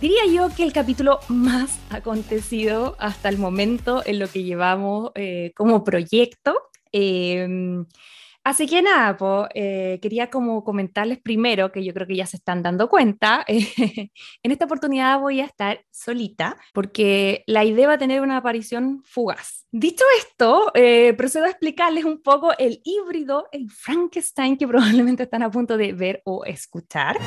[0.00, 5.52] Diría yo que el capítulo más acontecido hasta el momento en lo que llevamos eh,
[5.56, 6.56] como proyecto.
[6.92, 7.84] Em,
[8.48, 9.18] Así que nada,
[9.54, 14.10] eh, quería como comentarles primero, que yo creo que ya se están dando cuenta, en
[14.42, 19.66] esta oportunidad voy a estar solita porque la idea va a tener una aparición fugaz.
[19.70, 25.42] Dicho esto, eh, procedo a explicarles un poco el híbrido, el Frankenstein que probablemente están
[25.42, 27.18] a punto de ver o escuchar.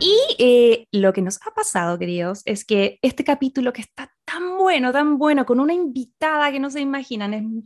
[0.00, 4.58] Y eh, lo que nos ha pasado, queridos, es que este capítulo que está tan
[4.58, 7.64] bueno, tan bueno, con una invitada que no se imaginan,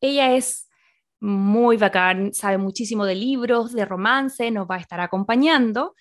[0.00, 0.68] ella es
[1.20, 5.94] muy bacán, sabe muchísimo de libros, de romance, nos va a estar acompañando.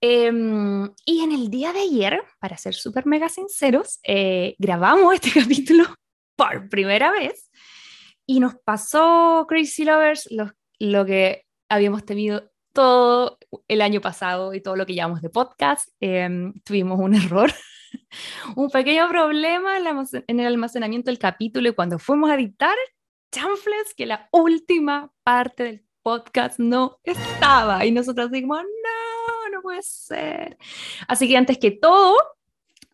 [0.00, 5.30] Em, y en el día de ayer, para ser súper mega sinceros, eh, grabamos este
[5.40, 5.84] capítulo
[6.36, 7.50] por primera vez
[8.26, 14.60] y nos pasó Crazy Lovers lo, lo, que habíamos temido todo el año pasado y
[14.60, 15.88] todo lo que llamamos de podcast.
[16.00, 17.52] Em, tuvimos un error,
[18.56, 22.76] un pequeño problema en el almacenamiento del capítulo y cuando fuimos a editar
[23.30, 27.84] chanfles que la última parte del podcast no estaba.
[27.84, 30.58] Y nosotros dijimos, no, no puede ser.
[31.06, 32.16] Así que antes que todo,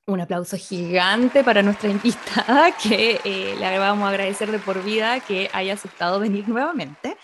[0.06, 5.20] un aplauso gigante para nuestra invitada, que eh, le vamos a agradecer de por vida
[5.20, 7.16] que haya aceptado venir nuevamente.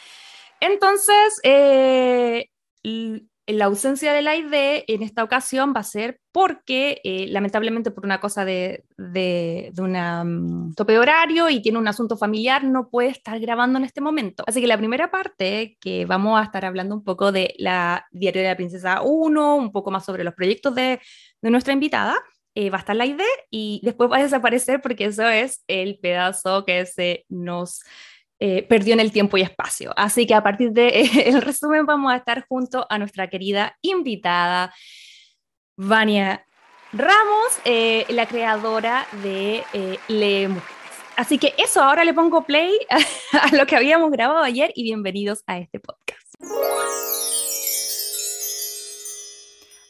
[0.63, 2.51] Entonces, eh,
[3.49, 8.05] la ausencia de la ID en esta ocasión va a ser porque, eh, lamentablemente, por
[8.05, 13.09] una cosa de, de, un tope de horario y tiene un asunto familiar, no puede
[13.09, 14.45] estar grabando en este momento.
[14.47, 18.43] Así que la primera parte, que vamos a estar hablando un poco de la Diario
[18.43, 21.01] de la Princesa 1, un poco más sobre los proyectos de,
[21.41, 22.15] de nuestra invitada,
[22.55, 23.21] eh, va a estar la ID
[23.51, 27.83] y después va a desaparecer porque eso es el pedazo que se nos
[28.45, 29.93] eh, perdió en el tiempo y espacio.
[29.95, 34.75] Así que a partir del de, resumen vamos a estar junto a nuestra querida invitada,
[35.77, 36.45] Vania
[36.93, 40.49] Ramos, eh, la creadora de eh, Le
[41.15, 42.77] Así que eso, ahora le pongo play
[43.33, 46.35] a lo que habíamos grabado ayer y bienvenidos a este podcast.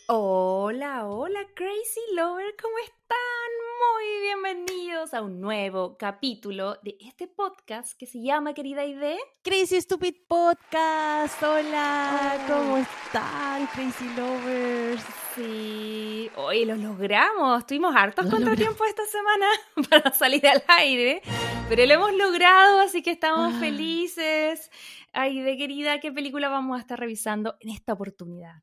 [0.08, 3.61] Hola, hola Crazy Lover, ¿cómo están?
[3.90, 9.80] Muy bienvenidos a un nuevo capítulo de este podcast que se llama, querida Ide, Crazy
[9.80, 11.42] Stupid Podcast.
[11.42, 15.02] Hola, ¿cómo están, Crazy Lovers?
[15.34, 17.66] Sí, hoy lo logramos.
[17.66, 19.46] Tuvimos hartos contratiempos tiempo esta semana
[19.90, 21.22] para salir al aire,
[21.68, 23.58] pero lo hemos logrado, así que estamos ah.
[23.58, 24.70] felices.
[25.12, 28.62] Ay, de querida, ¿qué película vamos a estar revisando en esta oportunidad?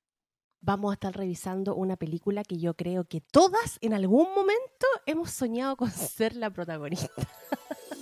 [0.61, 5.31] Vamos a estar revisando una película que yo creo que todas en algún momento hemos
[5.31, 7.09] soñado con ser la protagonista.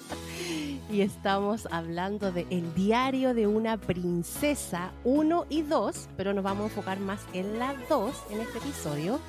[0.89, 6.63] y estamos hablando de El diario de una princesa 1 y 2, pero nos vamos
[6.63, 9.19] a enfocar más en la 2 en este episodio.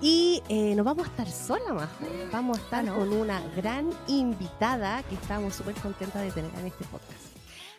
[0.00, 1.88] Y eh, nos vamos a estar sola más.
[2.32, 6.66] Vamos a estar ah, con una gran invitada que estamos súper contentas de tener en
[6.66, 7.31] este podcast.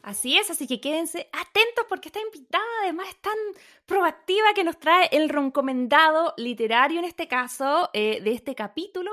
[0.04, 3.38] Así es, así que quédense atentos porque está invitada, además es tan
[3.86, 9.12] proactiva que nos trae el recomendado literario en este caso eh, de este capítulo.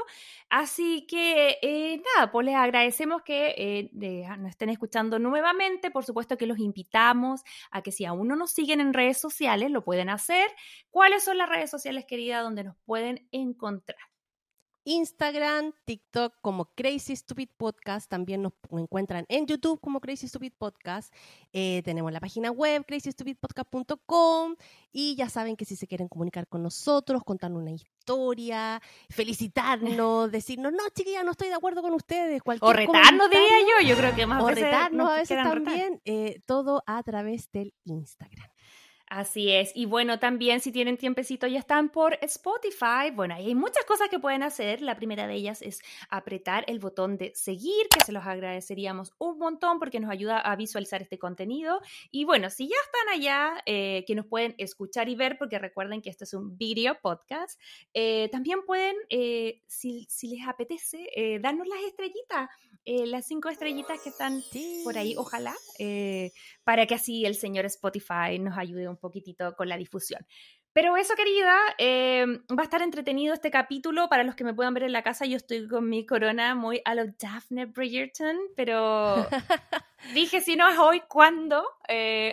[0.49, 5.93] Así que eh, nada, pues les agradecemos que eh, nos estén escuchando nuevamente.
[5.93, 9.71] Por supuesto que los invitamos a que si aún no nos siguen en redes sociales,
[9.71, 10.51] lo pueden hacer.
[10.91, 14.10] ¿Cuáles son las redes sociales, querida, donde nos pueden encontrar?
[14.85, 18.11] Instagram, TikTok como Crazy Stupid Podcast.
[18.11, 21.13] También nos encuentran en YouTube como Crazy Stupid Podcast.
[21.53, 24.57] Eh, tenemos la página web crazystupidpodcast.com
[24.93, 30.73] y ya saben que si se quieren comunicar con nosotros, contarnos una historia, felicitarnos, decirnos,
[30.73, 32.41] no, chiquilla, no estoy de acuerdo con ustedes.
[32.45, 33.89] o retarnos, diría yo.
[33.89, 36.01] Yo creo que más o retarnos a veces también.
[36.05, 38.49] Eh, todo a través del Instagram.
[39.11, 39.73] Así es.
[39.75, 43.11] Y bueno, también si tienen tiempecito ya están por Spotify.
[43.13, 44.83] Bueno, hay muchas cosas que pueden hacer.
[44.83, 49.37] La primera de ellas es apretar el botón de seguir, que se los agradeceríamos un
[49.41, 51.81] montón porque nos ayuda a visualizar este contenido.
[52.13, 56.03] Y bueno, si ya están allá, eh, que nos pueden escuchar y ver, porque recuerden
[56.03, 57.61] que este es un video podcast,
[57.93, 62.49] eh, también pueden, eh, si, si, les apetece, darnos las estrellitas
[62.85, 64.43] eh, las cinco estrellitas que están
[64.85, 66.33] por ahí, ojalá, eh,
[66.65, 70.27] para que así el señor Spotify nos ayude un poquitito con la difusión.
[70.73, 72.25] Pero eso, querida, eh,
[72.57, 74.09] va a estar entretenido este capítulo.
[74.09, 76.81] Para los que me puedan ver en la casa, yo estoy con mi corona muy
[76.85, 79.27] a lo Daphne Bridgerton, pero
[80.15, 81.65] dije, si no es hoy, ¿cuándo?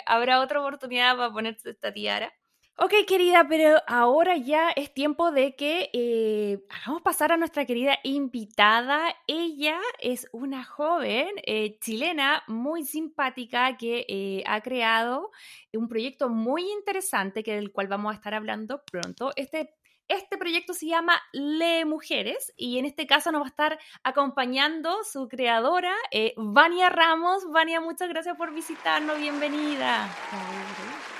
[0.05, 2.31] Habrá otra oportunidad para ponerse esta tiara.
[2.79, 7.97] Ok, querida, pero ahora ya es tiempo de que eh, hagamos pasar a nuestra querida
[8.03, 9.15] invitada.
[9.25, 15.31] Ella es una joven eh, chilena muy simpática que eh, ha creado
[15.73, 19.31] un proyecto muy interesante que del cual vamos a estar hablando pronto.
[19.35, 19.73] Este
[20.07, 25.03] este proyecto se llama Le Mujeres y en este caso nos va a estar acompañando
[25.03, 25.93] su creadora,
[26.37, 27.43] Vania Ramos.
[27.51, 30.07] Vania, muchas gracias por visitarnos, bienvenida.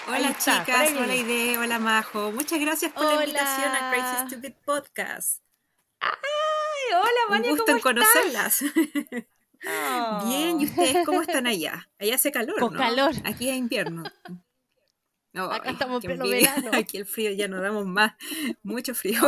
[0.08, 2.32] Hola chicas, hola Ide, hola Majo.
[2.32, 5.44] Muchas gracias por la invitación a Crazy Stupid Podcast.
[6.00, 6.12] ¡Ay!
[6.94, 8.64] Hola, Vania, Un gusto en conocerlas.
[10.26, 11.90] Bien, ¿y ustedes cómo están allá?
[12.00, 13.16] Allá hace calor, Con calor.
[13.26, 14.04] Aquí es invierno.
[15.34, 16.70] Acá estamos en pleno verano.
[16.74, 18.14] Aquí el frío ya no damos más.
[18.64, 19.22] Mucho frío.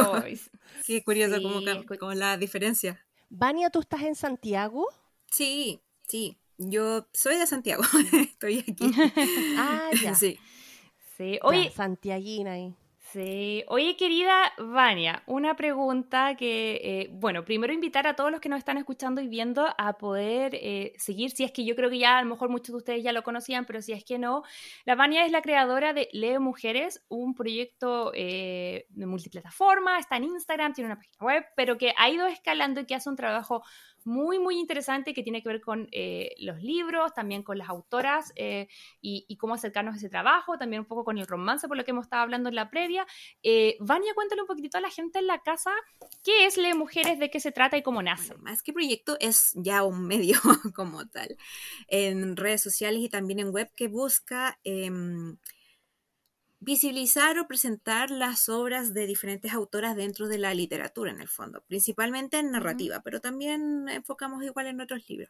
[0.85, 3.05] Qué curioso como, la diferencia.
[3.29, 4.87] Vania, ¿tú estás en Santiago?
[5.29, 6.37] Sí, sí.
[6.57, 7.83] Yo soy de Santiago.
[8.13, 8.91] Estoy aquí.
[9.57, 10.15] ah, ya.
[10.15, 10.39] Sí.
[11.19, 11.69] Sí, oye.
[11.71, 12.73] Santiaguina ahí.
[13.11, 13.63] Sí.
[13.67, 18.59] Oye, querida Vania, una pregunta que, eh, bueno, primero invitar a todos los que nos
[18.59, 22.19] están escuchando y viendo a poder eh, seguir, si es que yo creo que ya
[22.19, 24.43] a lo mejor muchos de ustedes ya lo conocían, pero si es que no,
[24.85, 30.25] la Vania es la creadora de Leo Mujeres, un proyecto eh, de multiplataforma, está en
[30.25, 33.63] Instagram, tiene una página web, pero que ha ido escalando y que hace un trabajo
[34.05, 38.31] muy, muy interesante que tiene que ver con eh, los libros, también con las autoras
[38.35, 38.67] eh,
[39.01, 41.91] y, cómo acercarnos a ese trabajo, también un poco con el romance, por lo que
[41.91, 43.05] hemos estado hablando en la previa.
[43.43, 45.71] Eh, Vania, cuéntale un poquitito a la gente en la casa
[46.23, 48.35] qué es Le Mujeres, de qué se trata y cómo nace.
[48.37, 50.37] más que proyecto, es ya un medio
[50.75, 51.37] como tal,
[51.87, 55.37] en redes sociales y también en web que busca em,
[56.61, 61.63] visibilizar o presentar las obras de diferentes autoras dentro de la literatura, en el fondo,
[61.67, 65.29] principalmente en narrativa, pero también enfocamos igual en otros libros.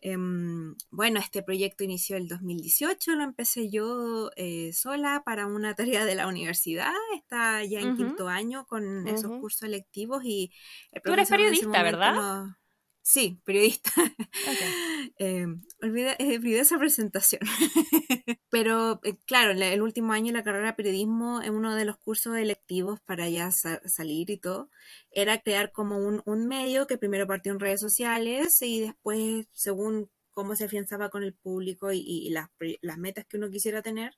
[0.00, 6.04] Em, bueno, este proyecto inició el 2018, lo empecé yo eh, sola para una tarea
[6.04, 10.50] de la universidad, está ya en quinto año con esos cursos electivos y...
[11.02, 12.56] Tú eres periodista, ¿verdad?
[13.06, 13.90] Sí, periodista.
[15.18, 15.46] eh,
[15.82, 16.16] olvidé,
[16.58, 17.42] esa presentación.
[18.50, 21.98] Pero eh, claro, el último año de la carrera de periodismo, en uno de los
[21.98, 24.70] cursos electivos para ya salir y todo,
[25.10, 30.10] era crear como un, un, medio que primero partió en redes sociales y después, según
[30.32, 32.48] cómo se afianzaba con el público y, las,
[32.80, 34.14] las, metas que uno quisiera tener,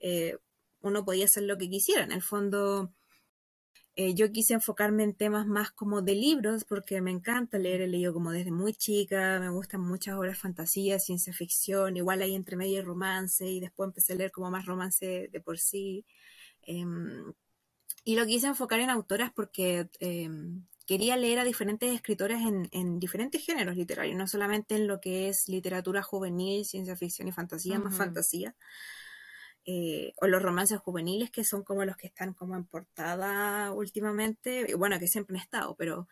[0.00, 0.36] eh,
[0.80, 2.02] uno podía hacer lo que quisiera.
[2.02, 2.92] En el fondo
[3.98, 7.88] eh, yo quise enfocarme en temas más como de libros, porque me encanta leer, he
[7.88, 12.56] leído como desde muy chica, me gustan muchas obras fantasía, ciencia ficción, igual hay entre
[12.56, 16.04] medio romance, y después empecé a leer como más romance de por sí.
[16.62, 17.32] Em,
[18.04, 22.40] y lo quise enfocar en autoras porque em, quería leer a diferentes escritores
[22.72, 27.32] en, diferentes géneros literarios, no solamente en lo que es literatura juvenil, ciencia ficción y
[27.32, 28.54] fantasía, más fantasía,
[29.66, 34.74] eh, o los romances juveniles que son como los que están como en portada últimamente,
[34.76, 36.06] bueno, que siempre han estado, pero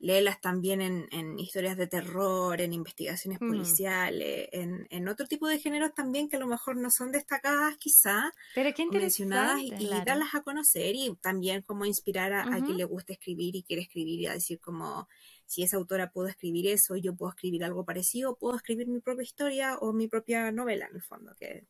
[0.00, 3.48] léelas también en, historias de terror, en investigaciones mm.
[3.48, 8.32] policiales, en, otro tipo de géneros también que a lo mejor no son destacadas quizá,
[8.54, 13.12] pero qué mencionadas y, darlas a conocer y también como inspirar a, quien le gusta
[13.12, 15.06] escribir y quiere escribir y a decir como
[15.50, 19.24] si esa autora pudo escribir eso, yo puedo escribir algo parecido, puedo escribir mi propia
[19.24, 21.66] historia o mi propia novela, en el fondo, que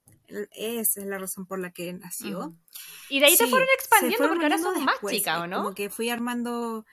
[0.55, 2.55] esa es la razón por la que nació.
[3.09, 5.63] Y de ahí se fueron expandiendo porque ahora son más chicas, ¿o no?
[5.63, 6.85] Como que fui armando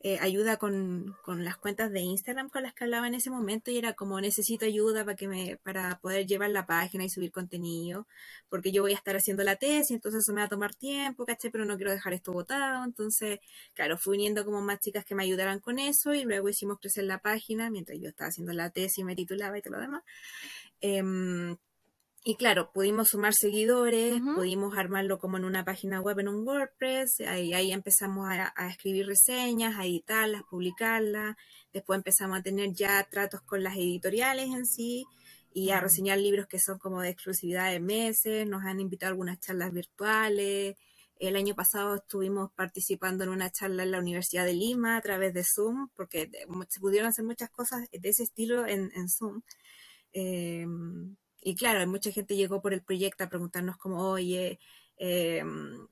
[0.00, 3.78] eh, ayuda con, las cuentas de Instagram con las que hablaba en ese momento y
[3.78, 8.06] era como necesito ayuda para que me para poder llevar la página y subir contenido
[8.48, 11.24] porque yo voy a estar haciendo la tesis entonces eso me va a tomar tiempo
[11.24, 13.40] caché pero no quiero dejar esto botado entonces
[13.74, 17.04] claro fui uniendo como más chicas que me ayudaran con eso y luego hicimos crecer
[17.04, 20.02] la página mientras yo estaba haciendo la tesis me titulaba y todo lo demás.
[20.80, 21.56] Em,
[22.28, 27.20] y claro, pudimos sumar seguidores, pudimos armarlo como en una página web, en un WordPress,
[27.20, 31.36] ahí, ahí empezamos a, escribir reseñas, a editarlas, publicarlas,
[31.72, 35.04] después empezamos a tener ya tratos con las editoriales en sí
[35.54, 39.12] y a reseñar libros que son como de exclusividad de meses, nos han invitado a
[39.12, 40.74] algunas charlas virtuales,
[41.20, 45.32] el año pasado estuvimos participando en una charla en la Universidad de Lima a través
[45.32, 46.28] de Zoom, porque
[46.68, 49.42] se pudieron hacer muchas cosas de ese estilo en, en Zoom.
[50.12, 50.66] Eh,
[51.46, 54.58] y claro, mucha gente llegó por el proyecto a preguntarnos como, oye,
[54.96, 55.86] em,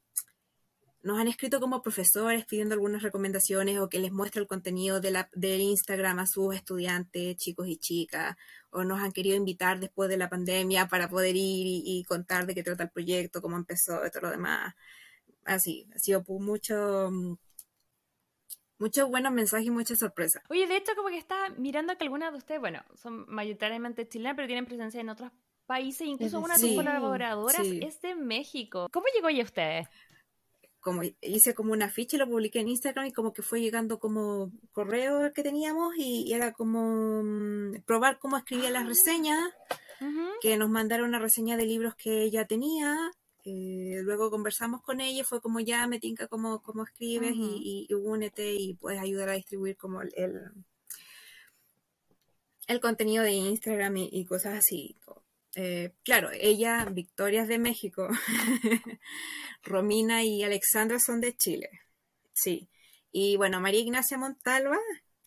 [1.04, 5.12] nos han escrito como profesores pidiendo algunas recomendaciones o que les muestre el contenido de
[5.12, 8.36] la, del Instagram a sus estudiantes, chicos y chicas,
[8.70, 12.54] o nos han querido invitar después de la pandemia para poder ir y, contar de
[12.56, 14.74] qué trata el proyecto, cómo empezó y todo lo demás.
[15.44, 17.12] así, ha sido mucho,
[18.78, 20.42] muchos buenos mensajes y muchas sorpresas.
[20.48, 24.36] Oye, de hecho, como que está mirando que algunas de ustedes, bueno, son mayoritariamente chilenas,
[24.36, 25.30] pero tienen presencia en otros
[25.66, 28.88] países, incluso una de sus colaboradoras es de México.
[28.92, 29.82] ¿Cómo llegó ella usted?
[30.80, 33.98] Como hice como una ficha y lo publiqué en Instagram y como que fue llegando
[33.98, 38.88] como correo que teníamos y, era como mm, probar cómo escribía las ah.
[38.88, 39.40] reseñas,
[40.42, 43.10] que nos mandaron una reseña de libros que ella tenía
[43.46, 47.94] eh, luego conversamos con ella y fue como ya me tinca cómo, escribes y, y,
[47.94, 50.12] únete y puedes ayudar a distribuir como el,
[52.66, 54.96] el, contenido de Instagram y, cosas así.
[55.56, 58.08] Eh, claro, ella, Victoria es de México,
[59.62, 61.68] Romina y Alexandra son de Chile,
[62.32, 62.68] sí.
[63.12, 64.78] Y bueno, María Ignacia Montalva,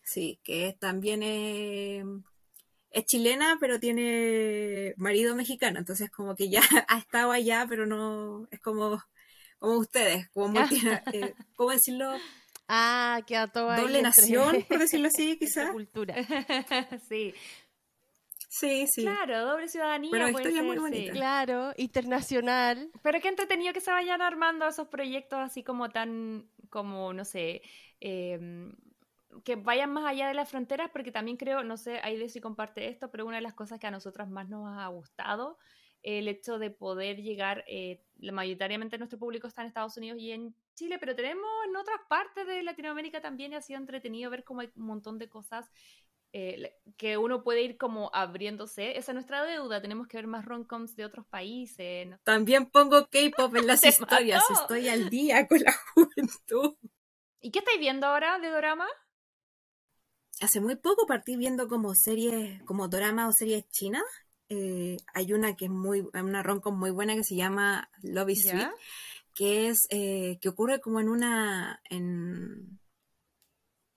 [0.04, 2.04] sí, que también es
[2.92, 8.48] es chilena, pero tiene marido mexicano, entonces como que ya ha estado allá, pero no,
[8.52, 9.02] es como,
[9.60, 10.60] como ustedes, como
[11.14, 12.14] eh, ¿cómo decirlo?
[12.68, 15.72] Ah, que a toda Doble nación, por decirlo así, quizás.
[15.72, 16.16] cultura.
[17.08, 17.34] sí.
[18.50, 19.04] Sí, sí.
[19.04, 20.10] Claro, doble ciudadanía.
[20.10, 21.12] Pero historia muy bonita.
[21.12, 22.90] Claro, internacional.
[23.04, 27.62] Pero qué entretenido que se vayan armando esos proyectos así como tan, como, no sé,
[28.00, 28.72] eh,
[29.44, 32.88] que vayan más allá de las fronteras, porque también creo, no sé, de si comparte
[32.88, 35.58] esto, pero una de las cosas que a nosotras más nos ha gustado,
[36.04, 40.56] el hecho de poder llegar, eh, mayoritariamente nuestro público está en Estados Unidos y en
[40.76, 44.62] Chile, pero tenemos en otras partes de Latinoamérica también y ha sido entretenido ver cómo
[44.62, 45.70] hay un montón de cosas
[46.34, 48.98] eh, que uno puede ir como abriéndose.
[48.98, 52.10] Esa es nuestra deuda, tenemos que ver más rom-coms de otros países.
[52.24, 56.76] También pongo K-pop en las historias, estoy al día con la juventud.
[57.42, 58.88] ¿Y qué estáis viendo ahora de drama?
[60.42, 64.04] Hace muy poco partí viendo como series, como drama o series chinas.
[64.50, 68.48] Eh, hay una que es muy, una roncom muy buena que se llama Love is
[68.48, 68.70] Sweet,
[69.34, 72.80] que es, eh, que ocurre como en una, en,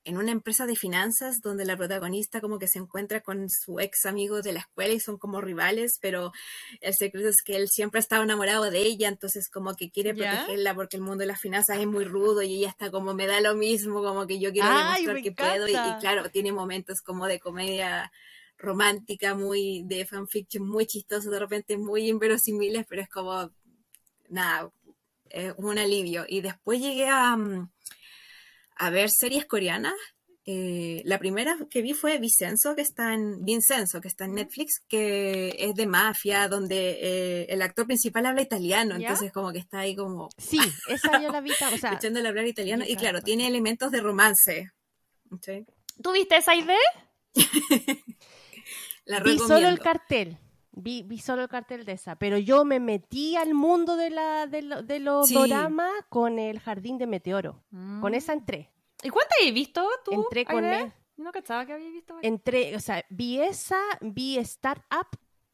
[0.04, 4.06] en una empresa de finanzas donde la protagonista como que se encuentra con su ex
[4.06, 6.32] amigo de la escuela y son como rivales, pero
[6.80, 10.14] el secreto es que él siempre ha estado enamorado de ella, entonces como que quiere
[10.14, 13.26] protegerla porque el mundo de las finanzas es muy rudo y ella está como me
[13.26, 17.26] da lo mismo, como que yo quiero demostrar que puedo y, claro, tiene momentos como
[17.26, 18.10] de comedia
[18.56, 23.50] romántica, muy de fanfiction, muy chistoso, de repente muy inverosimiles, pero es como
[24.28, 24.70] nada,
[25.28, 26.24] es un alivio.
[26.28, 27.36] Y después llegué a...
[27.36, 27.70] Mm,
[28.80, 29.94] a ver series coreanas.
[30.46, 34.80] Eh, la primera que vi fue Vicenzo, que está en Vincenzo, que está en Netflix,
[34.88, 39.80] que es de mafia, donde eh, el actor principal habla italiano, entonces como que está
[39.80, 40.58] ahí como sí,
[40.88, 44.70] esa yo la vi, o sea, echándole hablar italiano y claro, tiene elementos de romance.
[46.02, 46.78] ¿Tú viste esa idea?
[49.04, 50.38] la vi solo el cartel.
[50.72, 54.46] Vi, vi, solo el cartel de esa, pero yo me metí al mundo de, la,
[54.46, 57.62] de, los doramas con el Jardín de Meteoro.
[58.00, 58.70] Con esa entré.
[59.02, 60.12] ¿Y cuántas has visto tú?
[60.12, 60.92] Entré con él.
[61.16, 62.16] No cachaba que había visto.
[62.22, 65.06] Entré, o sea, vi esa, vi Startup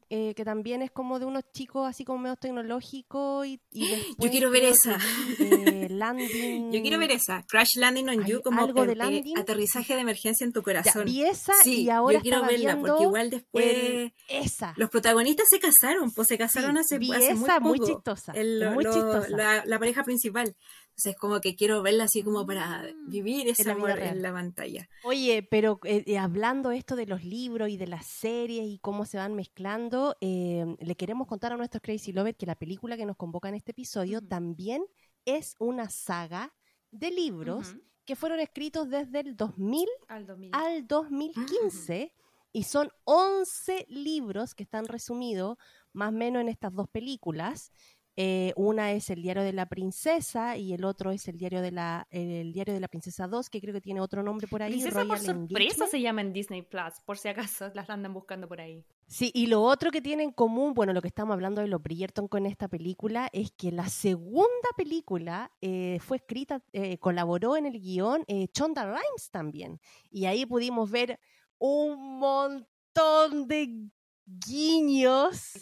[0.09, 3.59] eh, que también es como de unos chicos así como medio tecnológicos y,
[4.17, 4.97] yo quiero ver esa.
[5.39, 6.71] eh, landing.
[6.71, 7.43] Yo quiero ver esa.
[7.47, 9.37] Crash Landing on You como algo de landing?
[9.37, 11.07] aterrizaje de emergencia en tu corazón.
[11.07, 14.73] y esa y ahora yo quiero verla porque igual después esa.
[14.77, 18.33] los protagonistas se casaron pues se casaron hace, vi hace esa, muy, muy chistosa
[18.73, 19.29] muy chistosa.
[19.29, 20.55] la, la, pareja principal
[20.97, 24.89] entonces como que quiero verla así como para mm, vivir ese amor en la pantalla.
[25.03, 29.17] Oye pero eh, hablando esto de los libros y de las series y cómo se
[29.17, 33.17] van mezclando Em, le queremos contar a nuestros Crazy Lovers que la película que nos
[33.17, 34.85] convoca en este episodio también
[35.25, 36.53] es una saga
[36.91, 37.75] de libros
[38.05, 42.13] que fueron escritos desde el 2000 al, 2015
[42.53, 45.57] y son 11 libros que están resumidos
[45.93, 47.71] más o menos en estas dos películas.
[48.19, 51.71] Eh, una es el diario de la princesa y el otro es el diario de
[51.71, 54.71] la el diario de la princesa 2, que creo que tiene otro nombre por ahí.
[54.71, 58.59] Princesa por sorpresa se llama en Disney Plus, por si acaso las andan buscando por
[58.59, 58.83] ahí.
[59.05, 61.79] Sí, y lo otro que tiene en común, bueno, lo que estamos hablando de los
[61.79, 67.67] Bridgerton con esta película, es que la segunda película eh, fue escrita, eh, colaboró en
[67.67, 69.79] el guion Chonda Rhimes también.
[70.09, 71.19] Y ahí pudimos ver
[71.59, 73.91] un montón de
[74.25, 75.53] guiños.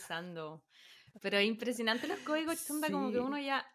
[1.21, 3.65] Pero impresionante los códigos chunda, como que uno ya.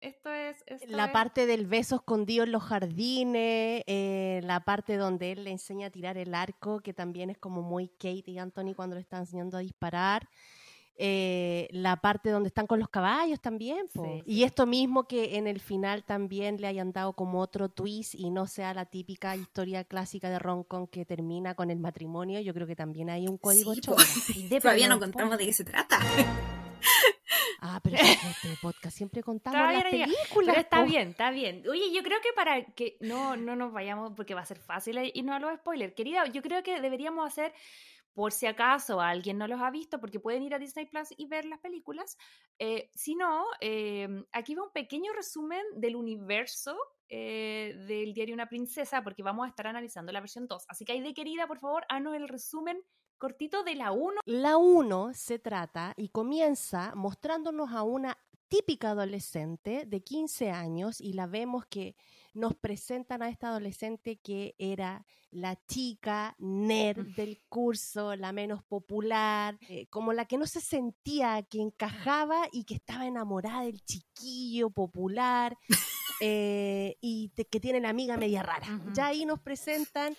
[0.00, 0.62] Esto es.
[0.88, 5.86] la parte del beso escondido en los jardines, eh, la parte donde él le enseña
[5.86, 9.20] a tirar el arco, que también es como muy Kate y Anthony cuando le están
[9.20, 10.28] enseñando a disparar.
[10.98, 13.86] Eh, la parte donde están con los caballos también.
[14.24, 18.30] Y esto mismo que en el final también le hayan dado como otro twist y
[18.30, 22.66] no sea la típica historia clásica de Roncon que termina con el matrimonio, yo creo
[22.66, 25.98] que también hay un código sí, Todavía no contamos de qué se trata.
[27.60, 30.16] Ah, pero este podcast siempre contamos las películas.
[30.34, 31.64] Pero está bien, está bien.
[31.68, 34.98] Oye, yo creo que para que no, no nos vayamos, porque va a ser fácil
[35.12, 35.94] y no a los spoilers.
[35.94, 37.52] Querida, yo creo que deberíamos hacer
[38.16, 41.26] por si acaso alguien no los ha visto, porque pueden ir a Disney Plus y
[41.26, 42.16] ver las películas.
[42.58, 46.74] Eh, si no, em, aquí va un pequeño resumen del universo
[47.10, 50.64] eh, del diario Una Princesa, porque vamos a estar analizando la versión 2.
[50.66, 52.82] Así que ahí de querida, por favor, haznos el resumen
[53.18, 54.22] cortito de la 1.
[54.24, 58.16] La 1 se trata y comienza mostrándonos a una
[58.48, 61.96] típica adolescente de 15 años y la vemos que
[62.36, 69.58] nos presentan a esta adolescente que era la chica nerd del curso, la menos popular,
[69.68, 74.70] eh, como la que no se sentía que encajaba y que estaba enamorada del chiquillo
[74.70, 75.56] popular
[76.20, 78.80] eh, y que tiene la amiga media rara.
[78.92, 80.16] Ya ahí nos presentan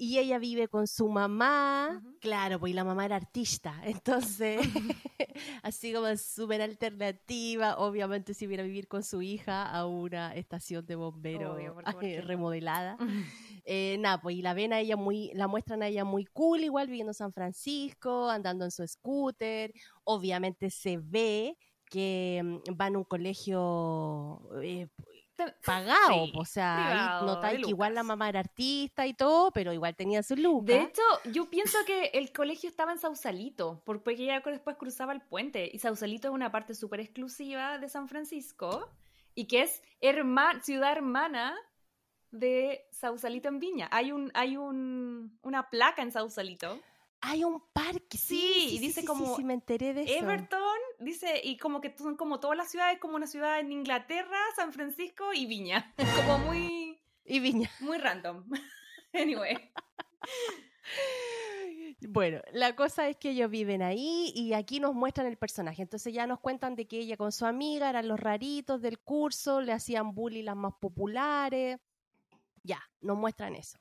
[0.00, 4.60] y ella vive con su mamá, claro, pues la mamá era artista, entonces,
[5.62, 10.86] así como súper alternativa, obviamente si viene a vivir con su hija a una estación
[10.86, 11.58] de bomberos
[12.24, 12.96] remodelada.
[13.64, 16.62] eh, nada, pues y la ven a ella muy, la muestran a ella muy cool,
[16.62, 19.72] igual viviendo en San Francisco, andando en su scooter,
[20.04, 21.56] obviamente se ve
[21.90, 24.86] que mm, va en un colegio eh,
[25.64, 30.22] pagado, o sea, notáis que igual la mamá era artista y todo, pero igual tenía
[30.22, 30.64] su look.
[30.64, 31.02] De hecho,
[31.32, 35.78] yo pienso que el colegio estaba en Sausalito, porque ella después cruzaba el puente, y
[35.78, 38.90] Sausalito es una parte súper exclusiva de San Francisco,
[39.34, 39.82] y que es
[40.62, 41.56] ciudad hermana
[42.30, 43.88] de Sausalito en Viña.
[43.90, 46.78] Hay un, hay un, una placa en Sausalito
[47.20, 50.24] hay un parque, sí, y dice como me enteré de eso.
[50.24, 54.38] Everton, dice, y como que son como todas las ciudades, como una ciudad en Inglaterra,
[54.54, 55.94] San Francisco y Viña.
[56.16, 57.00] Como muy...
[57.24, 57.70] Y Viña.
[57.80, 58.44] Muy random.
[59.12, 59.56] anyway.
[62.00, 65.82] Bueno, la cosa es que ellos viven ahí y aquí nos muestran el personaje.
[65.82, 69.60] Entonces ya nos cuentan de que ella con su amiga eran los raritos del curso,
[69.60, 71.78] le hacían bullying las más populares.
[72.62, 73.78] Ya, nos muestran eso.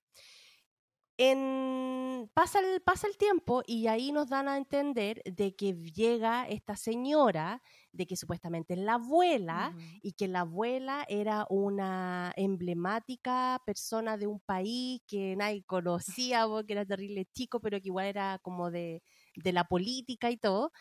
[1.19, 6.47] En, pasa, el, pasa el tiempo y ahí nos dan a entender de que llega
[6.47, 13.59] esta señora, de que supuestamente es la abuela y que la abuela era una emblemática
[13.65, 18.37] persona de un país que nadie conocía, que era terrible chico, pero que igual era
[18.43, 19.01] como de,
[19.35, 20.71] de la política y todo.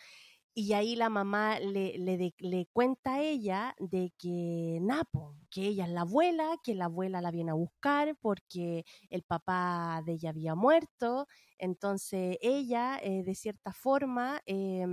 [0.59, 5.85] Y ahí la mamá le, le, le, cuenta a ella de que Napo, que ella
[5.85, 10.31] es la abuela, que la abuela la viene a buscar porque el papá de ella
[10.31, 11.27] había muerto.
[11.59, 14.83] Entonces ella, eh, de cierta forma, eh,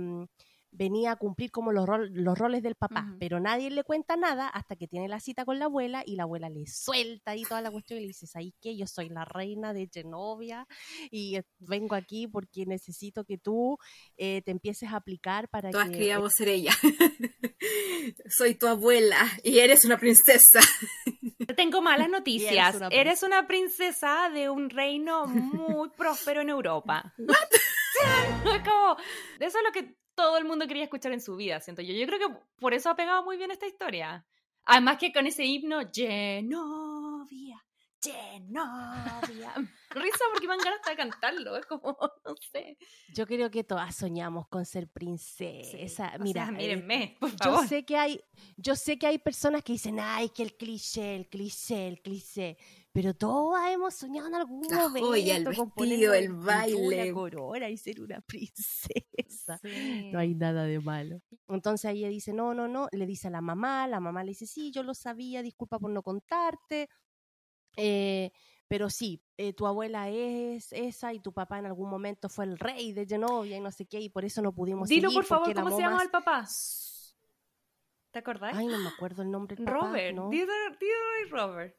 [0.77, 4.75] venía a cumplir como los, los roles del papá, pero nadie le cuenta nada hasta
[4.75, 7.71] que tiene la cita con la abuela y la abuela le suelta ahí toda la
[7.71, 10.67] cuestión y le dice, ahí que yo soy la reina de Genovia
[11.11, 13.77] y vengo aquí porque necesito que tú
[14.17, 15.97] eh, te empieces a aplicar para tú que...
[15.97, 16.71] Criado ser ella.
[18.29, 20.59] soy tu abuela y eres una princesa.
[21.55, 22.75] Tengo malas noticias.
[22.75, 27.13] Eres una, eres una, princesa de un reino muy próspero en Europa.
[28.63, 28.97] como,
[29.39, 31.93] eso es lo que todo el mundo quería escuchar en su vida, siento yo.
[31.93, 34.25] Yo creo que por eso ha pegado muy bien esta historia.
[34.63, 37.63] Además que con ese himno, Genovia,
[38.01, 39.53] Genovia.
[39.95, 42.77] Risa porque van ganas de cantarlo, es como, no sé.
[43.13, 46.13] Yo creo que todas soñamos con ser princesa.
[46.19, 47.61] Mira, mírenme, por favor.
[47.61, 48.21] Yo sé que hay,
[48.57, 52.57] yo sé que hay personas que dicen, ay, que el cliché, el cliché, el cliché
[52.95, 58.21] pero todas hemos soñado en algún momento el vestido, el baile, corona y ser una
[58.25, 59.59] princesa.
[60.13, 61.19] No hay nada de malo.
[61.49, 64.47] Entonces ella dice, no, no, no, le dice a la mamá, la mamá le dice,
[64.47, 66.87] sí, yo lo sabía, disculpa por no contarte.
[67.75, 68.31] Eh,
[68.65, 72.57] pero sí, eh, tu abuela es esa y tu papá en algún momento fue el
[72.57, 75.53] rey de Genovia y no sé qué, y por eso no pudimos Dilo por favor,
[75.53, 76.47] ¿cómo se llama el papá?
[78.11, 78.55] ¿Te acordás?
[78.55, 79.79] Ay, no me acuerdo el nombre del papá.
[79.79, 80.31] Robert, ¿no?
[81.29, 81.75] Robert.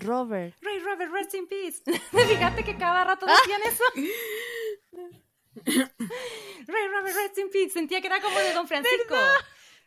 [0.00, 0.54] Robert.
[0.60, 1.82] Ray Robert, rest in peace.
[2.10, 3.84] Fíjate que cada rato decían eso.
[6.66, 7.70] Ray Robert, rest in peace.
[7.70, 9.14] Sentía que era como de Don Francisco.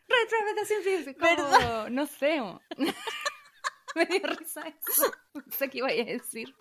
[0.08, 1.16] Ray Robert, rest in peace.
[1.16, 2.42] Como, no sé.
[3.96, 5.12] Me dio risa eso.
[5.34, 6.54] No sé qué iba a decir.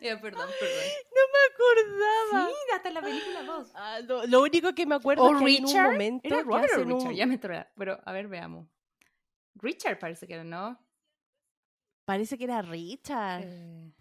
[0.00, 0.84] Ya, perdón, perdón.
[1.14, 2.48] No me acordaba.
[2.48, 3.72] Sí, hasta la película 2.
[3.74, 7.12] Ah, lo único que me acuerdo es que en un momento ¿Era Robert o Richard?
[7.12, 8.68] Ya me Pero, a ver, veamos.
[9.56, 10.78] Richard parece que no.
[12.04, 13.42] Parece que era Richard.
[13.44, 13.92] Eh,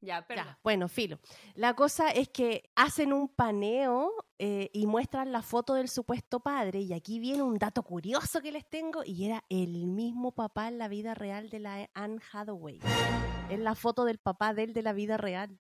[0.00, 0.42] ya, pero.
[0.62, 1.20] bueno, filo.
[1.54, 6.80] La cosa es que hacen un paneo eh, y muestran la foto del supuesto padre.
[6.80, 9.02] Y aquí viene un dato curioso que les tengo.
[9.04, 12.80] Y era el mismo papá en la vida real de la Anne Hathaway.
[13.50, 15.58] Es la foto del papá de él de la vida real.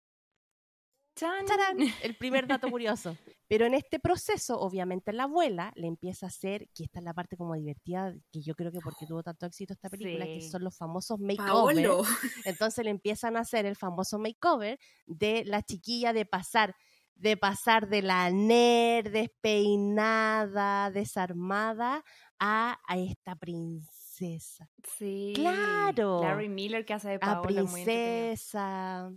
[1.15, 1.45] ¡Chan!
[2.03, 3.15] El primer dato curioso.
[3.47, 7.13] Pero en este proceso, obviamente, la abuela le empieza a hacer, que esta es la
[7.13, 10.63] parte como divertida, que yo creo que porque tuvo tanto éxito esta película, que son
[10.63, 12.07] los famosos makeovers.
[12.45, 16.75] Entonces le empiezan a hacer el famoso makeover de la chiquilla de pasar,
[17.13, 22.03] de pasar de la nerd, despeinada, desarmada,
[22.39, 24.69] a, a esta princesa.
[24.97, 25.33] Sí.
[25.35, 26.21] Claro.
[26.21, 27.63] Larry Miller que hace de A Paola.
[27.63, 27.85] muy entretenido.
[27.85, 29.11] princesa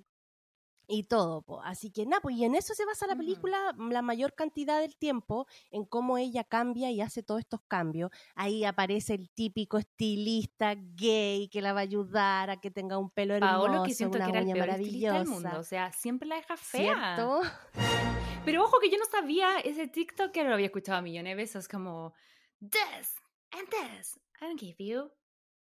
[0.89, 1.43] y todo.
[1.43, 1.61] po.
[1.63, 3.21] Así que nada, pues y en eso se basa la Ujú.
[3.21, 8.11] película la mayor cantidad del tiempo, en cómo ella cambia y hace todos estos cambios.
[8.35, 13.11] Ahí aparece el típico estilista gay que la va a ayudar a que tenga un
[13.11, 14.79] pelo hermoso, Paolo que siento una que era el uña peor
[15.19, 15.59] del mundo.
[15.59, 17.15] O sea, siempre la deja fea.
[17.17, 17.41] ¿Cierto?
[18.45, 21.69] Pero ojo que yo no sabía ese TikTok que lo había escuchado millones de veces,
[21.69, 22.15] como
[22.61, 23.15] This
[23.51, 25.11] and this, I'll give you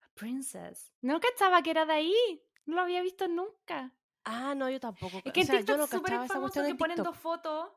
[0.02, 0.92] a princess.
[1.02, 2.44] No cachaba que era de ahí.
[2.66, 3.94] No lo había visto nunca.
[4.30, 5.22] Ah, no, yo tampoco.
[5.26, 7.70] Es que o en sea, TikTok yo es súper famoso que ponen dos fotos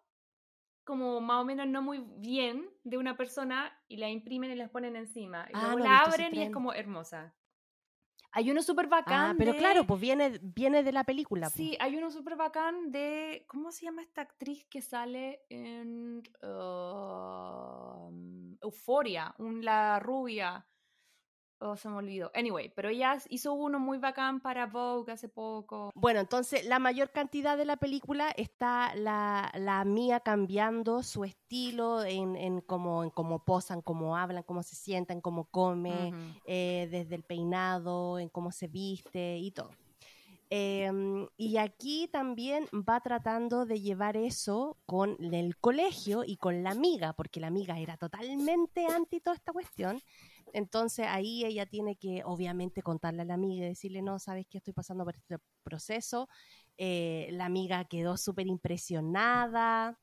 [0.84, 4.70] como más o menos no muy bien de una persona y la imprimen y las
[4.70, 5.46] ponen encima.
[5.50, 7.34] Y Ah, luego no he la abren y es como hermosa.
[8.32, 11.48] Hay uno súper bacán Ah, pero de- claro, pues viene, viene de la película.
[11.50, 11.56] po.
[11.56, 13.44] Sí, hay uno súper bacán de.
[13.48, 16.22] ¿Cómo se llama esta actriz que sale en.
[16.42, 19.34] um, Euforia?
[19.38, 20.66] Un, la rubia.
[21.62, 22.30] Oh, se me olvidó.
[22.34, 25.90] Anyway, pero ella hizo uno muy bacán para Vogue hace poco.
[25.94, 32.02] Bueno, entonces la mayor cantidad de la película está la, la mía cambiando su estilo
[32.02, 36.40] en, en cómo, en cómo posan, cómo hablan, cómo se sientan, cómo come, Ujú.
[36.46, 39.70] eh, desde el peinado, en cómo se viste y todo.
[40.52, 46.70] Em, y aquí también va tratando de llevar eso con el colegio y con la
[46.70, 50.00] amiga, porque la amiga era totalmente anti toda esta cuestión.
[50.54, 54.58] Entonces ahí ella tiene que obviamente contarle a la amiga y decirle, no, sabes que
[54.58, 56.28] estoy pasando por este proceso.
[56.76, 59.98] Eh, la amiga quedó súper impresionada.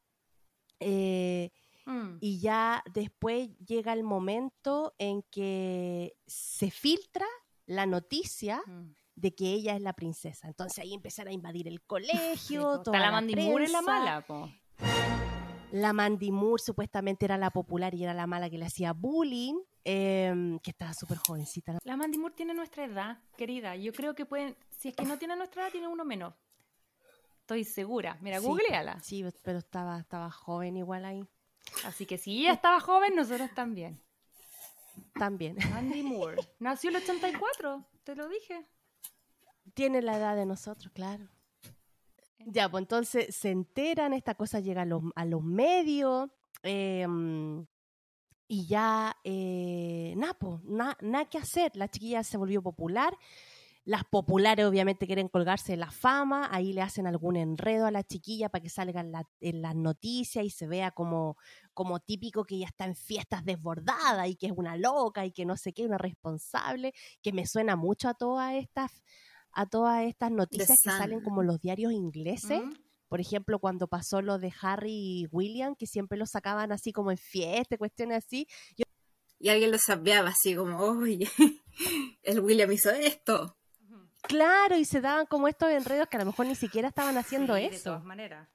[0.80, 1.50] eh,
[1.88, 2.18] Mm.
[2.20, 7.26] y ya después llega el momento en que se filtra
[7.66, 8.94] la noticia Mm.
[9.16, 10.48] de que ella es la princesa.
[10.50, 11.82] Entonces ahí empiezan a invadir el
[12.62, 13.22] colegio, toda Está la la
[13.72, 14.50] la mala, po.
[15.78, 19.56] La Mandy Moore supuestamente era la popular y era la mala que le hacía bullying,
[19.84, 21.78] em, que estaba súper jovencita.
[21.84, 23.76] La Mandy Moore tiene nuestra edad, querida.
[23.76, 24.58] Yo creo que pueden.
[24.72, 26.34] Si es que no tiene nuestra edad, tiene uno menos.
[27.42, 28.18] Estoy segura.
[28.22, 29.00] Mira, Sí, googleala.
[29.02, 31.26] Sí, pero estaba, estaba joven igual ahí
[31.86, 34.02] Así que si ella estaba joven, nosotros también.
[35.14, 35.56] también.
[35.72, 36.38] Mandy Moore.
[36.60, 38.66] Nació el 84, te lo dije.
[39.74, 41.28] Tiene la edad de nosotros, claro.
[42.50, 46.30] Ya, pues entonces se enteran, esta cosa llega a los, a los medios
[46.64, 47.66] em,
[48.48, 51.72] y ya, eh, nada, pues, na- nada que hacer.
[51.76, 53.14] La chiquilla se volvió popular.
[53.86, 58.04] Las populares obviamente quieren colgarse de la fama, ahí le hacen algún enredo a la
[58.04, 61.38] chiquilla para que salga en, la- en las noticias y se vea como,
[61.74, 65.46] como típico que ella está en fiestas desbordadas y que es una loca y que
[65.46, 68.92] no sé qué, una responsable, que me suena mucho a todas estas
[69.52, 72.62] a todas estas noticias que salen como los diarios ingleses.
[72.64, 72.74] ¿Mm?
[73.08, 77.10] Por ejemplo, cuando pasó lo de Harry y William, que siempre lo sacaban así como
[77.12, 78.48] en fiesta, cuestiones así.
[79.40, 81.30] Y alguien lo sapeaba así como, oye,
[82.24, 83.58] el William hizo esto.
[84.24, 87.56] Claro, y se daban como estos enredos que a lo mejor ni siquiera estaban haciendo
[87.56, 87.84] Sí, De eso.
[87.92, 88.50] todas maneras.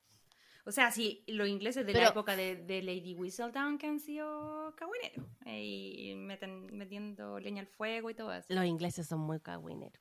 [0.66, 4.00] O sea, sí, los ingleses de Pero- la época de, de Lady Whistledown que han
[4.00, 5.24] sido cagüineros.
[5.46, 8.46] Y meten, metiendo leña al fuego y todo eso.
[8.50, 10.00] Los ingleses son muy cagüineros.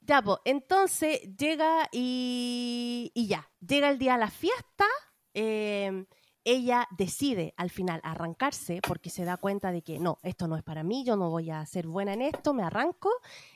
[0.00, 4.86] Ya, pues, entonces llega y, ya, llega el día de la fiesta.
[5.34, 6.06] eh,
[6.50, 10.62] ella decide al final arrancarse porque se da cuenta de que no, esto no es
[10.62, 13.10] para mí, yo no voy a ser buena en esto, me arranco.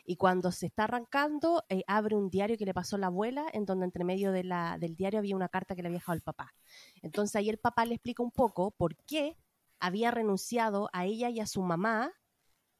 [0.04, 3.64] Y cuando se está arrancando, eh, abre un diario que le pasó la abuela, en
[3.64, 6.54] donde entre medio del diario había una carta que le había dejado el papá.
[7.00, 9.38] Entonces ahí el papá le explica un poco por qué
[9.80, 12.12] había renunciado a ella y a su mamá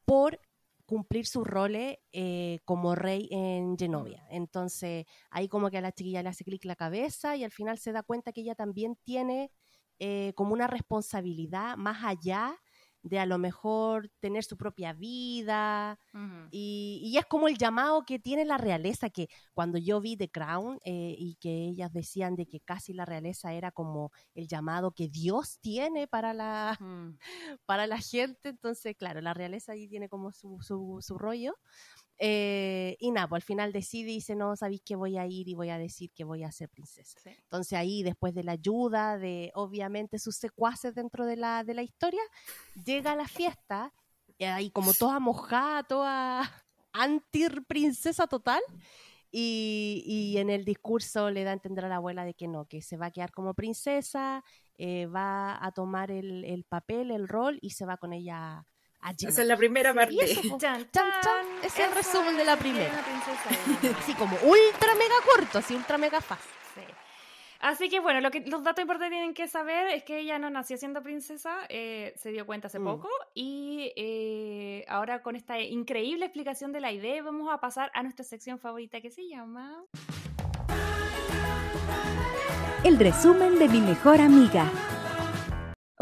[0.05, 0.39] por
[0.85, 4.25] cumplir sus roles eh, como rey en Genovia.
[4.29, 7.77] Entonces, ahí como que a la chiquilla le hace clic la cabeza y al final
[7.77, 9.51] se da cuenta que ella también tiene
[9.99, 12.55] eh, como una responsabilidad más allá
[13.03, 15.99] de a lo mejor tener su propia vida.
[16.51, 20.29] Y, y es como el llamado que tiene la realeza, que cuando yo vi The
[20.29, 24.91] Crown eh, y que ellas decían de que casi la realeza era como el llamado
[24.91, 26.77] que Dios tiene para la,
[27.65, 28.49] para la gente.
[28.49, 31.53] Entonces, claro, la realeza ahí tiene como su, su, su rollo.
[32.25, 35.49] Eh, y nada, pues al final decide y dice, no, sabéis que voy a ir
[35.49, 37.19] y voy a decir que voy a ser princesa.
[37.21, 37.31] Sí.
[37.31, 41.83] Entonces ahí, después de la ayuda de, obviamente, sus secuaces dentro de la, de la
[41.83, 42.21] historia,
[42.85, 43.91] llega a la fiesta,
[44.37, 46.49] y ahí como toda mojada, toda
[46.93, 48.61] anti-princesa total,
[49.29, 52.67] Y, y, en el discurso le da a entender a la abuela de que no,
[52.67, 54.43] que se va a quedar como princesa,
[54.77, 58.65] eh, va a tomar el, el, papel, el rol y se va con ella
[59.03, 60.15] a Esa es la primera parte.
[60.23, 62.91] Eso, chan, chan, es el resumen de la primera.
[64.01, 66.51] así como ultra mega corto, así ultra mega fácil.
[67.59, 70.49] Así que bueno, lo que, los datos importantes tienen que saber es que ella no
[70.49, 72.83] nació siendo princesa, eh, se dio cuenta hace mm.
[72.83, 78.03] poco y eh, ahora con esta increíble explicación de la idea vamos a pasar a
[78.03, 79.81] nuestra sección favorita que se llama...
[82.83, 84.69] El resumen de mi mejor amiga.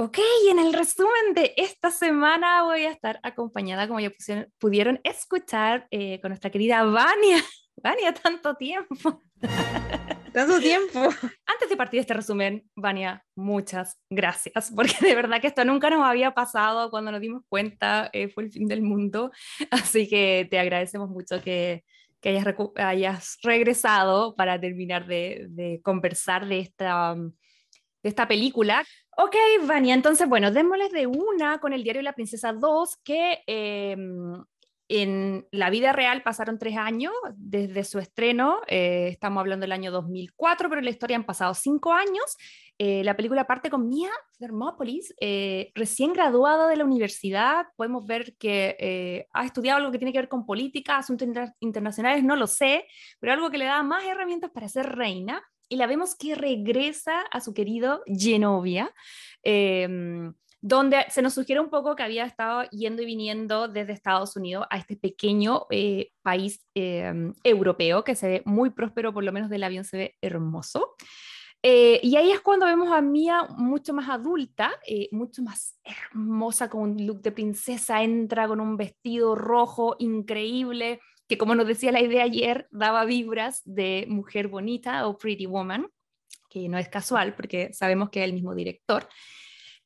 [0.04, 0.18] Ok,
[0.50, 4.12] en el resumen de esta semana voy a estar acompañada, como ya
[4.58, 7.38] pudieron escuchar, eh, con nuestra querida Vania.
[7.76, 9.22] Vania, tanto tiempo.
[10.34, 11.02] Tanto tiempo.
[11.46, 16.04] Antes de partir este resumen, Vania, muchas gracias, porque de verdad que esto nunca nos
[16.04, 19.32] había pasado cuando nos dimos cuenta, eh, fue el fin del mundo,
[19.70, 21.84] así que te agradecemos mucho que,
[22.22, 28.84] que hayas, hayas, regresado para terminar de, de conversar de esta, de esta película.
[29.18, 33.96] Ok, Vania, entonces, bueno, démosles de una con el diario la Princesa 2, que eh,
[34.94, 39.90] en la vida real pasaron tres años desde su estreno, eh, estamos hablando del año
[39.90, 42.36] 2004, pero en la historia han pasado cinco años.
[42.78, 47.68] Eh, la película parte con Mia Thermopolis, eh, recién graduada de la universidad.
[47.78, 51.30] Podemos ver que ha estudiado algo que tiene que ver con política, asuntos
[51.62, 52.86] internacionales, no lo sé,
[53.22, 55.42] pero algo que le da más herramientas para ser reina.
[55.72, 58.94] Y la vemos que regresa a su querido Genovia.
[59.42, 64.36] Em, donde se nos sugiere un poco que había estado yendo y viniendo desde Estados
[64.36, 69.32] Unidos a este pequeño eh, país em, europeo que se ve muy próspero, por lo
[69.32, 70.96] menos del avión se ve hermoso.
[71.64, 76.70] Eh, y ahí es cuando vemos a Mia mucho más adulta, eh, mucho más hermosa,
[76.70, 81.00] con un look de princesa, entra con un vestido rojo increíble,
[81.32, 85.88] que como nos decía la idea ayer, daba vibras de mujer bonita o pretty woman,
[86.50, 89.08] que no es casual porque sabemos que es el mismo director.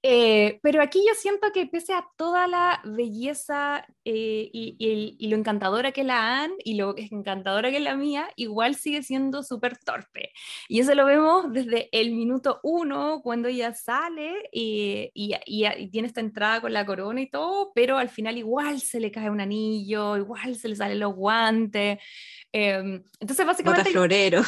[0.08, 5.94] Eh, pero aquí yo siento que pese a toda la belleza eh, y, lo encantadora
[5.94, 10.32] que la Anne y lo encantadora que la mía, igual sigue siendo súper torpe.
[10.70, 15.10] Y eso lo vemos desde el minuto uno, cuando ella sale y,
[15.92, 19.32] tiene esta entrada con la corona y todo, pero al final igual se le cae
[19.32, 21.98] un anillo, igual se le salen los guantes.
[22.52, 23.90] Em, entonces básicamente...
[23.90, 24.44] Bota florero.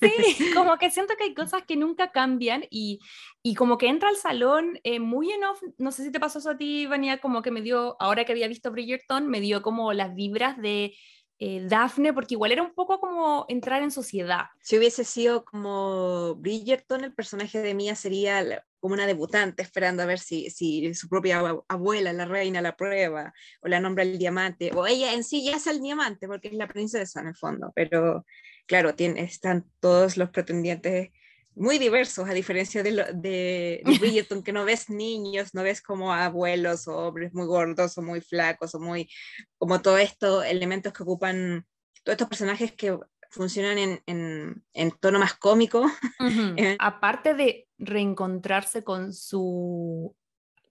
[0.00, 3.00] Sí, como que siento que hay cosas que nunca cambian y,
[3.48, 6.38] y como que entra al salón eh, muy en off, no sé si te pasó
[6.38, 9.62] eso a ti, Vania, como que me dio, ahora que había visto Bridgerton, me dio
[9.62, 10.94] como las vibras de
[11.38, 14.48] eh, Daphne, porque igual era un poco como entrar en sociedad.
[14.60, 20.06] Si hubiese sido como Bridgerton, el personaje de Mia sería como una debutante esperando a
[20.06, 23.32] ver si, si su propia abuela, la reina, la prueba
[23.62, 26.54] o la nombra el diamante, o ella en sí ya es el diamante porque es
[26.54, 28.26] la princesa en el fondo, pero
[28.66, 31.12] claro, tiene, están todos los pretendientes
[31.58, 36.86] muy diversos, a diferencia de, de, Bridgerton, que no ves niños, no ves como abuelos
[36.88, 39.10] o hombres muy gordos o muy flacos o muy,
[39.58, 41.66] como todos estos elementos que ocupan,
[42.04, 42.98] todos estos personajes que
[43.30, 45.86] funcionan en, en, en tono más cómico.
[46.56, 50.14] Eh, Aparte de reencontrarse con su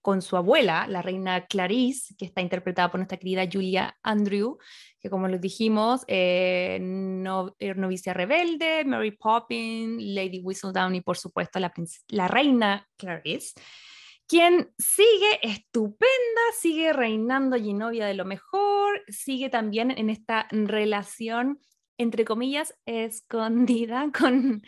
[0.01, 4.57] con su abuela, la reina Clarice, que está interpretada por nuestra querida Julia Andrew,
[4.99, 11.59] que como les dijimos, eh, eh, novicia rebelde, Mary Poppins, Lady Whistledown y por supuesto
[11.59, 13.53] la reina Clarice,
[14.27, 21.59] quien sigue estupenda, sigue reinando y novia de lo mejor, sigue también en esta relación
[21.97, 24.63] entre comillas, escondida con,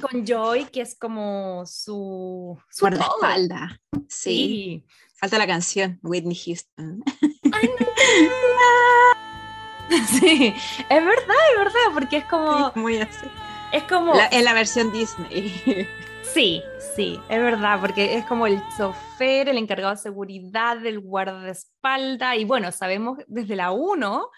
[0.00, 3.72] con Joy, que es como su, su guardaespaldas.
[4.08, 4.84] Sí.
[5.14, 7.02] Falta la canción, Whitney Houston.
[10.20, 10.54] sí,
[10.88, 12.72] es verdad, es verdad, porque es como...
[12.74, 13.26] muy así.
[13.72, 14.14] Es como...
[14.30, 15.54] en la versión Disney.
[16.22, 16.62] sí,
[16.96, 22.44] sí, es verdad, porque es como el chofer, el encargado de seguridad, el guardaespaldas, y
[22.44, 24.28] bueno, sabemos desde la 1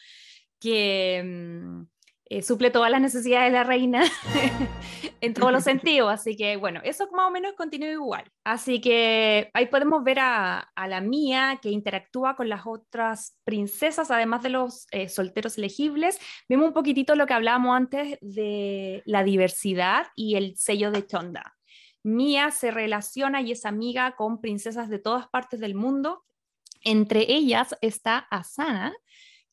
[0.60, 1.91] que mm,
[2.32, 4.04] eh, suple todas las necesidades de la reina
[5.20, 6.10] en todos los sentidos.
[6.10, 8.24] Así que bueno, eso más o menos continúa igual.
[8.42, 14.42] Así que ahí podemos ver a, la mía que interactúa con las otras princesas, además
[14.42, 16.18] de los eh, solteros elegibles.
[16.48, 21.54] Vemos un poquitito lo que hablábamos antes de la diversidad y el sello de Chonda.
[22.02, 26.24] Mía se relaciona y es amiga con princesas de todas partes del mundo.
[26.82, 28.94] Entre ellas está Asana,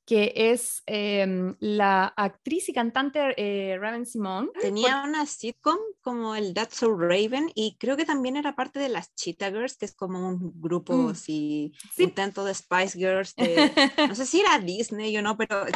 [0.10, 4.50] que es em, la actriz y cantante eh, Raven Simone.
[4.60, 8.90] Tenía una sitcom como el That's So Raven y creo que también era parte de
[8.90, 11.08] las Cheetah Girls, que es como un grupo mm.
[11.10, 13.36] así, intento de Spice Girls.
[14.08, 15.68] no sé si era Disney o no, pero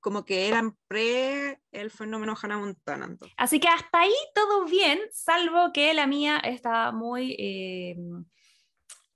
[0.00, 3.14] como que eran pre el fenómeno Hannah Montana.
[3.36, 7.96] Así que hasta ahí todo bien, salvo que la mía estaba muy eh,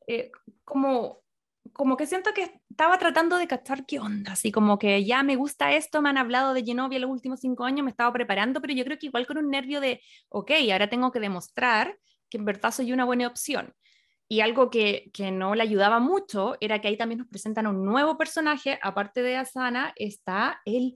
[0.07, 0.31] eh,
[0.65, 1.23] como,
[1.73, 5.37] como que siento que estaba tratando de captar qué onda, así como que ya me
[5.37, 8.75] gusta esto, me han hablado de Genovia los últimos cinco años, me estaba preparando, pero
[8.75, 11.97] yo creo que igual con un nervio de, ok, ahora tengo que demostrar
[12.29, 13.75] que en verdad soy una buena opción.
[14.29, 17.85] Y algo que, que, no le ayudaba mucho era que ahí también nos presentan un
[17.85, 20.95] nuevo personaje, aparte de Asana, está el...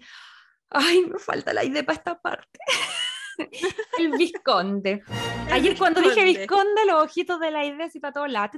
[0.68, 2.58] Ay, me falta la idea para esta parte.
[3.98, 5.02] el Visconde.
[5.50, 8.50] Ayer cuando dije Visconde, los ojitos de la idea y para todos lados.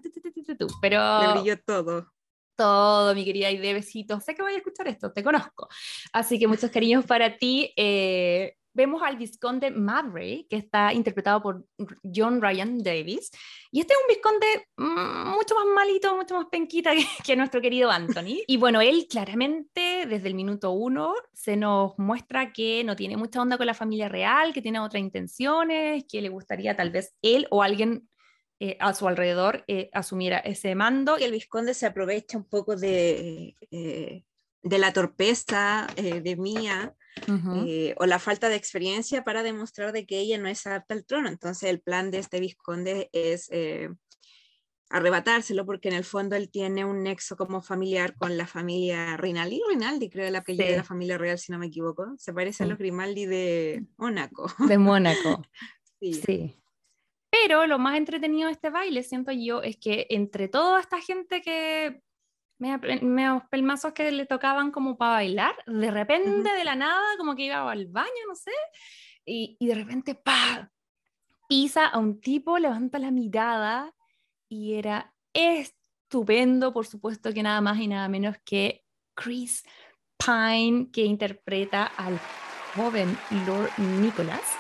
[0.81, 1.23] Pero...
[1.23, 2.13] Le brilló todo.
[2.55, 4.23] Todo, mi querida Aide, besitos.
[4.25, 5.69] Sé que voy a escuchar esto, te conozco.
[6.13, 7.73] Así que muchos cariños para ti.
[7.77, 11.65] Eh, vemos al visconde Maverick, que está interpretado por
[12.03, 13.31] John Ryan Davis.
[13.71, 16.93] Y este es un visconde mm, mucho más malito, mucho más penquita
[17.25, 18.43] que, nuestro querido Anthony.
[18.47, 23.41] Y bueno, él claramente desde el minuto uno se nos muestra que no tiene mucha
[23.41, 27.47] onda con la familia real, que tiene otras intenciones, que le gustaría tal vez él
[27.51, 28.09] o alguien
[28.61, 31.19] eh, a su alrededor eh, asumiera ese mando.
[31.19, 34.25] Y el visconde se aprovecha un poco de, eh,
[34.63, 36.95] de la torpeza de Mía
[37.67, 41.05] eh, o la falta de experiencia para demostrar de que ella no es apta al
[41.05, 41.29] trono.
[41.29, 43.89] Entonces el plan de este visconde es eh,
[44.91, 49.61] arrebatárselo porque en el fondo él tiene un nexo como familiar con la familia Rinaldi.
[49.69, 52.15] Rinaldi creo el apellido de la familia real si no me equivoco.
[52.19, 54.53] Se parece a los Grimaldi de Mónaco.
[54.69, 55.43] De Mónaco.
[56.01, 56.15] sí.
[56.15, 56.59] sí.
[57.31, 61.41] Pero lo más entretenido de este baile, siento yo, es que entre toda esta gente
[61.41, 62.03] que
[62.63, 67.45] me pelmazos que le tocaban como para bailar, de repente, de la nada, como que
[67.45, 68.53] iba al baño, no sé,
[69.25, 70.71] y, y de repente, pa,
[71.49, 73.93] pisa a un tipo, levanta la mirada
[74.49, 79.65] y era estupendo, por supuesto que nada más y nada menos que Chris
[80.19, 82.19] Pine, que interpreta al
[82.75, 84.57] joven Lord Nicholas.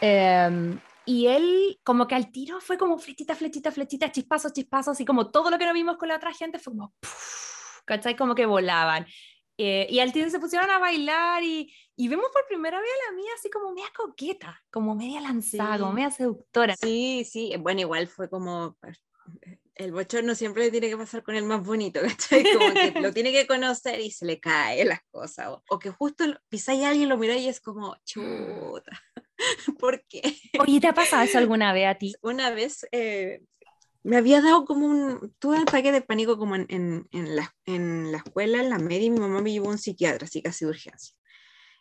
[0.00, 0.78] Em,
[1.10, 5.28] y él como que al tiro fue como flechita, flechita, flechita, chispazos, chispazos, y como
[5.32, 6.94] todo lo que no vimos con la otra gente fue como,
[7.84, 8.14] ¿cachai?
[8.14, 9.04] Como que volaban.
[9.58, 13.10] Eh, y al tiro se pusieron a bailar y, y, vemos por primera vez a
[13.10, 16.76] la mía así como media coqueta, como media lanzada, como media seductora.
[16.76, 19.02] Sí, sí, bueno, igual fue como pues,
[19.74, 22.00] el bochorno siempre tiene que pasar con el más bonito,
[22.38, 22.44] ¿cachai?
[22.52, 25.48] Como que lo tiene que conocer y se le cae las cosas.
[25.48, 29.02] O, o que justo pisáis a alguien, lo miráis y es como, chuta.
[29.78, 30.22] ¿Por qué?
[30.58, 32.14] Oye, ¿te ha pasado eso alguna vez a ti?
[32.22, 33.42] Una vez eh,
[34.02, 37.54] me había dado como un, tuve un ataque de pánico como en, en, en, la,
[37.66, 40.42] en la escuela, en la media, y mi mamá me llevó a un psiquiatra, así
[40.42, 41.14] casi de urgencia.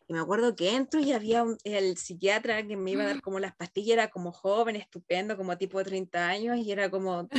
[0.07, 3.39] Y me acuerdo que entro y había el psiquiatra que me iba a dar como
[3.39, 7.29] las pastillas, era como joven, estupendo, como tipo de 30 años, y era como,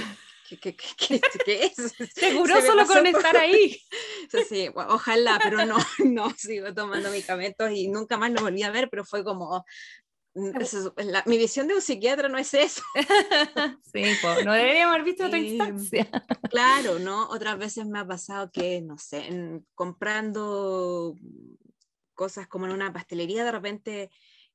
[0.49, 1.75] ¿qué, qué, qué, qué es?
[2.15, 3.77] Seguro solo con estar ahí.
[4.49, 8.89] sí, ojalá, pero no, no, sigo tomando medicamentos y nunca más lo volví a ver,
[8.89, 9.65] pero fue como,
[10.35, 12.83] mi visión de un psiquiatra no es eso.
[13.93, 14.03] sí,
[14.45, 16.09] no deberíamos haber visto otra instancia.
[16.49, 17.29] Claro, ¿no?
[17.29, 19.29] Otras veces me ha pasado que, no sé,
[19.75, 21.16] comprando
[22.14, 24.11] cosas como en una pastelería, de repente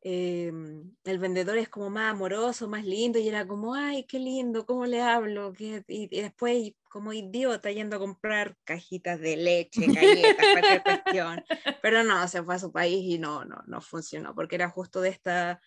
[0.07, 4.63] em, el vendedor es como más amoroso, más lindo, y era como, ay, qué lindo,
[4.67, 5.51] ¿cómo le hablo?
[5.57, 11.43] Y, después, como idiota, yendo a comprar cajitas de leche, galletas, cualquier cuestión.
[11.81, 15.01] Pero no, se fue a su país y no, no, no funcionó, porque era justo
[15.01, 15.59] de esta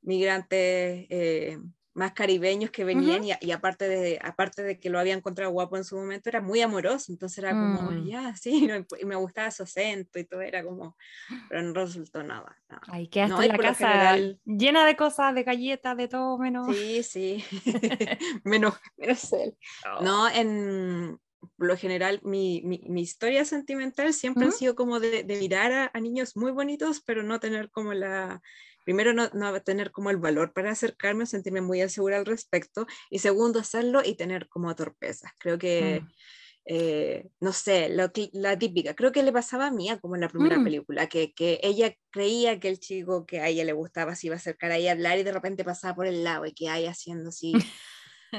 [0.00, 1.58] migrante eh,
[1.94, 5.84] más caribeños que venían y, aparte, de, aparte de que lo había encontrado guapo en
[5.84, 8.06] su momento, era muy amoroso, entonces era como, mm.
[8.06, 8.68] ya, sí,
[9.00, 10.96] y me gustaba su acento y todo, era como,
[11.48, 12.56] pero no resultó nada.
[12.88, 16.74] Ay, que hasta la casa llena de cosas, de galletas, de todo menos.
[16.74, 17.44] Sí, sí,
[18.44, 19.56] menos, menos él.
[19.86, 20.02] Oh.
[20.02, 21.20] No, en
[21.58, 25.90] lo general, mi, mi, mi historia sentimental siempre ha sido como de, de mirar a,
[25.94, 28.42] a niños muy bonitos, pero no tener como la
[28.84, 33.18] primero no, no tener como el valor para acercarme, sentirme muy insegura al respecto, y
[33.18, 35.32] segundo hacerlo y tener como torpezas.
[35.38, 36.08] Creo que, mm.
[36.66, 40.28] eh, no sé, lo, la típica, creo que le pasaba a Mía como en la
[40.28, 40.64] primera mm.
[40.64, 44.36] película, que, que, ella creía que el chico que a ella le gustaba se iba
[44.36, 46.68] a acercar a ella a hablar y de repente pasaba por el lado y que
[46.68, 47.52] hay haciendo así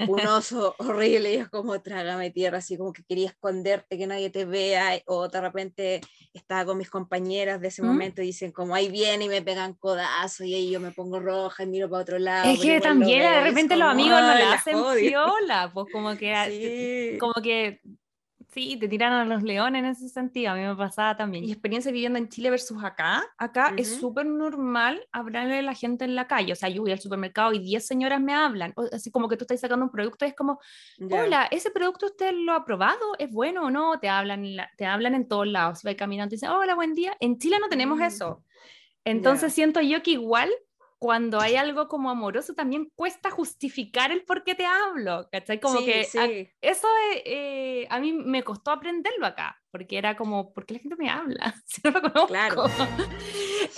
[0.08, 4.30] un oso horrible y es como trágame tierra, así como que quería esconderte, que nadie
[4.30, 6.02] te vea, o de repente
[6.34, 7.86] estaba con mis compañeras de ese ¿Mm?
[7.86, 11.20] momento y dicen como ahí viene y me pegan codazo y ahí yo me pongo
[11.20, 12.50] roja y miro para otro lado.
[12.50, 17.34] Es que también de repente los amigos no la hacen viola, pues como que, como
[17.42, 17.82] que
[18.56, 21.44] Sí, te tiran a los leones en ese sentido, a mí me pasaba también.
[21.44, 24.00] Y experiencia viviendo en Chile versus acá, acá es Ujú.
[24.00, 27.52] súper normal hablarle a la gente en la calle, o sea, yo voy al supermercado
[27.52, 30.30] y 10 señoras me hablan, o- así como que tú estás sacando un producto, y
[30.30, 30.62] es como,
[30.98, 31.18] Ya.
[31.18, 33.02] hola, ¿ese producto usted lo ha probado?
[33.20, 34.00] ¿Es bueno o no?
[34.00, 36.94] Te hablan, la- te hablan en todos lados, si vas caminando y dicen, hola, buen
[36.94, 37.14] día.
[37.20, 38.04] En Chile no tenemos Mm.
[38.04, 38.42] eso.
[39.04, 39.56] Entonces Ya.
[39.56, 40.50] siento yo que igual
[40.98, 45.60] cuando hay algo como amoroso también cuesta justificar el por qué te hablo, ¿cachai?
[45.60, 46.50] Como Sí, que a- sí.
[46.62, 50.80] eso eh, eh, a mí me costó aprenderlo acá, porque era como, ¿por qué la
[50.80, 51.54] gente me habla?
[51.66, 52.28] Si no lo conozco.
[52.28, 52.64] Claro.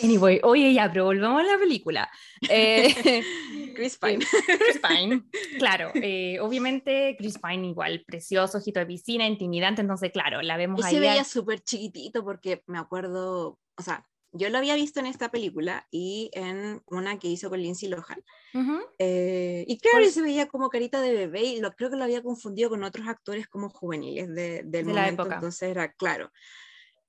[0.04, 2.10] Anyway, oye, ya, pero volvamos a la película.
[2.50, 2.94] Eh,
[3.76, 4.20] Chris Pine.
[4.20, 5.24] Chris Pine,
[5.58, 10.82] claro, eh, obviamente Chris Pine igual, precioso, ojito de piscina, intimidante, entonces claro, la vemos
[10.82, 10.94] Y ahí.
[10.96, 15.06] se veía a- súper chiquitito porque me acuerdo, o sea, yo lo había visto en
[15.06, 18.24] esta película y en una que hizo con Lindsay Lohan.
[18.54, 18.80] Ujú.
[19.00, 22.04] Eh, y claro, Pues- se veía como carita de bebé y lo, creo que lo
[22.04, 25.36] había confundido con otros actores como juveniles de, del De la momento, época.
[25.36, 26.32] entonces era claro.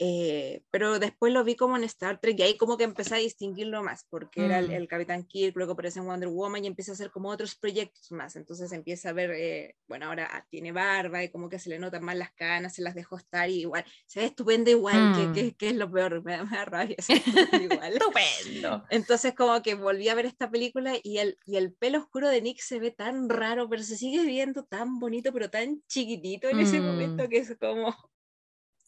[0.01, 3.19] Eh, pero después lo vi como en Star Trek y ahí como que empecé a
[3.19, 4.73] distinguirlo más, porque era el, Mm.
[4.73, 8.11] el Capitán Kirk, luego aparece en Wonder Woman y empieza a hacer como otros proyectos
[8.13, 11.69] más, entonces empieza a ver, eh, bueno, ahora ah, tiene barba y como que se
[11.71, 15.13] le notan más las canas, se las dejó estar y igual, se ve estupendo igual,
[15.13, 15.33] que, Mm.
[15.33, 16.97] que, que es lo peor, me da, me da rabia,
[17.83, 17.95] igual.
[17.95, 18.85] Estupendo.
[18.91, 22.41] Entonces como que volví a ver esta película y el, y el pelo oscuro de
[22.41, 26.61] Nick se ve tan raro, pero se sigue viendo tan bonito, pero tan chiquitito en
[26.61, 26.85] ese Mm.
[26.85, 27.97] momento que es como...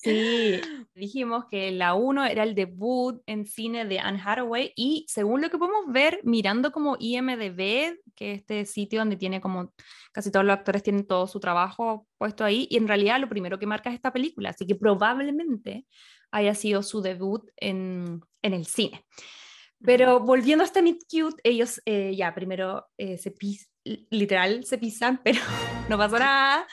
[0.03, 0.61] Sí,
[0.95, 5.51] dijimos que la 1 era el debut en cine de Anne Hathaway y según lo
[5.51, 9.75] que podemos ver mirando como IMDB, que es este sitio donde tiene como
[10.13, 13.59] casi todos los actores tienen todo su trabajo puesto ahí y en realidad lo primero
[13.59, 15.87] que marca es esta película, así que probablemente
[16.31, 19.05] haya sido su debut en, en el cine.
[19.83, 24.79] Pero volviendo a este Meet Cute, ellos eh, ya primero eh, se pis literal se
[24.79, 25.41] pisan, pero
[25.89, 26.67] no pasa nada.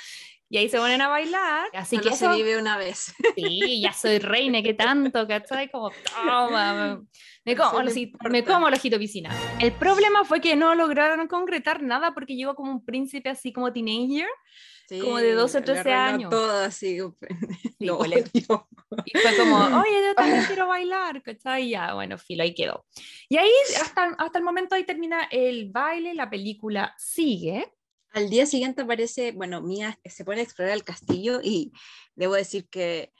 [0.49, 1.67] Y ahí se ponen a bailar.
[1.73, 3.13] Así Solo que se eso, vive una vez.
[3.35, 5.69] Sí, ya soy reina, que tanto, ¿cachai?
[5.69, 7.01] Como, toma,
[7.43, 9.29] me como, no me como el ojito piscina.
[9.59, 13.73] El problema fue que no lograron concretar nada porque llegó como un príncipe así como
[13.73, 14.27] teenager
[15.01, 16.29] Como de 12 o le 13 arruinó años.
[16.29, 16.97] Todo así.
[17.79, 18.67] lo pues le- odio.
[19.05, 21.65] y fue como, oye, yo también quiero bailar, ¿cachai?
[21.65, 22.85] Y ya, bueno, filo, ahí quedó.
[23.27, 27.69] Y ahí, hasta, hasta el momento, ahí termina el baile, la película sigue.
[28.17, 31.71] Al día siguiente aparece, bueno, Mía se pone a explorar el castillo y
[32.15, 33.13] debo decir que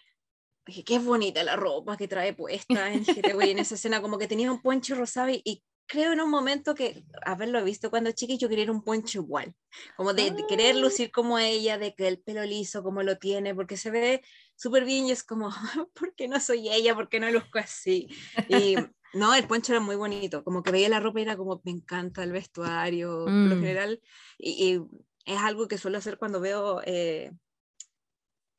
[0.66, 4.52] dije, qué bonita la ropa que trae puesta en en esa escena, como que tenía
[4.52, 8.50] un poncho rosado y, y creo en un momento que haberlo visto cuando chica yo
[8.50, 9.54] quería un poncho igual,
[9.96, 10.80] como de, de querer Ah.
[10.80, 14.24] lucir como ella, de que el pelo liso como lo tiene, porque se ve
[14.56, 15.50] súper bien y es como,
[15.94, 16.96] ¿por qué no soy ella?
[16.96, 18.08] ¿Por qué no luzco así?
[18.50, 18.76] Y
[19.18, 21.72] no, el poncho era muy bonito, como que veía la ropa y era como, me
[21.72, 23.60] encanta el vestuario, por lo Mm.
[23.60, 24.02] general,
[24.38, 24.82] y, y
[25.26, 27.32] es algo que suelo hacer cuando veo eh,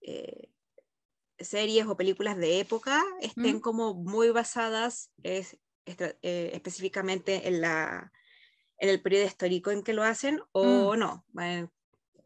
[0.03, 0.51] eh,
[1.39, 3.61] series o películas de época, estén Mm.
[3.61, 5.57] como muy basadas es,
[5.87, 8.13] estra- eh, específicamente en, la,
[8.79, 11.25] en el periodo histórico en que lo hacen, o no.
[11.41, 11.67] eh,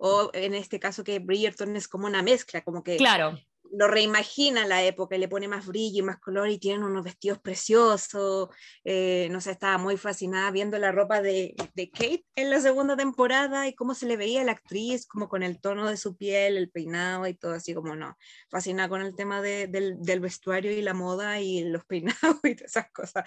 [0.04, 3.38] o en este caso que Bridgerton es como una mezcla, como que Claro.
[3.74, 7.02] Lo reimagina la época y le pone más brillo y más color y tienen unos
[7.04, 8.48] vestidos preciosos.
[8.84, 12.96] eh, no sé, estaba muy fascinada viendo la ropa de, de Kate en la segunda
[12.96, 16.16] temporada y cómo se le veía a la actriz, como con el tono de su
[16.16, 18.16] piel, el peinado y todo así como no.
[18.50, 22.54] Fascinada con el tema de- del, del vestuario y la moda y los peinados y
[22.54, 23.24] todas esas cosas.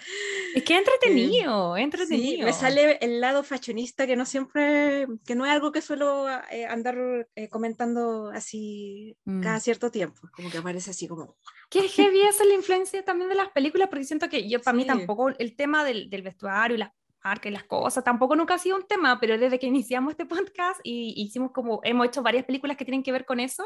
[0.54, 2.36] Es que entretenido, es entretenido.
[2.38, 6.26] Sí, me sale el lado fashionista que no siempre, que no es algo que suelo
[6.50, 6.96] eh, andar
[7.34, 9.42] eh, comentando así Mm.
[9.42, 11.36] cada cierto tiempo, como que aparece así como,
[11.70, 14.82] Que heavy es la influencia también de las películas, porque siento que yo, para mí
[14.82, 14.88] Sí.
[14.88, 16.90] tampoco el tema del, del vestuario y las
[17.24, 20.26] marcas y las cosas, tampoco nunca ha sido un tema, pero desde que iniciamos este
[20.26, 23.64] podcast y hicimos como, hemos hecho varias películas que tienen que ver con eso,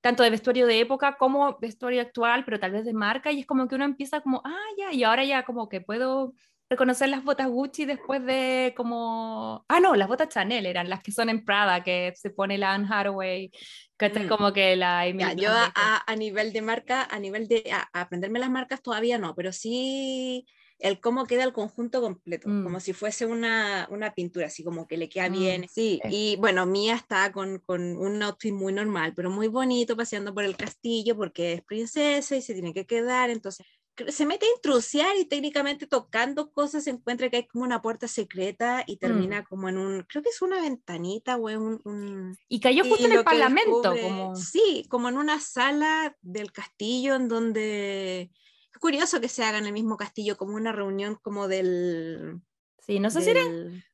[0.00, 3.46] tanto de vestuario de época como vestuario actual, pero tal vez de marca, y es
[3.46, 6.32] como que uno empieza como, ah, ya, y ahora ya como que puedo
[6.70, 11.10] reconocer las botas Gucci después de como, ah, no, las botas Chanel eran las que
[11.10, 13.50] son en Prada, que se pone la Anne Hathaway,
[13.98, 14.28] que Mm.
[14.28, 18.02] como que la Ya, yo a, a- nivel de marca, a nivel de a- a
[18.02, 20.46] aprenderme las marcas todavía no, pero sí
[20.78, 22.62] el cómo queda el conjunto completo, Mm.
[22.62, 25.66] como si fuese una, una pintura, así como que le queda Mm, bien.
[25.68, 30.32] Sí, y bueno, Mía está con, con un outfit muy normal, pero muy bonito, paseando
[30.32, 33.66] por el castillo porque es princesa y se tiene que quedar, entonces
[34.08, 38.08] se mete a intrusiar y técnicamente tocando cosas se encuentra que hay como una puerta
[38.08, 42.36] secreta y termina como en un, creo que es una ventanita o es un- un
[42.48, 44.36] Y cayó justo y en el parlamento, descubre- como...
[44.36, 48.30] Sí, como en una sala del castillo en donde...
[48.72, 52.40] Es curioso que se haga en el mismo castillo, como una reunión como del...
[52.78, 53.84] Sí, no sé, si eran,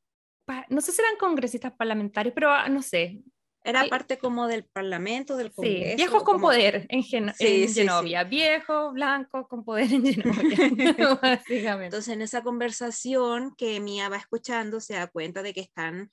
[0.69, 3.21] no sé si eran congresistas parlamentarios, pero ah, no sé.
[3.69, 3.91] Era Sí.
[3.91, 5.97] parte como del parlamento, del Sí, congreso.
[5.97, 7.81] viejos con como- poder en, Gen- Sí, en sí, sí.
[7.81, 8.23] Genovia.
[8.25, 11.15] Viejos, blancos con poder en Genovia.
[11.23, 11.87] Básicamente.
[11.87, 16.11] Entonces, en esa conversación que Mía va escuchando, se da cuenta de que están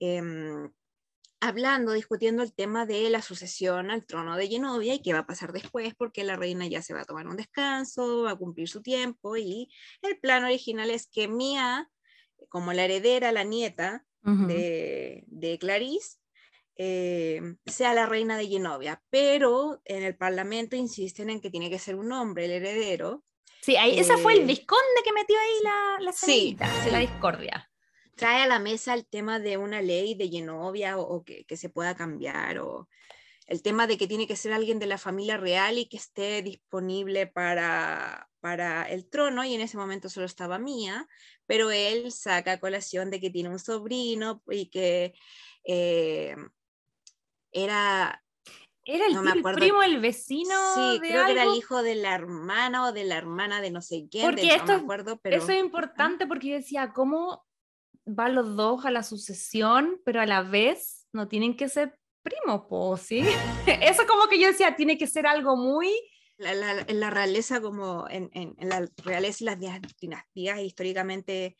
[0.00, 0.70] em,
[1.40, 5.26] hablando, discutiendo el tema de la sucesión al trono de Genovia y qué va a
[5.26, 8.68] pasar después, porque la reina ya se va a tomar un descanso, va a cumplir
[8.68, 9.68] su tiempo y
[10.02, 11.88] el plan original es que Mía,
[12.48, 16.16] como la heredera, la nieta de, de Clarice,
[16.76, 21.78] eh, sea la reina de Genovia, pero en el parlamento insisten en que tiene que
[21.78, 23.24] ser un hombre el heredero.
[23.62, 26.56] Sí, ahí, ese fue el eh, visconde que metió ahí la, la Sí,
[26.90, 27.70] la discordia.
[28.14, 31.56] trae a la mesa el tema de una ley de Genovia o, o que, que
[31.56, 32.88] se pueda cambiar, o
[33.46, 36.42] el tema de que tiene que ser alguien de la familia real y que esté
[36.42, 41.06] disponible para, para el trono, y en ese momento solo estaba Mía,
[41.46, 45.14] pero él saca a colación de que tiene un sobrino y que
[45.64, 46.36] eh,
[47.64, 48.22] era,
[48.84, 50.54] Era el, No me tío, el primo, el vecino.
[50.74, 53.70] sí, de creo que era el hijo de la hermana o de la hermana de
[53.72, 55.36] no sé quién, Porque de- esto no es- me acuerdo, pero...
[55.36, 57.44] Eso es importante porque yo decía, ¿cómo
[58.04, 62.62] van los dos a la sucesión, pero a la vez no tienen que ser primos,
[62.68, 63.20] po, ¿sí?
[63.82, 65.90] Eso como que yo decía, tiene que ser algo muy...
[66.38, 69.58] la, la- en la realeza como en, en- en la realeza y las
[70.00, 71.56] dinastías históricamente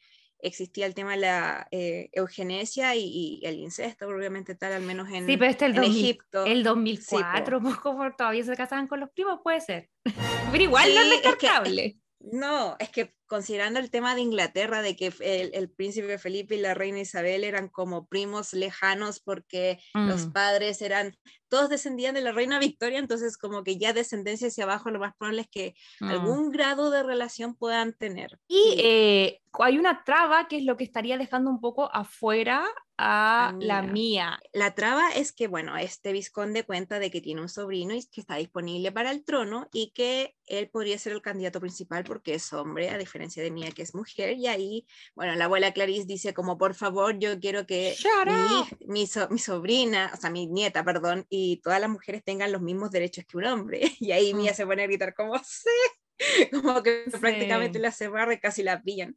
[0.46, 3.02] existía el tema de la eh, eugenesia y,
[3.42, 6.04] y el incesto, obviamente tal, al menos en, Sí, pero este es el, en 2000
[6.04, 6.44] Egipto.
[6.46, 9.90] el 2004, pues como todavía se casaban con los primos, puede ser.
[10.52, 11.98] Pero igual no es Sí, es que- descartable.
[12.20, 16.60] No, es que considerando el tema de Inglaterra, de que el, el príncipe Felipe y
[16.60, 20.32] la reina Isabel eran como primos lejanos porque los Mm.
[20.32, 21.16] padres eran,
[21.48, 25.14] todos descendían de la reina Victoria, entonces como que ya descendencia hacia abajo, lo más
[25.18, 26.08] probable es que Mm.
[26.10, 28.38] algún grado de relación puedan tener.
[28.48, 32.64] Y eh, hay una traba que es lo que estaría dejando un poco afuera
[32.98, 33.92] a A la Mía.
[33.92, 34.38] mía.
[34.52, 38.20] La traba es que, bueno, este vizconde cuenta de que tiene un sobrino y que
[38.22, 42.52] está disponible para el trono y que él podría ser el candidato principal porque es
[42.54, 44.36] hombre, a diferencia de Mía que es mujer.
[44.36, 47.94] Y ahí, bueno, la abuela Clarice dice como, por favor, yo quiero que
[48.80, 52.52] mi, mi, so- mi sobrina, o sea, mi nieta, perdón, y todas las mujeres tengan
[52.52, 53.80] los mismos derechos que un hombre.
[54.00, 54.54] Y ahí Mía Mm.
[54.54, 55.70] se pone a gritar como, sí,
[56.52, 57.18] como que Sí.
[57.18, 59.16] prácticamente la barra y casi la pillan.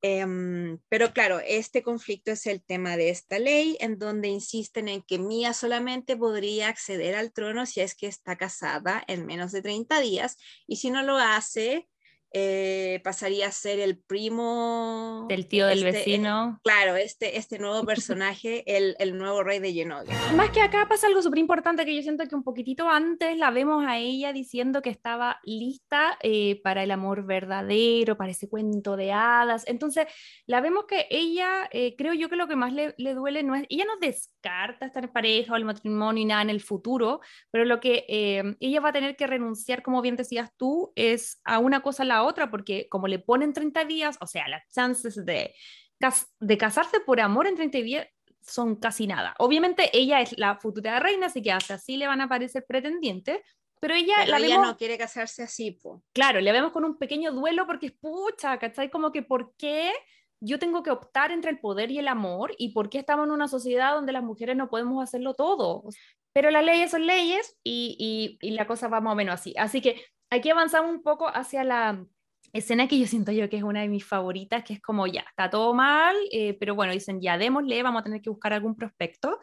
[0.00, 5.02] Em, pero claro, este conflicto es el tema de esta ley, en donde insisten en
[5.02, 9.60] que Mía solamente podría acceder al trono si es que está casada en menos de
[9.60, 10.36] 30 días,
[10.68, 11.88] y si no lo hace,
[12.32, 16.60] eh, pasaría a ser el primo Del tío del este, eh, vecino.
[16.62, 20.14] claro, este, este nuevo personaje, el, el nuevo rey de Genovia.
[20.36, 23.50] Más que acá pasa algo súper importante que yo siento que un poquitito antes la
[23.50, 28.96] vemos a ella diciendo que estaba lista eh, para el amor verdadero, para ese cuento
[28.96, 29.64] de hadas.
[29.66, 30.06] Entonces,
[30.46, 33.54] la vemos que ella, eh, creo yo que lo que más le, le duele no
[33.54, 37.20] es, ella no descarta estar en pareja o el matrimonio y nada en el futuro,
[37.50, 41.40] pero lo que eh, ella va a tener que renunciar, como bien decías tú, es
[41.44, 44.62] a una cosa a la otra, porque como le ponen 30 días, o sea, las
[44.72, 45.54] chances de,
[45.98, 48.06] cas- de casarse por amor en 30 días
[48.40, 49.34] son casi nada.
[49.38, 53.40] Obviamente ella es la futura reina, así que hasta así le van a aparecer pretendientes,
[53.80, 56.02] pero ella Pero la ella vemos, no quiere casarse así, po.
[56.12, 58.90] claro, le vemos con un pequeño duelo porque es pucha, ¿cachai?
[58.90, 59.92] Como que ¿por qué
[60.40, 62.54] yo tengo que optar entre el poder y el amor?
[62.58, 65.84] ¿Y por qué estamos en una sociedad donde las mujeres no podemos hacerlo todo?
[66.32, 69.54] Pero las leyes son leyes y, y, y la cosa va más o menos así.
[69.58, 70.00] Así que
[70.30, 72.04] aquí avanzamos un poco hacia la
[72.52, 75.24] escena que yo siento yo que es una de mis favoritas, que es como ya,
[75.28, 78.74] está todo mal, eh, pero bueno, dicen ya démosle, vamos a tener que buscar algún
[78.74, 79.38] prospecto.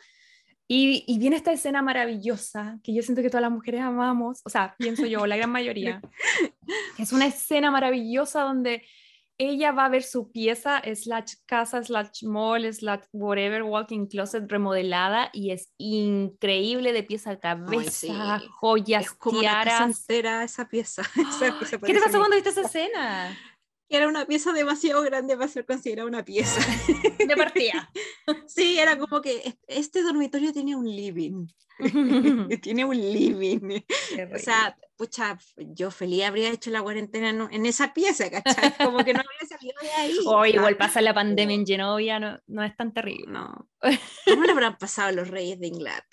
[0.67, 4.49] Y, y viene esta escena maravillosa que yo siento que todas las mujeres amamos, o
[4.49, 6.01] sea, pienso yo, la gran mayoría.
[6.97, 8.83] Es una escena maravillosa donde
[9.37, 15.29] ella va a ver su pieza, slash casa, slash mall, slash whatever, walking closet remodelada
[15.33, 18.47] y es increíble de pieza a cabeza, sí.
[18.59, 19.99] joyas, Es como una casa tiaras.
[19.99, 21.01] entera esa pieza.
[21.15, 23.37] Esa pieza ¿Qué te pasó cuando viste esa escena?
[23.87, 26.59] Era una pieza demasiado grande para ser considerada una pieza.
[27.27, 27.89] De partida.
[28.47, 31.45] Sí, era como que es- este dormitorio tiene un living.
[32.63, 33.81] tiene un living.
[34.33, 38.73] O sea, pucha, yo feliz habría hecho la cuarentena en, en esa pieza, ¿cachai?
[38.77, 40.17] Como que no habría salido de ahí.
[40.25, 43.25] o o sea, igual pasa la pandemia en Genovia, no, no es tan terrible.
[43.27, 43.67] No.
[44.25, 46.03] ¿Cómo le habrán pasado los reyes de Inglaterra?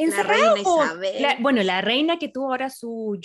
[0.00, 0.54] La reina.
[0.60, 3.18] Isabel, La- bueno, la reina que tuvo ahora su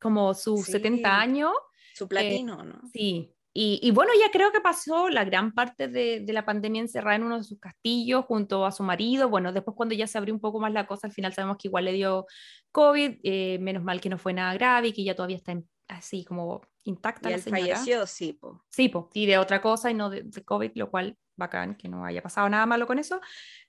[0.00, 0.72] como sus Sí.
[0.72, 1.52] 70 años,
[2.00, 2.80] su platino, ¿no?
[2.92, 3.32] sí.
[3.52, 7.16] Y, y bueno, ya creo que pasó la gran parte de, de la pandemia encerrada
[7.16, 9.28] en uno de sus castillos junto a su marido.
[9.28, 11.66] Bueno, después cuando ya se abrió un poco más la cosa, al final sabemos que
[11.66, 12.26] igual le dio
[12.70, 15.68] COVID, eh, menos mal que no fue nada grave y que ya todavía está en-
[15.88, 17.60] así como intacta Y la él señora.
[17.62, 18.62] falleció, sí, po.
[18.70, 21.88] Sí, po, y de otra cosa y no de, de COVID, lo cual bacán, que
[21.88, 23.20] no haya pasado nada malo con eso.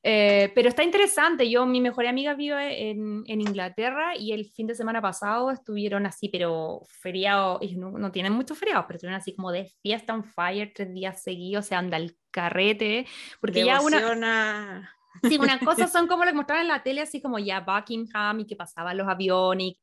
[0.03, 4.67] Eh, pero está interesante, yo, mi mejor amiga vive en, en, Inglaterra y el fin
[4.67, 9.35] de semana pasado estuvieron así, pero feriados, no, no, tienen muchos feriados, pero estuvieron así
[9.35, 13.07] como de fiesta on fire tres días seguidos, se anda el carrete,
[13.39, 14.91] porque ya una...
[15.23, 18.39] Sí, una cosa son como lo que mostraban en la tele, así como ya Buckingham
[18.39, 19.73] y que pasaban los aviones.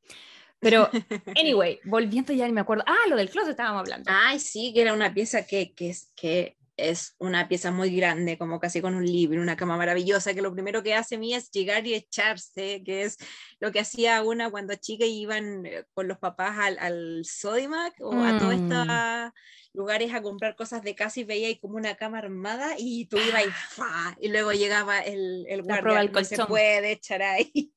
[0.59, 0.89] Pero,
[1.37, 2.83] anyway, volviendo ya, ni me acuerdo.
[2.85, 4.11] Ah, lo del closet estábamos hablando.
[4.13, 8.59] Ay, sí, que era una pieza que, que, que es una pieza muy grande, como
[8.59, 11.85] casi con un libro, una cama maravillosa, que lo primero que hace mí es llegar
[11.85, 13.17] y echarse, que es
[13.59, 18.13] lo que hacía una cuando chica iban eh, con los papás al, al Sodimac o
[18.23, 19.31] a todos estos mm.
[19.73, 23.17] lugares a comprar cosas de casa y veía ahí como una cama armada y tú
[23.17, 24.15] ibas y, ¡fa!
[24.21, 27.73] y luego llegaba el, el guardia, el no se puede echar ahí.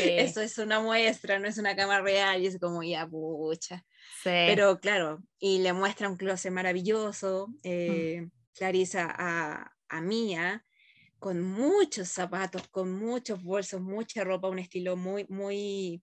[0.00, 3.84] Eso es una muestra, no es una cama real y es como ya pucha.
[4.24, 7.56] Pero claro, y le muestra un closet maravilloso, mm.
[7.64, 10.64] eh, Clarisa a, a Mía,
[11.18, 16.02] con muchos zapatos, con muchos bolsos, mucha ropa, un estilo muy, muy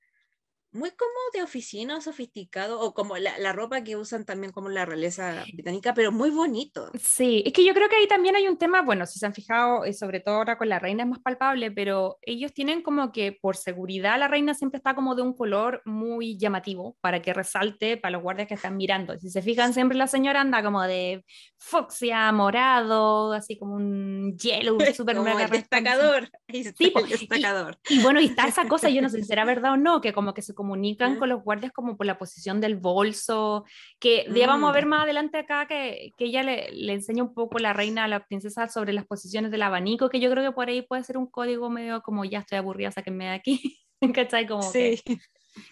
[0.76, 4.86] muy como de oficina, sofisticado, o como la, la, ropa que usan también como la
[4.86, 6.92] realeza británica, pero muy bonito.
[7.00, 9.34] Sí, es que yo creo que ahí también hay un tema, bueno, si se han
[9.34, 13.12] fijado, eh, sobre todo ahora con la reina es más palpable, pero ellos tienen como
[13.12, 17.34] que por seguridad la reina siempre está como de un color muy llamativo para que
[17.34, 19.18] resalte para los guardias que están mirando.
[19.18, 21.24] Si se fijan, siempre la señora anda como de
[21.66, 25.18] fucsia, morado, así como un yellow, súper
[25.50, 26.30] destacador.
[26.48, 26.64] Sí,
[27.10, 27.78] destacador.
[27.90, 30.00] Y, y, bueno, y está esa cosa, yo no sé si será verdad o no,
[30.00, 33.66] que como que se comunican con los guardias como por la posición del bolso,
[34.00, 34.90] que ya vamos a ver mm.
[34.90, 38.26] más adelante acá que, que ella le, le, enseña un poco la reina a la
[38.26, 41.26] princesa sobre las posiciones del abanico, que yo creo que por ahí puede ser un
[41.26, 43.82] código medio como ya estoy aburrida, sáquenme de aquí,
[44.14, 44.46] ¿cachai?
[44.46, 45.02] Como sí.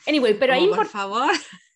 [0.07, 0.67] Anyway, pero ahí...
[0.69, 1.31] Por favor.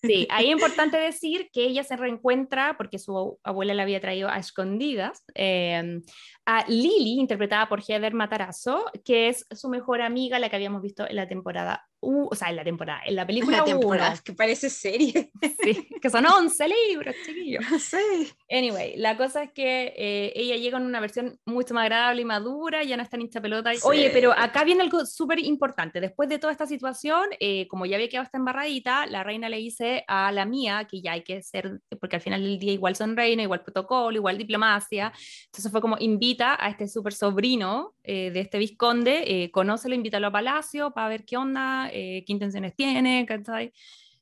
[0.08, 4.30] Sí, ahí es importante decir que ella se reencuentra, porque su abuela la había traído
[4.30, 6.02] a escondidas, eh,
[6.46, 11.08] a Lily, interpretada por Heather Matarazzo, que es su mejor amiga, la que habíamos visto
[11.08, 13.58] en la temporada o sea, en la temporada, en la película.
[13.58, 15.32] La temporada, que parece serie.
[15.68, 17.64] Sí, que son 11 libros, chiquillos.
[17.80, 18.32] Sí.
[18.50, 22.26] Anyway, la cosa es que eh, ella llega en una versión mucho más agradable y
[22.26, 23.72] madura, ya no está en hincha pelota.
[23.84, 26.00] Oye, pero acá viene algo súper importante.
[26.00, 29.24] Después de toda esta situación, eh, como ya ve que va a estar embarradita, la
[29.24, 32.60] reina le dice a la mía que ya hay que ser, porque al final del
[32.60, 35.12] día igual son reina, igual protocolo, igual diplomacia.
[35.46, 40.32] Entonces fue como invita a este súper sobrino eh, de este visconde, conócelo, invítalo a
[40.32, 43.74] Palacio para ver qué onda eh, qué intenciones tiene, ¿cachai?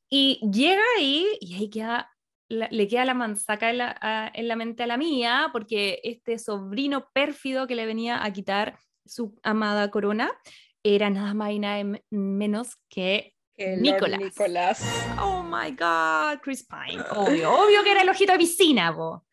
[0.10, 2.10] Y llega ahí y ahí queda,
[2.48, 7.10] le queda la manzaca en la, en la mente a la mía, porque este sobrino
[7.14, 10.32] pérfido que le venía a quitar su amada corona
[10.84, 14.84] era nada más y nada menos que Nicolás.
[15.20, 17.02] Oh my God, Chris Pine.
[17.12, 19.26] Obvio, obvio que era el ojito de piscina, bo.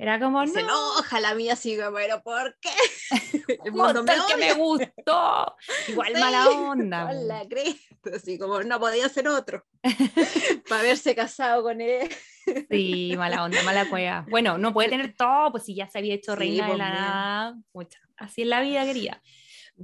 [0.00, 0.50] Era como, no.
[0.50, 2.70] Se enoja la mía, así pero ¿por qué?
[3.66, 5.54] El mundo me que me gustó.
[5.88, 7.12] Igual mala onda.
[7.12, 9.66] La cresta, así como no podía ser otro.
[10.70, 12.08] Para haberse casado con él.
[12.70, 14.24] Sí, mala onda, mala cueva.
[14.30, 16.88] Bueno, no puede tener todo, pues si ya se había hecho reina de pues, la
[16.88, 17.54] nada.
[18.16, 19.20] Así es la vida, querida.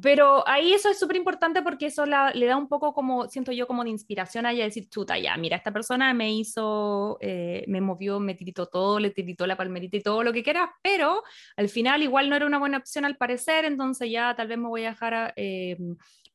[0.03, 3.67] Pero ahí eso es súper importante porque eso le da un poco como, siento yo,
[3.67, 7.81] como de inspiración a ella decir, chuta, ya, mira, esta persona me hizo, eh, me
[7.81, 11.23] movió, me tiritó todo, le tiritó la palmerita y todo lo que quiera, pero
[11.57, 14.69] al final igual no era una buena opción al parecer, entonces ya tal vez me
[14.69, 15.79] voy a dejar eh,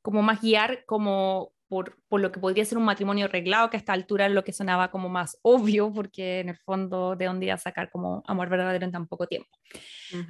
[0.01, 3.79] como más guiar como por, por, lo que podría ser un matrimonio arreglado, que a
[3.79, 7.45] esta altura es lo que sonaba como más obvio, porque en el fondo de dónde
[7.45, 9.47] iba a sacar como amor verdadero en tan poco tiempo.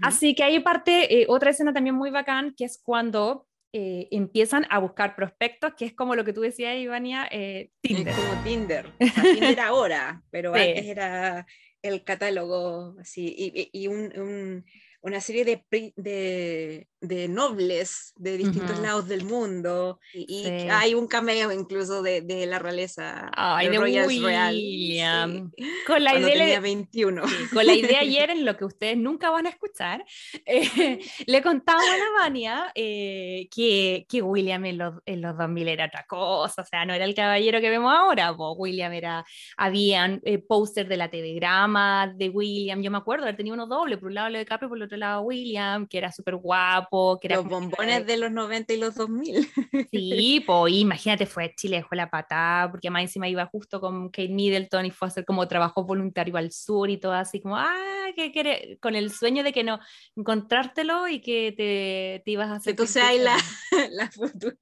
[0.04, 4.68] Así que ahí parte eh, otra escena también muy bacán, que es cuando eh, empiezan
[4.70, 8.14] a buscar prospectos, que es como lo que tú decías, Ivania, eh, Tinder.
[8.14, 8.92] como Tinder.
[9.00, 11.48] Tinder ahora, pero antes era
[11.82, 14.66] el catálogo, así, y, y un, un,
[15.02, 20.00] una serie de, de, de nobles de distintos lados del mundo.
[20.14, 23.32] Y, hay un cameo incluso de, de la realeza.
[23.36, 25.52] Ay, de, William.
[25.88, 27.24] Con la idea 21.
[27.54, 30.06] con la idea ayer, en lo que ustedes nunca van a escuchar,
[30.46, 35.68] eh, le contaba a la Vania eh, que, que, William en los, en los 2000
[35.68, 36.62] era otra cosa.
[36.62, 38.32] O sea, no era el caballero que vemos ahora.
[38.32, 39.26] William era.
[39.58, 42.82] Habían eh, póster de la telegrama de William.
[42.84, 43.98] Yo me acuerdo, él tenía uno doble.
[43.98, 46.91] Por un lado, lo de Capri, por el otro lado, William, que era súper guapo
[47.22, 49.48] que Los bombones de los 90 y los 2000.
[49.92, 54.10] Sí, pues imagínate, fue a Chile, dejó la patada, porque más encima iba justo con
[54.10, 57.56] Kate Middleton y fue a hacer como trabajo voluntario al sur y todo así como,
[57.58, 59.80] ah, que quiere, con el sueño de que no,
[60.18, 62.74] encontrártelo y que te, te ibas a hacer.
[62.74, 63.38] Que tú seas la,
[63.92, 64.56] la futura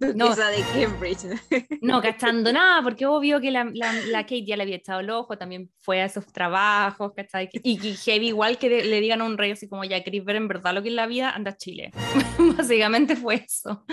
[0.14, 0.34] No.
[0.34, 1.40] de Cambridge.
[1.80, 5.10] No, cachando nada, porque obvio que la, la, la Kate ya le había echado el
[5.10, 7.48] ojo, también fue a esos trabajos, ¿cachai?
[7.62, 10.24] Y que heavy igual que de- le digan a un rey así como, ya queréis
[10.24, 11.90] ver en verdad lo que es la vida, anda Chile.
[12.58, 13.84] Básicamente fue eso.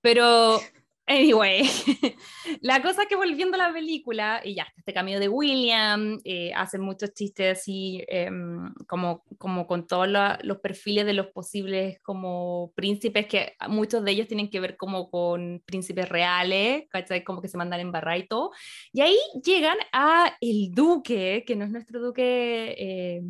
[0.00, 0.60] Pero,
[1.06, 1.62] anyway,
[2.62, 6.52] la cosa es que volviendo a la película, y ya, este cameo de William, eh,
[6.54, 11.98] hacen muchos chistes así, em, como, como con todos la- los perfiles de los posibles
[12.02, 17.22] como príncipes, que muchos de ellos tienen que ver como con príncipes reales, ¿cachai?
[17.24, 18.50] Como que se mandan en barra y todo.
[18.92, 23.22] Y ahí llegan a el duque, que no es nuestro duque, eh,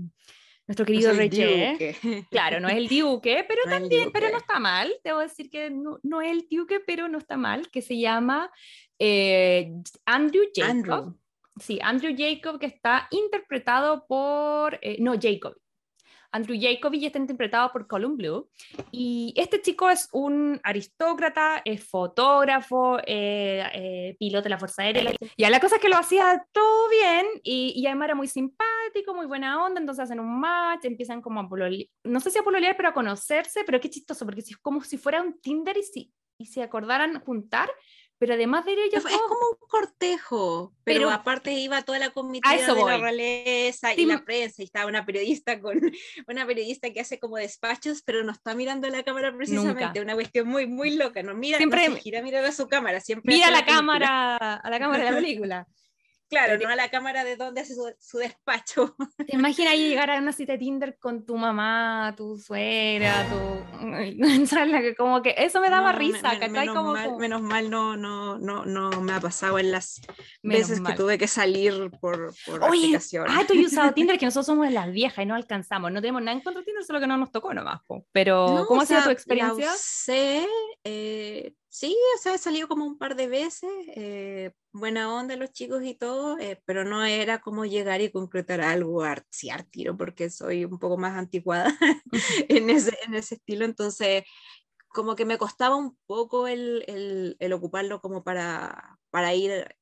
[0.66, 1.96] nuestro querido rey duque.
[2.30, 4.92] Claro, no es el duque, pero No también, pero no está mal.
[5.02, 8.50] Debo decir que no, no es el duque, pero no está mal, que se llama
[8.98, 9.72] eh,
[10.06, 10.70] Andrew Jacob.
[10.70, 11.18] Andrew.
[11.60, 15.54] Sí, Andrew Jacob, que está interpretado por, eh, no, Jacob.
[16.34, 18.48] Andrew Jacob y está interpretado por Colin Blue.
[18.90, 25.12] Y este chico es un aristócrata, es fotógrafo, eh, eh, piloto de la Fuerza Aérea.
[25.36, 29.14] Y la cosa es que lo hacía todo bien y, y además era muy simpático,
[29.14, 32.42] muy buena onda, entonces hacen un match, empiezan como a pololear, no sé si a
[32.42, 35.76] pololear, pero a conocerse, pero qué chistoso, porque si- es como si fuera un Tinder
[35.76, 37.70] y si, y se acordaran juntar,
[38.18, 42.10] pero además de ellos Es, es como un cortejo, pero, Pero- aparte iba toda la
[42.10, 42.96] comitiva de la voy.
[43.00, 45.78] realeza Sí, y la prensa, y estaba una periodista con
[46.28, 50.14] una periodista que hace como despachos, pero no está mirando a la cámara precisamente, una
[50.14, 53.00] cuestión muy, muy loca, no mira, Siempre- no se gira a mirar a su cámara,
[53.00, 53.76] siempre mira la película.
[53.76, 55.66] cámara, a la cámara de la película.
[56.34, 58.94] Claro, no a la cámara de donde hace su, su despacho.
[59.26, 63.64] ¿Te imaginas llegar a una cita de Tinder con tu mamá, tu suegra, tu...
[64.64, 67.42] La Como que eso me daba No, risa, me- me- menos, Como, mal, como- menos
[67.42, 70.00] mal no, no, no, no me ha pasado en las
[70.42, 70.92] Menos veces mal.
[70.92, 72.96] que tuve que salir por, por Oye,
[73.28, 76.22] ah, tú has usado Tinder, que nosotros somos las viejas y no alcanzamos, no tenemos
[76.22, 77.80] nada en contra de Tinder, solo que no nos tocó nomás.
[78.12, 79.72] Pero, No, ¿cómo ha sido tu la experiencia?
[79.72, 80.46] usé,
[80.84, 85.52] eh, sí, o sea, he salido como un par de veces, eh, buena onda los
[85.52, 90.30] chicos y todo, eh, pero no era como llegar y concretar algo, arciar tiro, porque
[90.30, 91.72] soy un poco más anticuada
[92.48, 94.24] en, ese, en ese estilo, entonces
[94.88, 99.76] como que me costaba un poco el, el- el ocuparlo como para, para ir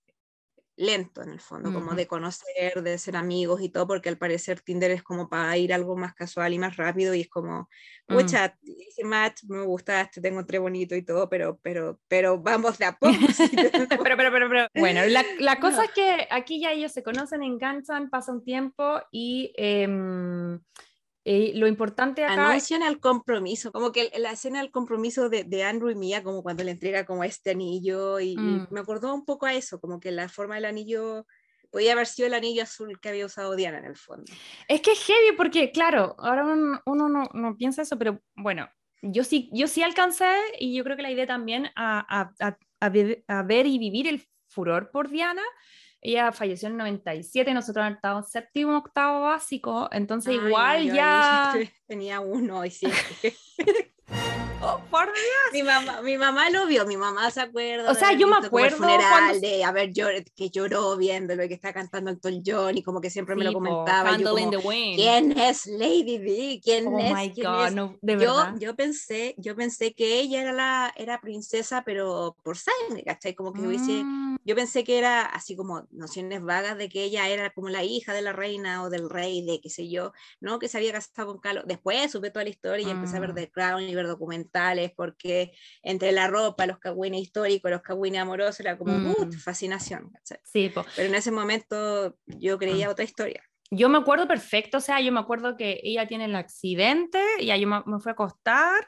[0.76, 4.60] lento en el fondo, como de conocer, de ser amigos y todo, porque al parecer
[4.60, 7.68] Tinder es como para ir algo más casual y más rápido y es como,
[8.08, 8.14] Mm.
[8.14, 12.84] pucha, hice match, me gustaste, te encontré bonito y todo, pero, pero, pero vamos de
[12.86, 13.12] a poco.
[14.08, 14.66] pero, pero, pero, pero.
[14.74, 15.82] Bueno, la, la cosa No.
[15.84, 20.60] es que aquí ya ellos se conocen, enganchan, pasa un tiempo y em,
[21.24, 25.64] eh, lo importante acá Anuncian al compromiso, como que la escena del compromiso de, de
[25.64, 28.66] Andrew y Mia, como cuando le entrega como este anillo, y, y Mm.
[28.70, 31.26] me acordó un poco a eso, como que la forma del anillo
[31.70, 34.30] podía haber sido el anillo azul que había usado Diana en el fondo.
[34.68, 38.68] Es que es heavy porque, claro, ahora uno, uno no, no piensa eso, pero bueno,
[39.00, 42.58] yo sí, yo sí alcancé y yo creo que la idea también a, a- a-
[43.28, 45.42] a ver y vivir el furor por Diana.
[46.04, 51.54] Ella falleció en el 97, nosotros estábamos séptimo, octavo básico, entonces igual ya...
[51.86, 53.36] tenía uno y siete.
[54.64, 55.16] Oh, por Dios.
[55.52, 57.90] mi, mamá, mi mamá lo vio, mi mamá se acuerda.
[57.90, 60.96] O sea, yo me visto como el acuerdo funeral, cuando- de haber llor- que lloró
[60.96, 64.16] viéndolo y que está cantando Elton John y como que siempre me lo comentaba.
[64.16, 64.62] yo como.
[64.94, 66.60] ¿Quién es Lady Di?
[66.62, 67.12] ¿Quién Oh es?
[67.12, 67.74] my ¿Quién God, es?
[67.74, 72.56] no, de yo, yo pensé, yo pensé que ella era la era princesa, pero por
[72.56, 73.34] sangre, ¿cachai?
[73.34, 77.28] Como que hubiese, Mm, yo pensé que era así como nociones vagas de que ella
[77.28, 80.60] era como la hija de la reina o del rey, de qué sé yo, ¿no?
[80.60, 81.64] Que se había casado con Carlos.
[81.66, 83.34] Después supe toda la historia y empecé a ver Mm.
[83.34, 88.60] The Crown y ver documentales, porque entre la ropa, los cagüines históricos, los cagüines amorosos,
[88.60, 89.06] era como Mm.
[89.06, 90.38] uh, fascinación, ¿cachai?
[90.44, 90.84] sí, po.
[90.96, 93.42] Pero en ese momento yo creía otra historia.
[93.70, 97.46] Yo me acuerdo perfecto, o sea, yo me acuerdo que ella tiene el accidente, y
[97.46, 98.86] yo me, me fui a acostar,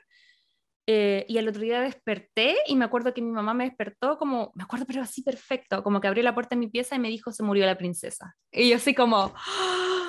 [0.86, 4.52] eh, y al otro día desperté, y me acuerdo que mi mamá me despertó como,
[4.54, 7.08] me acuerdo, pero así perfecto, como que abrió la puerta de mi pieza y me
[7.08, 8.36] dijo, se murió la princesa.
[8.52, 10.03] Y yo así como, ¡ah!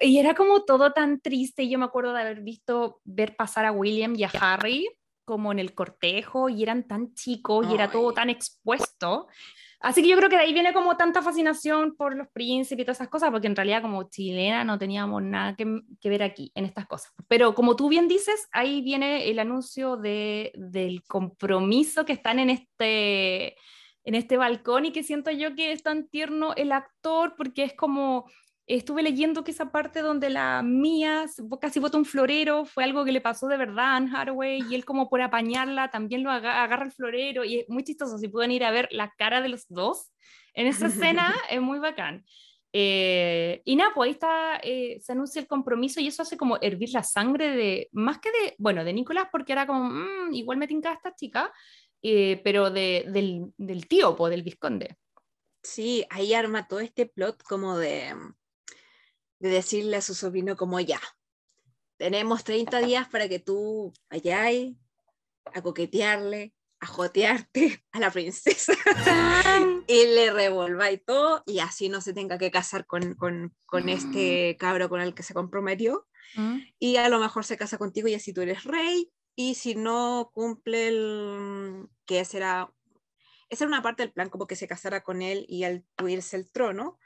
[0.00, 3.64] Y era como todo tan triste, y yo me acuerdo de haber visto, ver pasar
[3.64, 4.88] a William y a Harry
[5.24, 9.28] como en el cortejo, y eran tan chicos, y era todo tan expuesto.
[9.80, 12.84] Así que yo creo que de ahí viene como tanta fascinación por los príncipes y
[12.84, 16.50] todas esas cosas, porque en realidad como chilena no teníamos nada que, que ver aquí
[16.56, 17.12] en estas cosas.
[17.28, 22.50] Pero como tú bien dices, ahí viene el anuncio de, del compromiso que están en
[22.50, 23.54] este,
[24.02, 27.74] en este balcón y que siento yo que es tan tierno el actor porque es
[27.74, 28.28] como
[28.68, 31.24] estuve leyendo que esa parte donde la mía
[31.60, 34.74] casi bota un florero fue algo que le pasó de verdad a Anne Hathaway y
[34.74, 38.50] él como por apañarla también lo agarra el florero y es muy chistoso, si pueden
[38.50, 40.12] ir a ver la cara de los dos
[40.52, 42.24] en esa escena es muy bacán.
[42.72, 46.58] Eh, y nada, pues ahí está, eh, se anuncia el compromiso y eso hace como
[46.60, 50.58] hervir la sangre de, más que de, bueno, de Nicolás, porque era como, mm, igual
[50.58, 51.50] me tinca esta chica,
[52.02, 54.96] eh, pero de, del, del tío, pues, del visconde.
[55.62, 58.14] Sí, ahí arma todo este plot como de,
[59.38, 61.00] de decirle a su sobrino como ya,
[61.98, 64.76] tenemos 30 días para que tú vayáis
[65.52, 68.72] a coquetearle, a jotearte a la princesa
[69.86, 73.88] y le revolváis todo y así no se tenga que casar con, con, con mm.
[73.88, 76.58] este cabro con el que se comprometió mm.
[76.78, 80.30] y a lo mejor se casa contigo y así tú eres rey y si no
[80.32, 82.72] cumple el que será
[83.48, 86.36] esa era una parte del plan como que se casara con él y al irse
[86.36, 86.98] el trono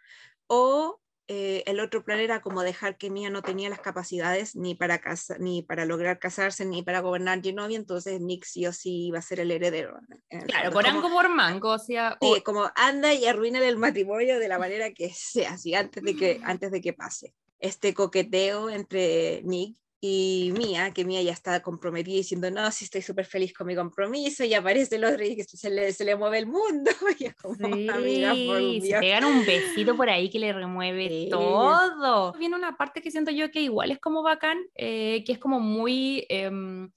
[0.48, 1.01] o
[1.34, 4.98] eh, el otro plan era como dejar que Mía no tenía las capacidades ni para,
[4.98, 9.18] casa, ni para lograr casarse ni para gobernar Genovia, entonces Nick sí o sí iba
[9.18, 9.98] a ser el heredero.
[10.46, 12.18] Claro, por algo por mango, o sea...
[12.20, 16.14] Sí, como anda y arruina el matrimonio de la manera que sea, así antes de
[16.14, 17.34] que, antes de que pase.
[17.58, 23.02] Este coqueteo entre Nick y Mía, que Mía ya está comprometida diciendo, no, sí estoy
[23.02, 26.16] súper feliz con mi compromiso, y aparece el otro y que se le, se le
[26.16, 26.90] mueve el mundo,
[27.20, 32.32] y es como, sí, amiga, se pegan un besito por ahí que le remueve todo.
[32.32, 35.60] Viene una parte que siento yo que igual es como bacán, eh, que es como
[35.60, 36.26] muy...
[36.28, 36.90] Em,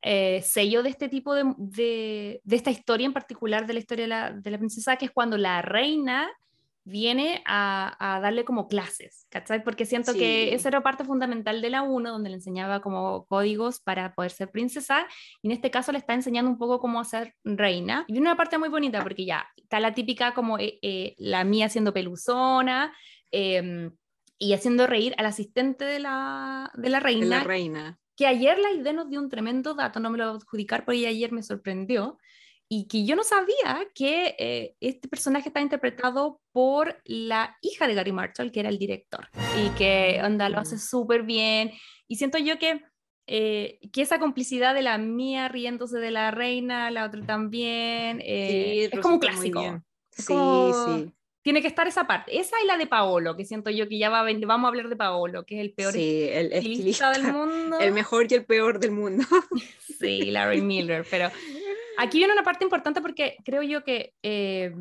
[0.00, 4.04] eh, sello de este tipo de, de, de, esta historia en particular de la historia
[4.04, 6.30] de la, de la princesa, que es cuando la reina
[6.88, 9.62] viene a, darle como clases, ¿cachai?
[9.62, 13.80] Porque siento que esa era parte fundamental de la 1, donde le enseñaba como códigos
[13.80, 15.06] para poder ser princesa,
[15.42, 18.04] y en este caso le está enseñando un poco cómo ser reina.
[18.08, 21.44] Y viene una parte muy bonita, porque ya está la típica como eh, eh, la
[21.44, 22.92] mía siendo peluzona,
[23.30, 23.92] em,
[24.38, 27.26] y haciendo reír al asistente de la, de la reina.
[27.26, 27.98] la reina.
[28.16, 30.84] Que ayer la idea nos dio un tremendo dato, no me lo voy a adjudicar
[30.84, 32.18] porque ayer me sorprendió,
[32.68, 37.94] y que yo no sabía que eh, este personaje está interpretado por la hija de
[37.94, 40.80] Gary Marshall, que era el director, y que onda lo hace mm.
[40.80, 41.72] súper bien.
[42.06, 42.82] Y siento yo que,
[43.26, 48.90] eh, que esa complicidad de la mía riéndose de la reina, la otra también, eh,
[48.92, 49.82] es como un clásico.
[50.10, 51.12] Sí, sí.
[51.40, 52.38] Tiene que estar esa parte.
[52.38, 54.96] Esa y la de Paolo, que siento yo que ya va vamos a hablar de
[54.96, 57.78] Paolo, que es el peor sí, el estilista del mundo.
[57.78, 59.24] El mejor y el peor del mundo.
[59.98, 61.30] sí, Larry Miller, pero
[62.00, 64.72] Aquí viene una parte importante porque creo yo que eh,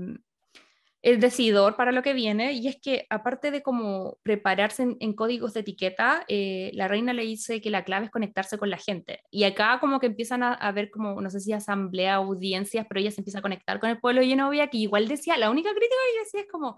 [1.01, 5.55] es decidor para lo que viene y es que aparte de como prepararse en, códigos
[5.55, 9.21] de etiqueta, eh, la reina le dice que la clave es conectarse con la gente.
[9.31, 13.09] Y acá como que empiezan a, ver como, no sé si asamblea, audiencias, pero ella
[13.09, 15.95] se empieza a conectar con el pueblo de Genovia, que igual decía, la única crítica
[16.13, 16.77] que decía es como,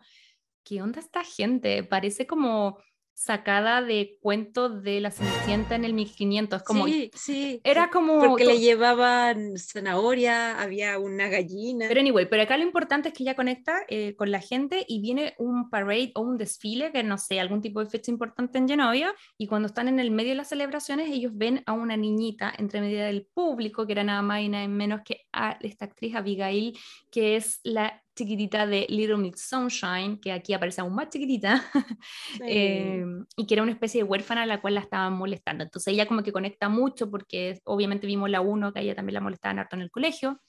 [0.63, 1.83] ¿qué onda esta gente?
[1.83, 2.77] Parece como
[3.19, 6.63] sacada de cuentos de la Cenicienta en el 1500.
[6.63, 7.59] Como, sí, sí.
[7.65, 8.17] Era como...
[8.17, 11.87] Porque le llevaban zanahoria, había una gallina.
[11.89, 15.01] Pero anyway, pero acá lo importante es que ella conecta eh, con la gente y
[15.01, 18.69] viene un parade o un desfile, que no sé, algún tipo de fecha importante en
[18.69, 22.53] Genovia, y cuando están en el medio de las celebraciones, ellos ven a una niñita
[22.57, 26.15] entre medio del público, que era nada más y nada menos que a esta actriz
[26.15, 26.77] Abigail,
[27.11, 31.63] que es la chiquitita de Little Miss Sunshine, que aquí aparece aún más chiquitita,
[32.45, 33.05] eh,
[33.37, 35.63] y que era una especie de huérfana a la cual la estaban molestando.
[35.63, 39.15] Entonces ella como que conecta mucho porque obviamente vimos la uno que a ella también
[39.15, 40.41] la molestaban harto en el colegio.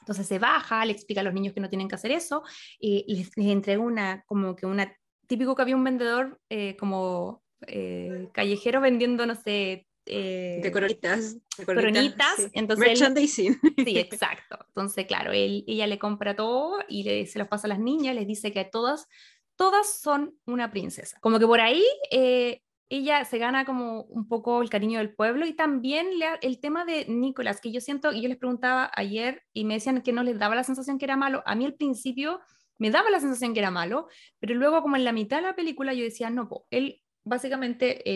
[0.00, 2.42] Entonces se baja, le explica a los niños que no tienen que hacer eso,
[2.78, 4.94] y les, entrega una, como que una,
[5.26, 11.36] típico que había un vendedor eh, como eh, callejero vendiendo, no sé, eh, de coronitas.
[11.56, 12.48] De coronitas.
[12.52, 13.60] Entonces Merchandising.
[13.84, 14.58] sí, exacto.
[14.68, 18.14] Entonces, claro, él, ella le compra todo y le, se los pasa a las niñas,
[18.14, 19.08] les dice que todas,
[19.56, 21.18] todas son una princesa.
[21.20, 25.46] Como que por ahí eh, ella se gana como un poco el cariño del pueblo
[25.46, 26.08] y también
[26.40, 30.02] el tema de Nicolás, que yo siento, y yo les preguntaba ayer y me decían
[30.02, 31.42] que no les daba la sensación que era malo.
[31.44, 32.40] A mí al principio
[32.78, 35.56] me daba la sensación que era malo, pero luego como en la mitad de la
[35.56, 38.10] película yo decía, no, él básicamente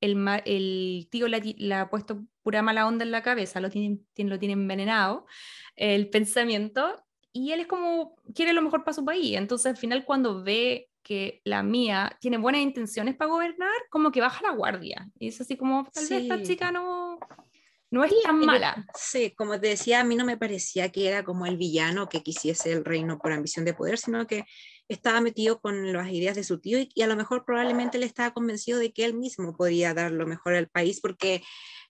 [0.00, 4.38] el el, tío le, ha puesto pura mala onda en la cabeza, lo tiene, lo
[4.38, 5.26] tiene envenenado,
[5.74, 9.36] el pensamiento, y él es como, quiere lo mejor para su país.
[9.36, 14.20] Entonces al final cuando ve que la mía tiene buenas intenciones para gobernar, como que
[14.20, 15.08] baja la guardia.
[15.18, 17.18] Y es así como, tal vez esta chica no,
[17.90, 18.86] no es tan mala.
[18.94, 22.22] Sí, como te decía, a mí no me parecía que era como el villano que
[22.22, 24.44] quisiese el reino por ambición de poder, sino que
[24.88, 28.32] estaba metido con las ideas de su tío y, a lo mejor probablemente le estaba
[28.32, 31.42] convencido de que él mismo podría dar lo mejor al país, porque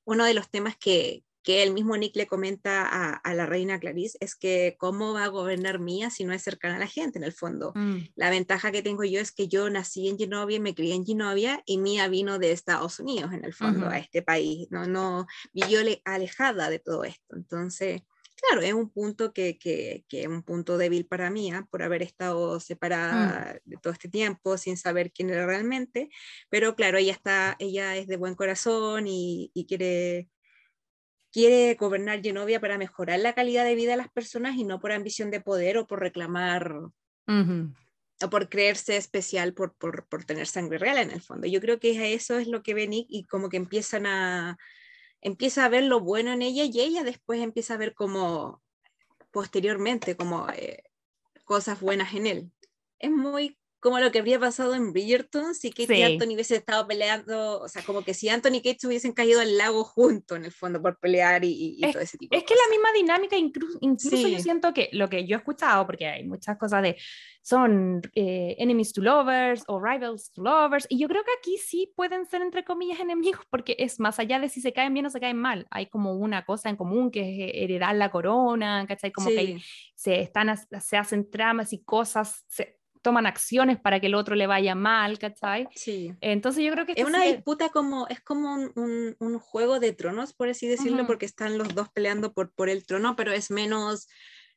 [0.05, 3.79] uno de los temas que, que el mismo Nick le comenta a, a, la reina
[3.79, 7.19] Clarice es que cómo va a gobernar Mía si no es cercana a la gente,
[7.19, 7.71] en el fondo.
[7.77, 7.99] Mm.
[8.17, 11.63] La ventaja que tengo yo es que yo nací en Genovia, me crié en Genovia
[11.65, 15.79] y Mía vino de Estados Unidos, en el fondo, a este país, no, no vivió
[16.05, 17.37] alejada de todo esto.
[17.37, 18.03] Entonces,
[18.35, 21.65] claro, es un punto que, que, que es un punto débil para mí, ¿ah?
[21.71, 22.61] por haber estado mm.
[22.61, 26.11] separada de todo este tiempo sin saber quién era realmente,
[26.49, 30.29] pero claro, ella, está, ella es de buen corazón y, y quiere,
[31.37, 34.91] quiere gobernar Genovia para mejorar la calidad de vida de las personas y no por
[34.91, 40.79] ambición de poder o por reclamar o por creerse especial por, por, por, tener sangre
[40.79, 41.47] real en el fondo.
[41.47, 44.57] Yo creo que eso es lo que ven y, y como que empiezan a,
[45.21, 48.63] empieza a ver lo bueno en ella y ella después empieza a ver como
[49.31, 50.85] posteriormente como eh,
[51.45, 52.51] cosas buenas en él.
[52.99, 56.89] Es muy como lo que habría pasado en Bridgerton si Kate y Anthony hubiesen estado
[56.89, 60.45] peleando, o sea, como que si Anthony y Kate hubiesen caído al lago juntos en
[60.45, 64.27] el fondo por pelear y, todo ese tipo es que la misma dinámica, incluso, incluso
[64.27, 66.97] yo siento que lo que yo he escuchado, porque hay muchas cosas de
[67.43, 71.93] son eh, enemies to lovers o rivals to lovers, y yo creo que aquí sí
[71.95, 75.11] pueden ser entre comillas enemigos, porque es más allá de si se caen bien o
[75.11, 79.13] se caen mal, hay como una cosa en común que es heredar la corona, ¿cachai?
[79.13, 79.61] Como que
[79.95, 82.76] se, están, se hacen tramas y cosas, se,
[83.07, 85.69] toman acciones para que el otro le vaya mal, ¿cachai?
[85.77, 86.13] Sí.
[86.21, 86.95] Entonces yo creo que...
[86.97, 91.25] Es una disputa como, es como un, un, juego de tronos, por así decirlo, porque
[91.25, 94.09] están los dos peleando por, por el trono, pero es menos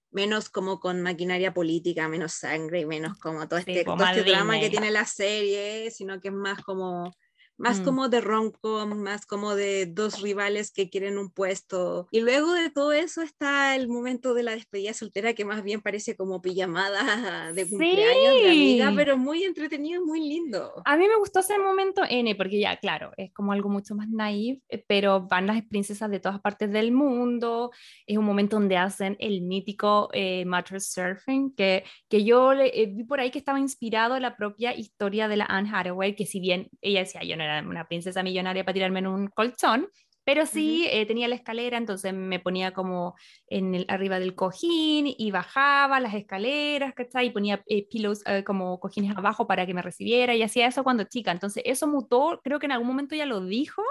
[0.09, 4.59] menos como con maquinaria política, menos sangre y menos como todo este, todo este drama
[4.59, 7.13] que tiene la serie, sino que es más como
[7.59, 7.83] más mm.
[7.83, 12.07] como de rom-com, más como de dos rivales que quieren un puesto.
[12.11, 15.81] Y luego de todo eso está el momento de la despedida soltera que más bien
[15.81, 20.81] parece como pijamada de cumpleaños de amiga, pero muy entretenido y muy lindo.
[20.85, 24.07] A mí me gustó ese momento N, porque ya, claro, es como algo mucho más
[24.09, 27.71] naive, eh, pero van las princesas de todas partes del mundo,
[28.07, 30.45] es un momento donde hacen el mítico eh,
[30.79, 34.73] surfing, que, que yo le, eh, vi por ahí que estaba inspirado en la propia
[34.73, 38.63] historia de la Anne Hathaway, que si bien ella decía, yo no una princesa millonaria
[38.63, 39.89] para tirarme en un colchón,
[40.29, 43.15] pero sí eh, tenía la escalera, entonces me ponía como
[43.47, 47.27] en el, arriba del cojín y bajaba las escaleras, ¿cachai?
[47.27, 50.83] Y ponía eh, pillows eh, como cojines abajo para que me recibiera y hacía eso
[50.83, 51.31] cuando chica.
[51.31, 53.81] Entonces eso mutó, creo que en algún momento ya lo dijo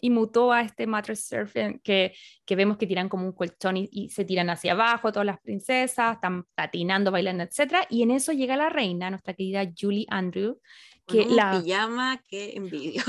[0.00, 2.12] y mutó a este mattress surfing que,
[2.44, 5.40] que vemos que tiran como un colchón y, y, se tiran hacia abajo todas las
[5.40, 7.86] princesas, están patinando, bailando, etc.
[7.88, 10.58] Y en eso llega la reina, nuestra querida Julie Andrew,
[11.08, 13.02] que la pijama que envidio.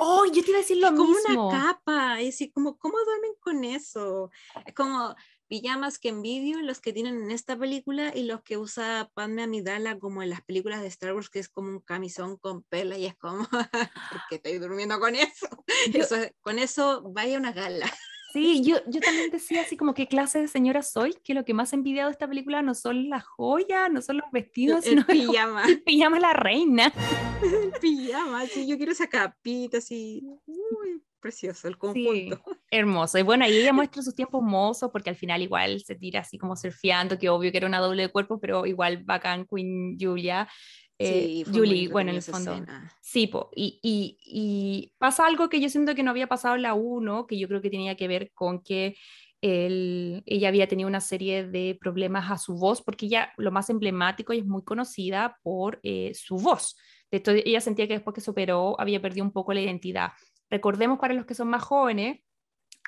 [0.00, 1.48] Oh, yo te iba a decir lo como mismo.
[1.48, 4.30] una capa, es decir, como cómo duermen con eso.
[4.64, 5.14] Es como
[5.48, 9.98] pijamas que envidio los que tienen en esta película y los que usa Padme Amidala
[9.98, 13.06] como en las películas de Star Wars que es como un camisón con pela y
[13.06, 13.48] es como
[14.12, 15.48] ¿por qué estoy durmiendo con eso?
[15.92, 17.92] eso con eso vaya una gala.
[18.32, 21.54] Sí, yo, yo también decía así como qué clase de señora soy, que lo que
[21.54, 24.90] más he envidiado de esta película no son las joyas, no son los vestidos, el
[24.90, 25.64] sino pijama.
[25.66, 26.92] El pijama la reina.
[27.42, 32.36] El pijama, sí, yo quiero esa capita así, uy, precioso el conjunto.
[32.36, 33.18] Sí, hermoso.
[33.18, 36.38] Y bueno, ahí ella muestra sus tiempos mozos, porque al final igual se tira así
[36.38, 40.48] como surfeando, que obvio que era una doble de cuerpo, pero igual bacán Queen Julia.
[41.02, 42.62] Eh, Julie, bueno, en el fondo.
[43.00, 46.62] Sí, po, y, y, y, pasa algo que yo siento que no había pasado en
[46.62, 48.96] la 1, que yo creo que tenía que ver con que
[49.40, 53.70] él, ella había tenido una serie de problemas a su voz, porque ella, lo más
[53.70, 56.76] emblemático, y es muy conocida por eh, su voz.
[57.10, 60.10] De hecho, ella sentía que después que superó había perdido un poco la identidad.
[60.50, 62.20] Recordemos para los que son más jóvenes,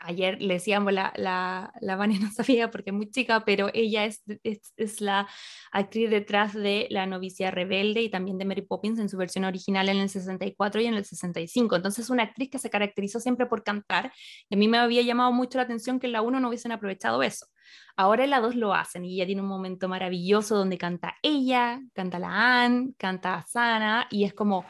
[0.04, 4.04] ayer le decíamos, la, la, la Vania no sabía porque es muy chica, pero ella
[4.04, 5.28] es, es, la
[5.70, 9.88] actriz detrás de La novicia rebelde y también de Mary Poppins en su versión original
[9.88, 11.76] en el 64 y en el 65.
[11.76, 14.12] Entonces, una actriz que se caracterizó siempre por cantar.
[14.48, 16.72] Y a mí me había llamado mucho la atención que en la 1 no hubiesen
[16.72, 17.46] aprovechado eso.
[17.96, 21.80] Ahora en la 2 lo hacen y ella tiene un momento maravilloso donde canta ella,
[21.94, 24.64] canta la Anne, canta Sana y es como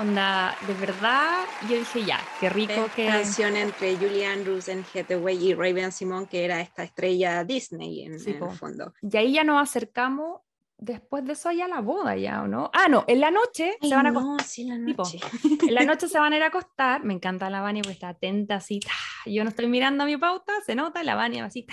[0.00, 3.04] Onda, de verdad, yo dije ya, qué rico que.
[3.04, 8.14] canción entre Julie Andrews en Hathaway y Raven Simon, que era esta estrella Disney en,
[8.14, 8.94] el fondo.
[9.02, 10.40] Y ahí ya nos acercamos
[10.78, 12.70] después de eso ya la boda ya, ¿o no?
[12.72, 14.46] Ah, no, en la noche se van a acostar.
[14.46, 15.20] Sí, la noche.
[15.68, 17.04] en la noche se van a ir a acostar.
[17.04, 18.80] Me encanta la Vania porque está atenta así.
[19.26, 21.66] Yo no estoy mirando a mi pauta, se nota, la Vania así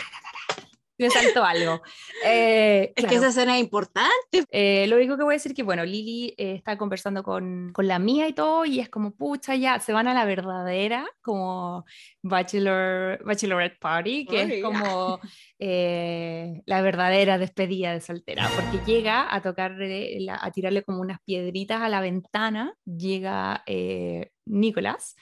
[0.98, 1.82] me saltó algo.
[2.26, 4.44] Eh, es que esa escena es importante.
[4.50, 7.72] Eh, lo único que voy a decir es que, bueno, Lily eh, está conversando con,
[7.74, 11.08] con, la mía y todo, y es como, pucha, ya, se van a la verdadera,
[11.22, 11.86] como
[12.24, 15.20] Bachelor, Bachelorette Party, que es como
[15.60, 21.90] la verdadera despedida de soltera, porque llega a tocarle, a tirarle como unas piedritas a
[21.90, 23.64] la ventana, llega
[24.46, 25.16] Nicolás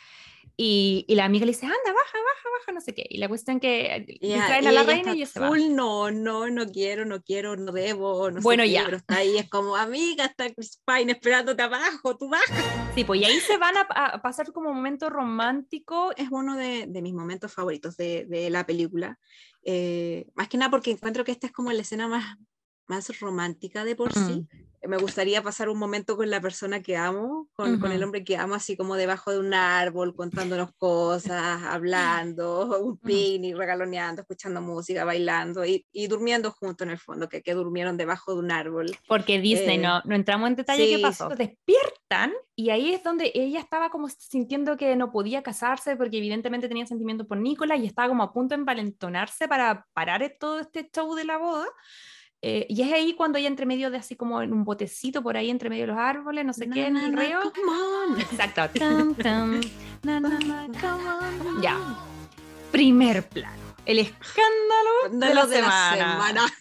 [0.58, 3.06] Y, y la amiga le dice, anda, baja, baja, baja, no sé qué.
[3.10, 5.48] Y la cuestión que Y le a- la reina y se va.
[5.50, 8.86] full, no, no, no quiero, no quiero, no debo, no sé Bueno, qué, ya.
[8.86, 12.92] pero está ahí, es como, amiga, está Chris Pine esperándote abajo, tú baja.
[12.96, 16.14] Sí, pues y ahí se van a, a pasar como un momento romántico.
[16.16, 19.20] Es uno de, de mis momentos favoritos de, de la película,
[19.64, 22.38] eh, más que nada porque encuentro que esta es como la escena más,
[22.88, 24.48] más romántica de por sí.
[24.88, 28.38] Me gustaría pasar un momento con la persona que amo, con, con el hombre que
[28.38, 35.04] amo, así como debajo de un árbol, contándonos cosas, hablando, un picnic, regaloneando, escuchando música,
[35.04, 38.96] bailando y, y durmiendo juntos en el fondo, que, que durmieron debajo de un árbol.
[39.08, 41.30] Porque Disney, Eh, no, no entramos en detalle qué sí, pasó.
[41.30, 46.68] Despiertan y ahí es donde ella estaba como sintiendo que no podía casarse porque evidentemente
[46.68, 50.88] tenía sentimientos por Nicolás y estaba como a punto de envalentonarse para parar todo este
[50.94, 51.66] show de la boda.
[52.48, 55.36] Eh, y es ahí cuando ella entre medio de así como en un botecito por
[55.36, 57.40] ahí entre medio de los árboles, no sé qué, en el río.
[58.20, 58.70] Exacto.
[61.60, 61.76] Ya.
[62.72, 63.64] Primer plano.
[63.88, 65.96] El escándalo de la de la semana.
[65.96, 66.54] semana.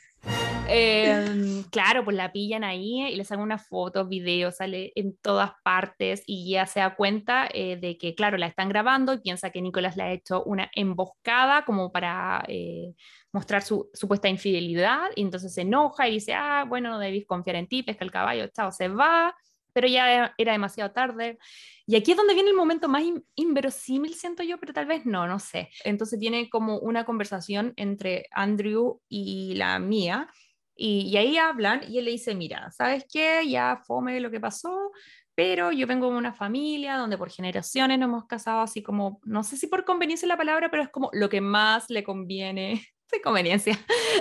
[0.69, 5.53] Eh, claro, pues la pillan ahí y le sacan una foto, video, sale en todas
[5.63, 9.51] partes y ya se da cuenta eh, de que, claro, la están grabando y piensa
[9.51, 12.95] que Nicolás le ha hecho una emboscada como para eh,
[13.35, 17.57] mostrar su supuesta infidelidad y entonces se enoja y dice, ah, bueno, no debís confiar
[17.57, 19.37] en ti, pesca el caballo, chao, se va,
[19.75, 21.39] pero ya era demasiado tarde.
[21.87, 25.05] Y aquí es donde viene el momento más in- inverosímil, siento yo, pero tal vez
[25.05, 25.69] no, no sé.
[25.85, 30.29] Entonces tiene como una conversación entre Andrew y la mía,
[30.77, 33.49] y, y ahí hablan y él le dice, mira, ¿sabes qué?
[33.49, 34.91] Ya fome lo que pasó,
[35.35, 39.43] pero yo vengo de una familia donde por generaciones nos hemos casado así como, no
[39.45, 42.83] sé si por conveniencia la palabra, pero es como lo que más le conviene,
[43.15, 43.79] de conveniencia,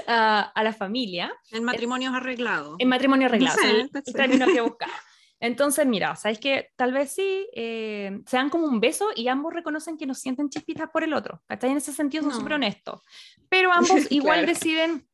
[0.08, 2.76] a- a la familia El matrimonio es arreglado.
[2.80, 4.94] en matrimonio arreglado, Sí, el, el término que buscaba.
[5.39, 9.54] Entonces, mira, sabes que tal vez sí, eh, se dan como un beso y ambos
[9.54, 11.41] reconocen que no sienten chispitas por el otro.
[11.48, 11.72] ¿cachai?
[11.72, 12.38] En ese sentido son No.
[12.38, 13.02] súper honestos.
[13.50, 14.54] Pero ambos igual Claro.
[14.54, 15.08] deciden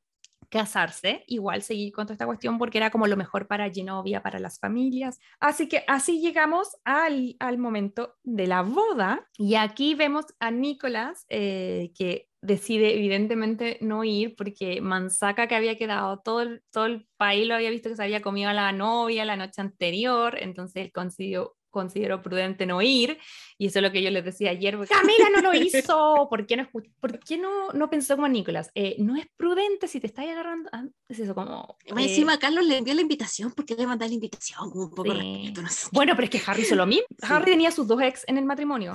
[0.50, 4.40] casarse, igual seguir con toda esta cuestión porque era como lo mejor para Genovia, para
[4.40, 5.20] las familias.
[5.40, 11.26] Así que así llegamos al, al momento de la boda y aquí vemos a Nicolás
[11.30, 17.08] eh, que decide evidentemente no ir porque Manzaca que había quedado, todo el, todo el
[17.18, 20.86] país lo había visto que se había comido a la novia la noche anterior, entonces
[20.86, 23.18] él consideró, consideró prudente no ir
[23.58, 26.46] y eso es lo que yo les decía ayer, porque, Camila no lo hizo, ¿por
[26.46, 28.72] qué no, por qué no, no pensó como Nicolás?
[28.76, 31.78] Eh, no es prudente si te estás agarrando, ah, es eso como...
[31.86, 34.70] Eh, Encima Carlos le envió la invitación, ¿por qué le mandó la invitación?
[34.74, 35.10] Un poco Sí.
[35.12, 35.88] respeto, no sé.
[35.92, 37.06] Bueno, pero es que Harry hizo lo mismo.
[37.10, 37.28] Sí.
[37.30, 38.94] Harry tenía sus dos ex en el matrimonio.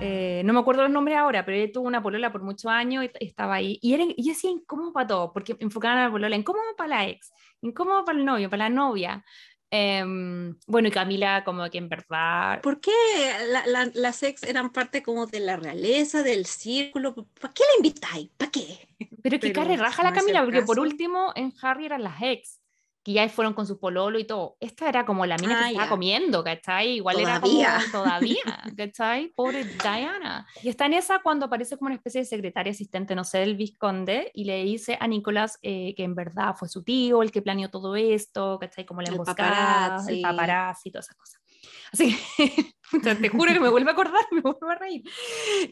[0.00, 3.04] Eh, no me acuerdo los nombres ahora, pero él tuvo una polola por muchos años
[3.04, 3.78] y estaba ahí.
[3.82, 7.08] Y, era, y decía incómodo para todo, porque enfocaban a la polola, incómodo para la
[7.08, 9.24] ex, incómodo para el novio, para la novia.
[9.72, 12.60] Em, bueno, y Camila como que en verdad...
[12.60, 12.90] ¿Por qué
[13.48, 17.14] la- la- las ex eran parte como de la realeza, del círculo?
[17.40, 18.30] ¿Para qué la invitáis?
[18.36, 18.88] ¿Para qué?
[19.22, 22.59] Pero que carre raja la Camila, porque por último en Harry eran las ex,
[23.02, 24.56] que ya fueron con su pololo y todo.
[24.60, 26.96] Esta era como la mina Ah, que estaba comiendo, ¿cachai?
[26.96, 27.60] Igual Todavía.
[27.60, 28.36] era como todavía,
[28.76, 29.28] ¿cachai?
[29.34, 30.46] Pobre Diana.
[30.62, 33.56] Y está en esa cuando aparece como una especie de secretaria asistente, no sé, del
[33.56, 37.40] vizconde, y le dice a Nicolás eh, que en verdad fue su tío el que
[37.42, 38.84] planeó todo esto, ¿cachai?
[38.84, 40.12] Como la El emboscada, paparazzi.
[40.16, 41.40] el paparazzi y todas esas cosas.
[41.92, 42.74] Así que,
[43.20, 45.02] te juro que me vuelvo a acordar, me vuelvo a reír.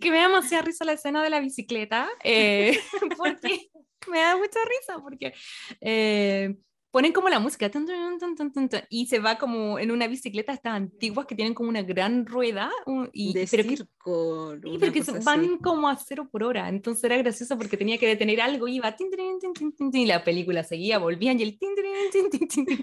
[0.00, 2.78] Que me da demasiada risa la escena de la bicicleta, eh,
[3.18, 3.68] porque
[4.10, 5.32] me da mucha risa, porque
[5.80, 6.54] eh,
[6.90, 10.74] ponen como la música tun, tun, tun, y se va como en una bicicleta estas
[10.74, 14.54] antiguas que tienen como una gran rueda, un- y, de pero que, circo.
[14.62, 15.24] sí, una pero que se- así.
[15.24, 18.94] van como a cero por hora, entonces era gracioso porque tenía que detener algo, iba
[18.96, 21.58] tin, tin, tin, y la película seguía, volvían y el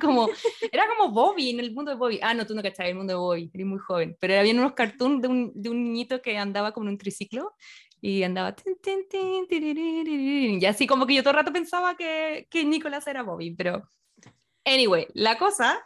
[0.01, 0.29] como,
[0.71, 2.19] era como Bobby en el mundo de Bobby.
[2.21, 4.73] Ah, no, tú no cachabas el mundo de Bobby, eres muy joven, pero había unos
[4.73, 7.53] cartoons de un, de un niñito que andaba como en un triciclo
[8.01, 12.47] y andaba tin, tin, tin, y así como que yo todo el rato pensaba que,
[12.49, 13.83] que Nicolás era Bobby, pero
[14.63, 15.83] anyway, la cosa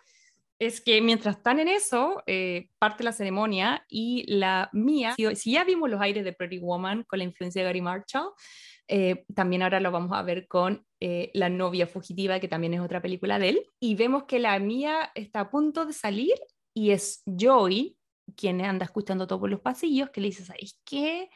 [0.60, 5.52] es que mientras están en eso, eh, parte la ceremonia y la mía, si, si
[5.54, 8.32] ya vimos los aires de Pretty Woman con la influencia de Gary Marshall,
[8.92, 12.82] eh, también ahora lo vamos a ver con eh, La novia fugitiva, que también es
[12.82, 16.34] otra película de él, y vemos que la mía está a punto de salir
[16.74, 17.96] y es Joey
[18.36, 21.30] quien anda escuchando todo por los pasillos, que le dice, ¿sabes qué?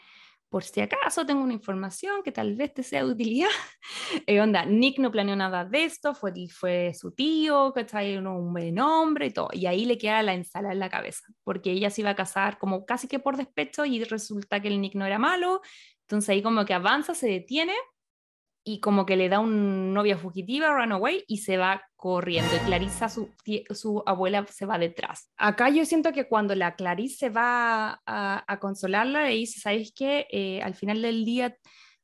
[0.53, 3.49] Por si acaso tengo una información que tal vez te sea de utilidad.
[4.27, 8.17] Eh, onda, Nick no planeó nada de esto, fue, fue su tío, ¿cachai?
[8.17, 9.49] Un, un buen hombre y todo.
[9.51, 12.59] Y ahí le queda la ensalada en la cabeza, porque ella se iba a casar
[12.59, 15.61] como casi que por despecho y resulta que el Nick no era malo.
[16.01, 17.73] Entonces ahí como que avanza, se detiene
[18.63, 22.55] y como que le da un novia fugitiva, runaway, y se va corriendo.
[22.55, 25.31] Y Clarissa, su, abuela, se va detrás.
[25.37, 30.27] Acá yo siento que cuando la Clarissa va a, a consolarla, le dice, ¿sabes qué?
[30.31, 31.57] Eh, al final del día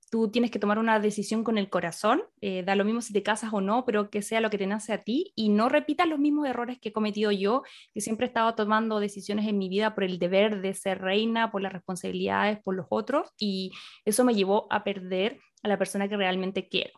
[0.10, 3.24] tú tienes que tomar una decisión con el corazón, eh, da lo mismo si te
[3.24, 6.08] casas o no, pero que sea lo que te nace a ti y no repitas
[6.08, 7.64] los mismos errores que he cometido yo,
[7.94, 11.52] que siempre he estado tomando decisiones en mi vida por el deber de ser reina,
[11.52, 13.72] por las responsabilidades, por los otros, y
[14.06, 16.94] eso me llevó a perder a la persona que realmente quiero.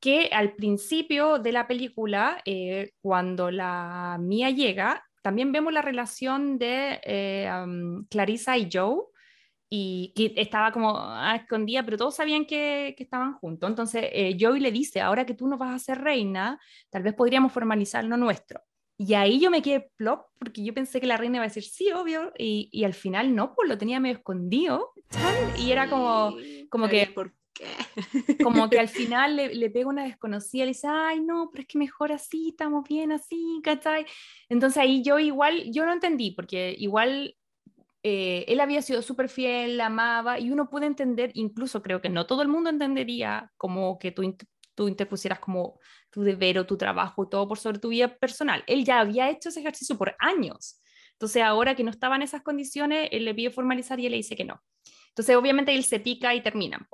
[0.00, 6.58] Que al principio de la película, eh, cuando la mía llega, también vemos la relación
[6.58, 7.50] de eh,
[8.10, 9.04] Clarissa y Joe,
[9.68, 13.68] y que estaba como a escondida, pero todos sabían que, que estaban juntos.
[13.68, 17.14] Entonces eh, Joey le dice, ahora que tú no vas a ser reina, tal vez
[17.14, 18.60] podríamos formalizar lo nuestro.
[18.98, 21.64] Y ahí yo me quedé plop, porque yo pensé que la reina iba a decir
[21.64, 24.92] sí, obvio, y, y al final no, pues lo tenía medio escondido.
[25.58, 26.36] Y era como,
[26.70, 27.06] como que...
[27.08, 28.42] ¿Por qué?
[28.42, 31.68] Como que al final le, le pega una desconocida, le dice, ay, no, pero es
[31.68, 34.06] que mejor así, estamos bien así, ¿cachai?
[34.48, 37.34] Entonces ahí yo igual, yo no entendí, porque igual
[38.08, 42.08] eh, él había sido súper fiel, la amaba, y uno puede entender, incluso creo que
[42.08, 44.22] no todo el mundo entendería como que tú,
[44.76, 45.80] tú interpusieras como
[46.10, 48.62] tu deber o tu trabajo y todo por sobre tu vida personal.
[48.68, 50.80] Él ya había hecho ese ejercicio por años.
[51.14, 54.18] Entonces ahora que no estaba en esas condiciones, él le pide formalizar y él le
[54.18, 54.62] dice que no.
[55.08, 56.86] Entonces obviamente él se pica y terminan.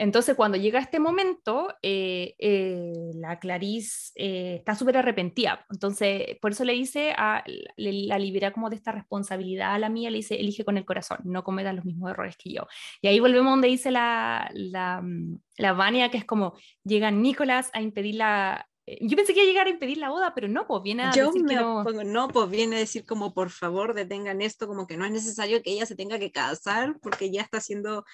[0.00, 5.66] Entonces, cuando llega este momento, eh, eh, la Clarice eh, está súper arrepentida.
[5.68, 7.44] Entonces, por eso le dice, a,
[7.76, 10.86] le, la libera como de esta responsabilidad a la mía, le dice, elige con el
[10.86, 12.66] corazón, no cometas los mismos errores que yo.
[13.02, 15.04] Y ahí volvemos donde dice la, la,
[15.58, 18.66] la Vania, que es como, llega Nicolás a impedir la...
[19.02, 21.12] Yo pensé que iba a llegar a impedir la boda, pero no, pues viene a
[21.12, 21.82] Yo decir me que no.
[21.82, 25.12] opongo, no, pues viene a decir como por favor detengan esto, como que no es
[25.12, 28.06] necesario que ella se tenga que casar porque ya está haciendo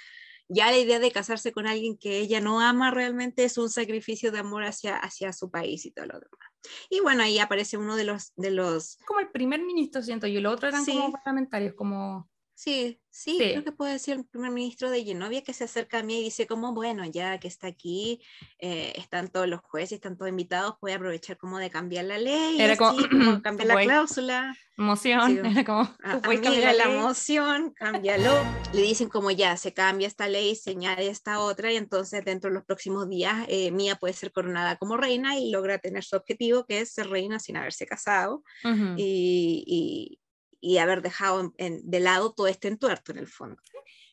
[0.48, 4.30] ya la idea de casarse con alguien que ella no ama realmente es un sacrificio
[4.32, 6.50] de amor hacia, hacia su país y todo lo demás.
[6.90, 8.32] Y bueno, ahí aparece uno de los...
[8.36, 10.92] De los Como el primer ministro, siento yo, los otros eran Sí.
[10.92, 12.28] como parlamentarios, como...
[12.56, 13.50] sí, sí, Sí.
[13.52, 16.24] creo que puede ser el primer ministro de Genovia que se acerca a mí y
[16.24, 18.22] dice como, bueno, ya que está aquí,
[18.58, 22.58] eh, están todos los jueces, están todos invitados, puede aprovechar como de cambiar la ley,
[22.60, 24.56] Era así, como, como cambiar la cláusula.
[24.78, 26.96] Emoción, Sí, era como, a- amiga, la ley.
[26.98, 28.42] moción, cámbialo.
[28.72, 32.50] Le dicen como ya, se cambia esta ley, se añade esta otra, y entonces dentro
[32.50, 36.16] de los próximos días eh, Mía puede ser coronada como reina y logra tener su
[36.16, 38.94] objetivo, que es ser reina sin haberse casado Ujú.
[38.96, 40.20] y, y-
[40.60, 43.60] y haber dejado en- en- de lado todo este entuerto en el fondo.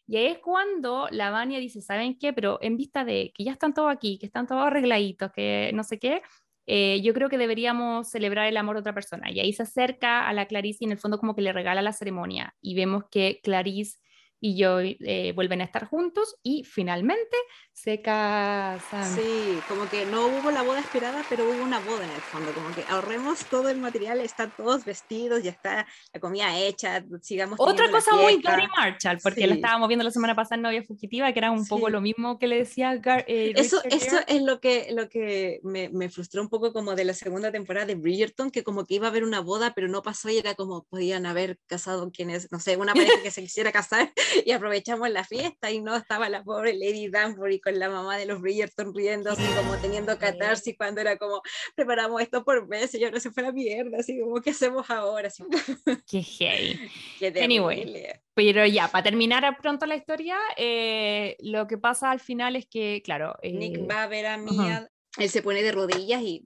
[0.05, 2.33] Y ahí es cuando la Vania dice, ¿saben qué?
[2.33, 5.83] Pero en vista de que ya están todos aquí, que están todos arregladitos, que no
[5.83, 6.21] sé qué,
[6.65, 9.31] eh, yo creo que deberíamos celebrar el amor de otra persona.
[9.31, 11.81] Y ahí se acerca a la Clarice y en el fondo como que le regala
[11.81, 12.55] la ceremonia.
[12.61, 13.97] Y vemos que Clarice
[14.45, 17.37] y yo eh, vuelven a estar juntos y finalmente
[17.71, 19.15] se casan.
[19.15, 22.51] Sí, como que no hubo la boda esperada, pero hubo una boda en el fondo,
[22.51, 27.57] como que ahorremos todo el material, están todos vestidos, ya está la comida hecha, sigamos
[27.57, 28.41] Otra la cosa muy.
[28.41, 29.59] Gary Marshall, porque la Sí.
[29.61, 31.93] estábamos viendo la semana pasada en Novia Fugitiva, que era un poco Sí.
[31.93, 35.87] lo mismo que le decía Gar eh, Eso, eso es lo que, lo que me,
[35.87, 39.07] me frustró un poco como de la segunda temporada de Bridgerton, que como que iba
[39.07, 42.59] a haber una boda, pero no pasó y era como podían haber casado quienes, no
[42.59, 44.11] sé, una pareja que se quisiera casar
[44.45, 48.25] y aprovechamos la fiesta y no estaba la pobre Lady Danbury con la mamá de
[48.25, 51.41] los Bridgerton riendo así como teniendo catarsis cuando era como
[51.75, 54.89] preparamos esto por meses y ahora se fue a la mierda, así como ¿qué hacemos
[54.89, 55.27] ahora?
[55.27, 55.43] Así,
[56.07, 56.91] Qué heavy.
[57.19, 58.07] qué Anyway.
[58.33, 63.01] Pero ya, para terminar pronto la historia, eh, lo que pasa al final es que,
[63.03, 66.45] claro, eh, Nick va a ver a Mia, él se pone de rodillas y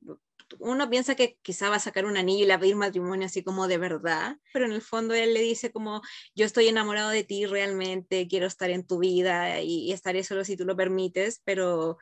[0.60, 3.26] uno piensa que quizá va a sacar un anillo y le va a pedir matrimonio
[3.26, 6.02] así como de verdad, pero en el fondo él le dice como
[6.36, 10.44] yo estoy enamorado de ti realmente, quiero estar en tu vida y, y estaré solo
[10.44, 11.98] si tú lo permites, pero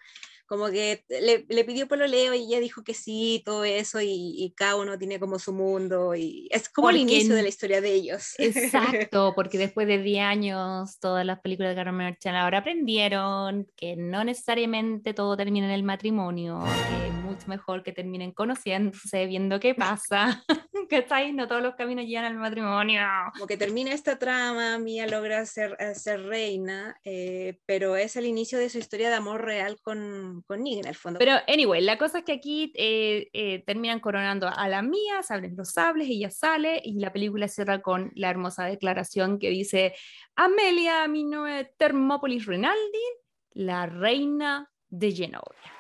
[0.48, 4.52] como que le, le pidió pololeo y ella dijo que sí, todo eso y, y
[4.52, 7.82] cada uno tiene como su mundo y es como el Porque inicio de la historia
[7.82, 8.36] de ellos.
[8.38, 13.96] Exacto, porque después de 10 años todas las películas de Gary Marshall ahora aprendieron que
[13.96, 19.76] no necesariamente todo termina en el matrimonio, que mucho mejor que terminen conociéndose, viendo qué
[19.76, 20.44] pasa,
[20.90, 23.02] que está ahí, no todos los caminos llegan al matrimonio.
[23.34, 28.26] como que termina esta trama, Mia logra ser, eh, ser reina, eh, pero es el
[28.26, 31.20] inicio de su historia de amor real con, con Nick en el fondo.
[31.20, 35.34] Pero, anyway, la cosa es que aquí eh, eh, terminan coronando a la mía, se
[35.34, 39.94] abren los sables, ella sale y la película cierra con la hermosa declaración que dice
[40.36, 43.06] Amelia Minoe Thermopolis Rinaldi,
[43.52, 45.75] la reina de Genovia.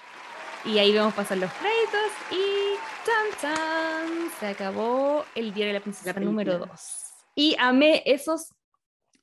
[0.65, 2.75] Y ahí vemos pasar los créditos y
[3.05, 4.31] ¡tan, tan!
[4.39, 6.71] Se acabó el diario de la princesa La número película.
[6.73, 6.81] 2.
[7.35, 8.49] Y amé esos,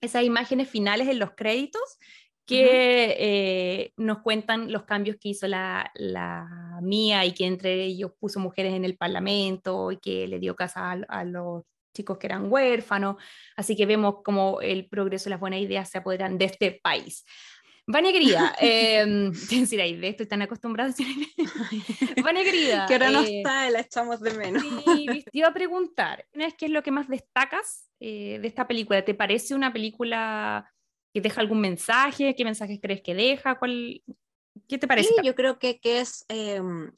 [0.00, 1.98] esas imágenes finales en los créditos
[2.46, 8.10] que eh, nos cuentan los cambios que hizo la, la, Mía y que entre ellos
[8.18, 11.62] puso mujeres en el Parlamento y que le dio casa a, los
[11.94, 13.16] chicos que eran huérfanos.
[13.56, 17.24] Así que vemos cómo el progreso y las buenas ideas se apoderan de este país.
[17.86, 19.04] Vania querida, eh,
[19.50, 20.94] decir ahí, estoy tan acostumbrada a
[22.22, 22.86] Vania querida.
[22.86, 24.62] Que ahora no eh, está, la echamos de menos.
[24.62, 29.04] Sí, te iba a preguntar, ¿qué es lo que más destacas eh, de esta película?
[29.04, 30.72] ¿Te parece una película
[31.12, 32.34] que deja algún mensaje?
[32.34, 33.58] ¿Qué mensajes crees que deja?
[33.58, 34.02] ¿Cuál,
[34.68, 35.08] ¿Qué te parece?
[35.08, 36.92] Sí, yo creo que, que es, em,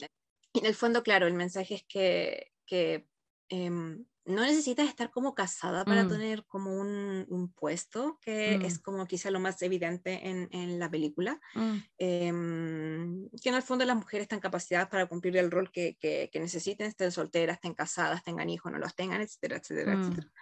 [0.54, 3.08] en el fondo, claro, el mensaje es que, que
[3.48, 6.08] em, no necesitas estar como casada para mm.
[6.08, 8.82] tener como un, un puesto, que es mm.
[8.82, 11.76] como quizá lo más evidente en, en la película, mm.
[11.98, 16.30] em, que en el fondo las mujeres están capacitadas para cumplir el rol que, que,
[16.32, 20.32] que, necesiten, estén solteras, estén casadas, tengan hijos, no los tengan, etcétera, etcétera, etcétera.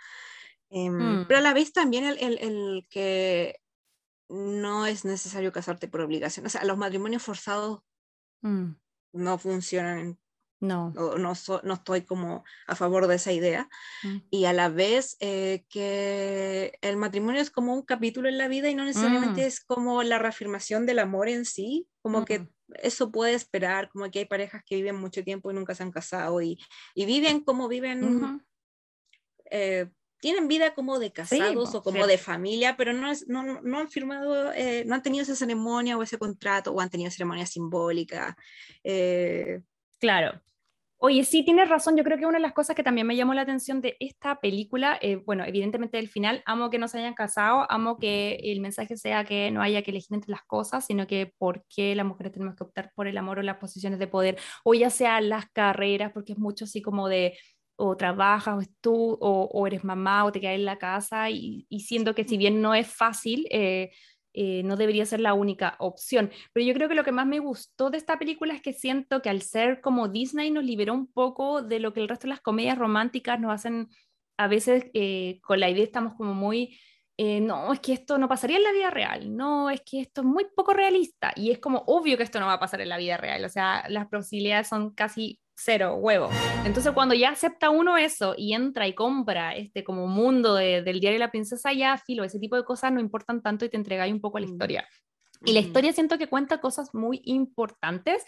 [0.71, 3.61] Em, pero a la vez también el, el, el, que
[4.29, 7.81] no es necesario casarte por obligación, o sea, los matrimonios forzados
[8.41, 10.19] no funcionan
[10.63, 10.93] no.
[10.95, 11.33] No, no,
[11.65, 13.69] no, estoy como a favor de esa idea.
[14.05, 14.17] Mm.
[14.31, 18.71] Y a la vez eh, que el matrimonio es como un capítulo en la vida
[18.71, 19.45] y no necesariamente mm.
[19.45, 24.21] es como la reafirmación del amor en sí, como que eso puede esperar, como que
[24.21, 26.61] hay parejas que viven mucho tiempo y nunca se han casado y,
[26.95, 28.41] y viven como viven,
[29.51, 29.91] eh,
[30.21, 34.53] tienen vida como de casados o como de familia, pero no, no, no han firmado,
[34.53, 38.37] eh, no han tenido esa ceremonia o ese contrato o han tenido ceremonia simbólica.
[40.03, 40.43] Claro.
[41.05, 41.97] Oye, sí, tienes razón.
[41.97, 44.39] Yo creo que una de las cosas que también me llamó la atención de esta
[44.41, 48.61] película, eh, bueno, evidentemente el final, amo que no se hayan casado, amo que el
[48.61, 52.07] mensaje sea que no haya que elegir entre las cosas, sino que por qué las
[52.07, 55.21] mujeres tenemos que optar por el amor o las posiciones de poder, o ya sea
[55.21, 57.37] las carreras, porque es mucho así como de
[57.75, 61.81] o trabajas o tú o, eres mamá o te quedas en la casa y, y
[61.81, 63.91] siendo que si bien no es fácil, eh,
[64.35, 66.31] eh, no debería ser la única opción.
[66.53, 69.23] Pero yo creo que lo que más me gustó de esta película es que siento
[69.23, 72.31] que al ser como Disney nos liberó un poco de lo que el resto de
[72.31, 73.89] las comedias románticas nos hacen
[74.39, 76.79] a veces eh, con la idea estamos como muy,
[77.17, 80.23] eh, no, es que esto no pasaría en la vida real, no, es que esto
[80.23, 82.89] es muy poco realista y es como obvio que esto no va a pasar en
[82.89, 86.29] la vida real, o sea, las posibilidades son casi cero, huevo.
[86.65, 91.13] Entonces cuando ya acepta uno eso y entra y compra este como mundo del diario
[91.13, 94.13] de la princesa, ya filo, ese tipo de cosas no importan tanto y te entregáis
[94.13, 94.51] un poco a la mm.
[94.51, 94.89] historia.
[95.45, 98.25] Y la historia siento que cuenta cosas muy importantes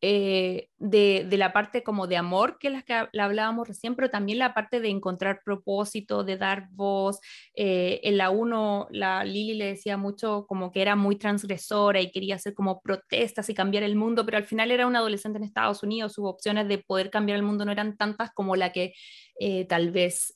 [0.00, 3.96] eh, de, de, la parte como de amor, que es la que la hablábamos recién,
[3.96, 7.18] pero también la parte de encontrar propósito, de dar voz.
[7.54, 12.12] Eh, en la 1, la Lili le decía mucho como que era muy transgresora y
[12.12, 15.44] quería hacer como protestas y cambiar el mundo, pero al final era una adolescente en
[15.44, 18.94] Estados Unidos, sus opciones de poder cambiar el mundo no eran tantas como la que
[19.40, 20.32] eh, tal vez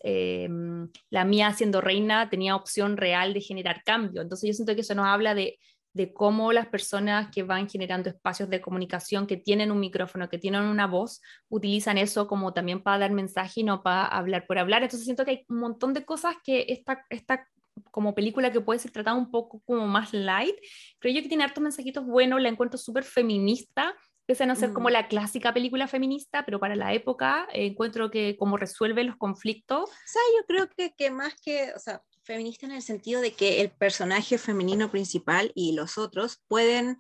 [1.10, 4.22] la mía siendo reina tenía opción real de generar cambio.
[4.22, 5.59] Entonces yo siento que eso nos habla de
[5.94, 10.39] de cómo las personas que van generando espacios de comunicación, que tienen un micrófono, que
[10.39, 14.59] tienen una voz, utilizan eso como también para dar mensaje y no para hablar por
[14.59, 14.82] hablar.
[14.82, 17.47] Entonces siento que hay un montón de cosas que esta, esta
[17.90, 20.56] como película que puede ser tratada un poco como más light,
[20.98, 23.94] creo yo que tiene hartos mensajitos buenos, la encuentro súper feminista,
[24.27, 24.93] pese a no ser como mm.
[24.93, 29.90] la clásica película feminista, pero para la época eh, encuentro que como resuelve los conflictos.
[29.90, 33.32] O sea, yo creo que, que más que, o sea, feminista en el sentido de
[33.32, 36.99] que el personaje femenino principal y los otros pueden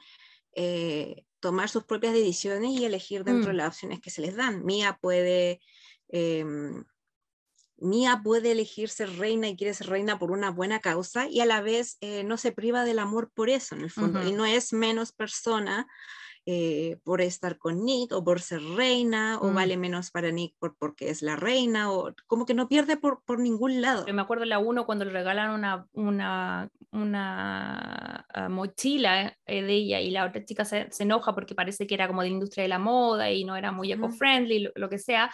[0.54, 3.56] eh, tomar sus propias decisiones y elegir dentro de mm.
[3.56, 4.64] las opciones que se les dan.
[4.64, 5.60] Mía puede,
[7.82, 11.46] Mía puede elegir ser reina y quiere ser reina por una buena causa y a
[11.46, 14.46] la vez eh, no se priva del amor por eso, en el fondo, y no
[14.46, 15.88] es menos persona
[16.44, 19.54] eh, por estar con Nick o por ser reina o mm.
[19.54, 23.22] vale menos para Nick por, porque es la reina o como que no pierde por,
[23.24, 24.04] por ningún lado.
[24.12, 30.00] me acuerdo la uno cuando le regalan una, una, una ah, mochila eh, de ella
[30.00, 32.62] y la otra chica se, se, enoja porque parece que era como de la industria
[32.62, 35.30] de la moda y no era muy eco-friendly, lo, lo que sea.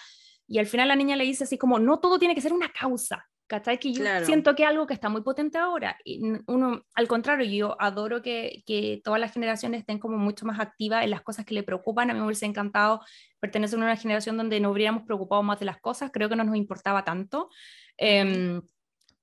[0.46, 2.70] Y al final la niña le dice así como, no todo tiene que ser una
[2.70, 3.78] causa, ¿Cachai?
[3.78, 5.96] Que yo siento que es algo que está muy potente ahora.
[6.04, 10.60] Y uno, al contrario, yo adoro que, que, todas las generaciones estén como mucho más
[10.60, 12.10] activas en las cosas que le preocupan.
[12.10, 13.00] A mí me hubiese encantado
[13.40, 16.10] pertenecer a una generación donde no hubiéramos preocupado más de las cosas.
[16.12, 17.48] Creo que no nos importaba tanto.
[17.96, 18.60] Eh,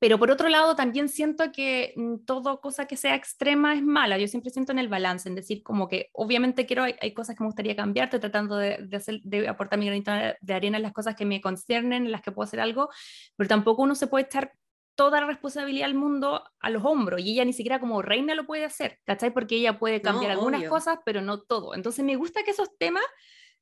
[0.06, 4.20] pero por otro lado, también siento que mm, todo cosa que sea extrema es mala.
[4.20, 7.42] Yo siempre siento en el balance, en decir como que obviamente quiero, hay, cosas que
[7.44, 10.84] me gustaría cambiar, estoy tratando de, de, hacer, de aportar mi granito de arena en
[10.84, 12.90] las cosas que me conciernen, en las que puedo hacer algo,
[13.36, 14.54] pero tampoco uno se puede echar
[14.94, 18.46] toda la responsabilidad del mundo a los hombros y ella ni siquiera como reina lo
[18.46, 19.32] puede hacer, ¿cachai?
[19.32, 21.74] Porque ella puede cambiar algunas cosas, pero no todo.
[21.74, 23.04] Entonces me gusta que esos temas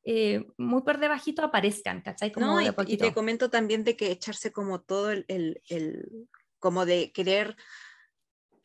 [0.06, 2.32] eh, muy por debajito aparezcan, ¿cachai?
[2.32, 6.28] Como no, y, te comento también de que echarse como todo el, el, el
[6.60, 7.56] como de querer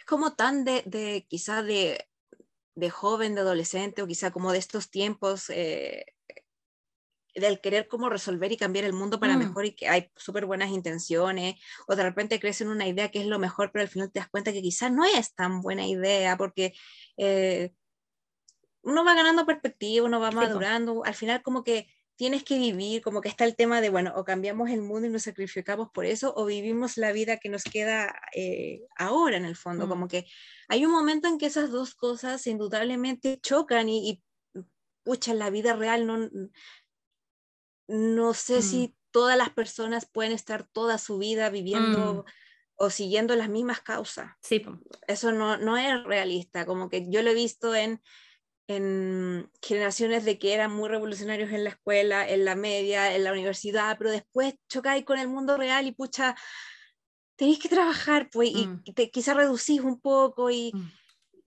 [0.07, 2.09] como tan de, de quizá de,
[2.75, 6.07] de joven, de adolescente, o quizá como de estos tiempos eh,
[7.35, 9.39] del querer como resolver y cambiar el mundo para Mm.
[9.39, 11.57] mejor y que hay súper buenas intenciones,
[11.87, 14.21] o de repente crees en una idea que es lo mejor, pero al final te
[14.21, 16.73] das cuenta que quizás no es tan buena idea, porque
[17.17, 17.75] eh,
[18.89, 23.21] uno va ganando perspectiva, uno va madurando, al final como que tienes que vivir, como
[23.21, 26.33] que está el tema de, bueno, o cambiamos el mundo y nos sacrificamos por eso,
[26.37, 29.89] o vivimos la vida que nos queda eh, ahora en el fondo, Mm.
[29.89, 30.27] como que
[30.69, 34.23] hay un momento en que esas dos cosas indudablemente chocan y, y
[35.05, 36.29] pucha, en la vida real no,
[37.89, 38.63] no sé Mm.
[38.63, 42.25] si todas las personas pueden estar toda su vida viviendo
[42.77, 44.33] o siguiendo las mismas causas.
[44.43, 44.63] Sí.
[45.07, 48.01] Eso no, no es realista, como que yo lo he visto en,
[48.69, 53.33] en generaciones de que eran muy revolucionarios en la escuela, en la media, en la
[53.33, 56.37] universidad, pero después chocáis con el mundo real y pucha,
[57.37, 58.85] tenéis que trabajar, pues, y Mm.
[58.95, 60.99] te, quizá reducís un poco y, Mm.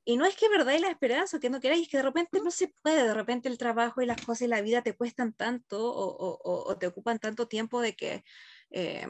[0.06, 2.52] y no es que perdáis la esperanza, que no queráis, es que de repente no
[2.52, 5.80] se puede, de repente el trabajo y las cosas y la vida te cuestan tanto
[5.94, 8.24] o, o- o- o te ocupan tanto tiempo de que
[8.72, 9.08] eh,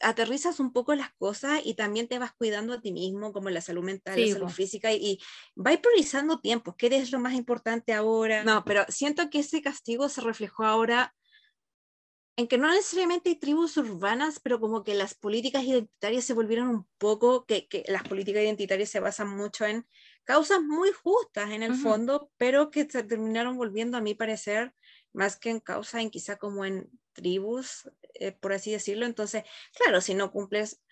[0.00, 3.60] aterrizas un poco las cosas y también te vas cuidando a ti mismo, como la
[3.60, 4.52] salud mental, Sí, la salud po.
[4.52, 5.18] física, y, y
[5.56, 8.44] vais priorizando tiempos, qué es lo más importante ahora.
[8.44, 11.14] No, pero siento que ese castigo se reflejó ahora
[12.36, 16.68] en que no necesariamente hay tribus urbanas, pero como que las políticas identitarias se volvieron
[16.68, 19.88] un poco, que, que las políticas identitarias se basan mucho en
[20.22, 24.72] causas muy justas en el fondo, pero que se terminaron volviendo, a mi parecer,
[25.12, 29.06] más que en causa, en quizá como en tribus, eh, por así decirlo.
[29.06, 29.44] Entonces,
[29.74, 30.82] claro, si no cumples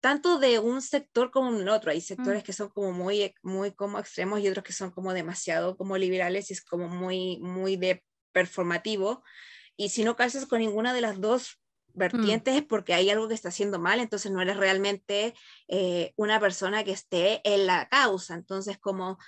[0.00, 3.72] tanto de un sector como en el otro, hay sectores que son como muy, muy
[3.72, 7.76] como extremos y otros que son como demasiado como liberales y es como muy, muy
[7.76, 9.22] de performativo.
[9.76, 11.60] Y si no calzas con ninguna de las dos
[11.94, 15.34] vertientes es porque hay algo que está haciendo mal, entonces no eres realmente
[15.68, 18.34] eh, una persona que esté en la causa.
[18.34, 19.18] Entonces, como,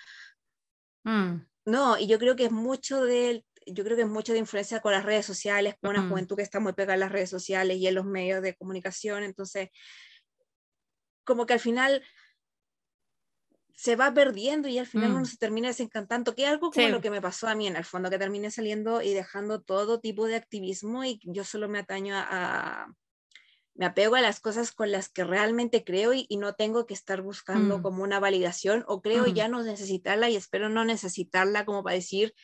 [1.05, 1.47] Mm.
[1.65, 4.81] no, y yo creo que es mucho de, yo creo que es mucho de influencia
[4.81, 6.09] con las redes sociales, con una Mm.
[6.11, 9.23] juventud que está muy pegada en las redes sociales y en los medios de comunicación,
[9.25, 9.69] entonces,
[11.25, 12.03] como que al final
[13.75, 15.17] se va perdiendo y al final Mm.
[15.17, 16.93] uno se termina desencantando, que es algo como Sí.
[16.93, 20.01] lo que me pasó a mí en el fondo, que terminé saliendo y dejando todo
[20.01, 22.23] tipo de activismo y yo solo me ataño a,
[22.85, 22.87] a-
[23.75, 26.95] me apego a las cosas con las que realmente creo y, y no tengo que
[26.95, 27.83] estar buscando Mm.
[27.83, 29.35] como una validación o creo Mm.
[29.35, 32.35] ya no necesitarla y espero no necesitarla como para decir,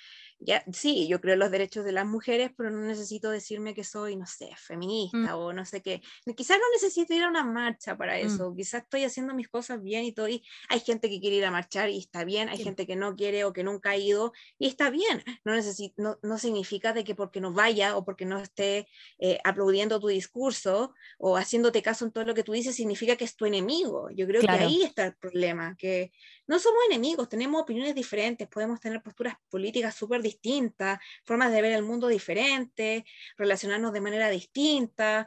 [0.44, 3.85] ya, sí, yo creo en los derechos de las mujeres, pero no necesito decirme que
[3.85, 6.02] soy, no sé, feminista o no sé qué.
[6.36, 8.43] Quizás no necesito ir a una marcha para Mm.
[8.43, 11.44] eso, quizás estoy haciendo mis cosas bien y todo, y hay gente que quiere ir
[11.44, 12.62] a marchar y está bien, hay Sí.
[12.62, 16.19] gente que no quiere o que nunca ha ido y está bien, no, necesi- no,
[16.23, 18.89] no significa de que porque no vaya o porque no esté
[19.19, 23.24] eh, aplaudiendo tu discurso o haciéndote caso en todo lo que tú dices significa que
[23.24, 24.09] es tu enemigo.
[24.14, 24.59] Yo creo Claro.
[24.59, 26.12] que ahí está el problema, que
[26.52, 31.72] no somos enemigos, tenemos opiniones diferentes, podemos tener posturas políticas súper distintas, formas de ver
[31.72, 33.04] el mundo diferentes,
[33.38, 35.26] relacionarnos de manera distinta,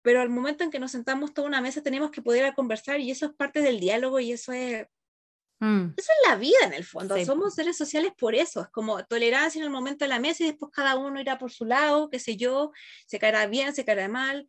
[0.00, 3.10] pero al momento en que nos sentamos toda una mesa tenemos que poder conversar y
[3.10, 4.86] eso es parte del diálogo y eso es,
[5.58, 5.94] Mm.
[5.96, 7.16] eso es la vida en el fondo.
[7.16, 7.24] Sí.
[7.24, 8.62] Somos seres sociales por eso.
[8.62, 11.50] Es como tolerancia en el momento de la mesa y después cada uno irá por
[11.50, 12.72] su lado, qué sé yo,
[13.06, 14.48] se caerá bien, se caerá mal.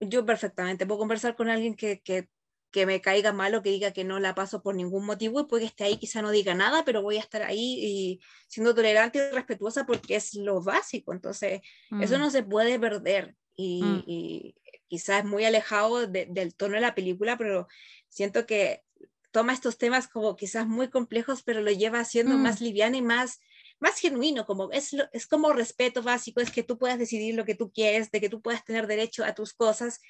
[0.00, 2.28] Yo perfectamente puedo conversar con alguien que, que,
[2.72, 5.44] que me caiga mal o que diga que no la paso por ningún motivo y
[5.44, 8.74] puede que esté ahí, quizá no diga nada, pero voy a estar ahí y siendo
[8.74, 11.12] tolerante y respetuosa porque es lo básico.
[11.12, 11.60] Entonces,
[12.00, 12.20] eso Mm.
[12.20, 14.02] no se puede perder y, Mm.
[14.06, 14.54] y
[14.88, 17.68] quizás es muy alejado de- del tono de la película, pero
[18.08, 18.82] siento que
[19.30, 22.42] toma estos temas como quizás muy complejos, pero lo lleva haciendo Mm.
[22.42, 23.40] más liviano y más,
[23.80, 27.44] más genuino, como es, lo- es como respeto básico, es que tú puedas decidir lo
[27.44, 30.00] que tú quieres, de que tú puedas tener derecho a tus cosas.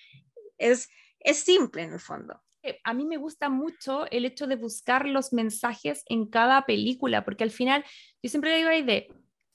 [0.58, 0.88] Es,
[1.20, 2.42] es simple en el fondo.
[2.84, 7.44] A mí me gusta mucho el hecho de buscar los mensajes en cada película, porque
[7.44, 7.84] al final
[8.22, 9.08] yo siempre digo ahí de,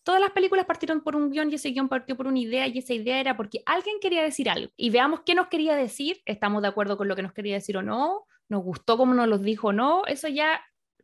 [0.07, 2.77] todas las películas partieron por un guion y ese guion partió por una idea y
[2.77, 6.61] esa idea era porque alguien quería decir algo y veamos qué nos quería decir, estamos
[6.61, 9.37] de acuerdo con lo que nos quería decir o no, nos gustó como nos lo
[9.37, 10.61] dijo o no, eso ya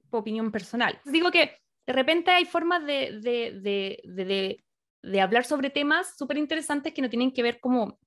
[0.09, 1.01] opinión personal.
[1.03, 4.63] Digo que de repente hay formas de, de, de,
[5.03, 7.99] de hablar sobre temas súper interesantes que no tienen que ver como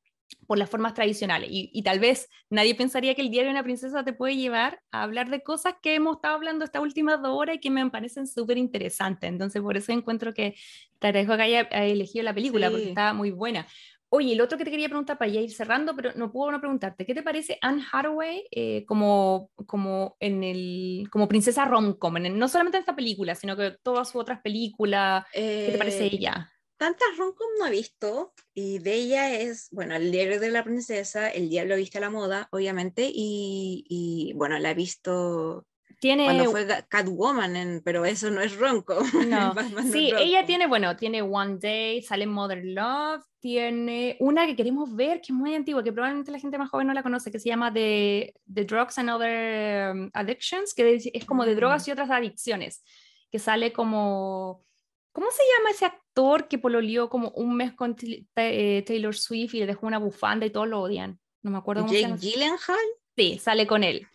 [0.46, 1.50] por las formas tradicionales.
[1.50, 4.80] Y, y, tal vez nadie pensaría que el diario de una princesa te puede llevar
[4.90, 7.88] a hablar de cosas que hemos estado hablando estas últimas dos horas y que me
[7.90, 9.28] parecen súper interesantes.
[9.28, 10.54] Entonces, por eso encuentro que
[10.98, 12.72] te agradezco que haya elegido la película, sí.
[12.72, 13.66] porque está muy buena.
[14.08, 16.60] Oye, el otro que te quería preguntar para ya ir cerrando, pero no puedo no
[16.60, 22.14] preguntarte, ¿qué te parece Anne Hathaway eh, como, como, en el, como princesa rom-com?
[22.14, 25.24] No solamente en esta película, sino que todas sus otras películas.
[25.34, 26.52] Eh, ¿Qué te parece ella?
[26.76, 31.28] Tantas roncom no he visto, y de ella es, bueno, El diario de la princesa,
[31.28, 35.66] El diablo viste a la moda, obviamente, y, y bueno, la he visto
[36.00, 36.24] tiene...
[36.24, 38.98] cuando fue Catwoman, en, pero eso no es ronco.
[39.26, 39.54] No.
[39.90, 45.20] sí, ella tiene, bueno, tiene One Day, sale Mother Love, tiene una que queremos ver,
[45.20, 47.48] que es muy antigua, que probablemente la gente más joven no la conoce, que se
[47.48, 51.90] llama The, The Drugs and Other um, Addictions, que es como de drogas Mm.
[51.90, 52.84] y otras adicciones,
[53.30, 54.64] que sale como...
[55.12, 56.05] ¿Cómo se llama ese actor
[56.48, 57.94] que pololió como un mes con
[58.36, 61.20] eh, Taylor Swift y le dejó una bufanda y todos lo odian?
[61.42, 62.20] No me acuerdo cómo se Jake llama.
[62.20, 62.86] Gyllenhaal,
[63.16, 64.06] Sí, sale con él.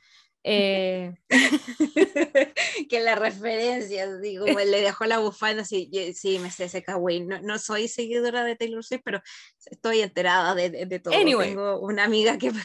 [0.44, 1.14] Eh,
[2.90, 6.84] que la referencia, así como él le dejó la bufanda, sí, sí, me sé ese
[6.84, 7.22] kawaii.
[7.26, 9.22] No, no soy seguidora de Taylor Swift, pero
[9.66, 11.14] estoy enterada de, de, de todo.
[11.14, 11.50] Anyway.
[11.50, 12.62] Tengo una amiga que me,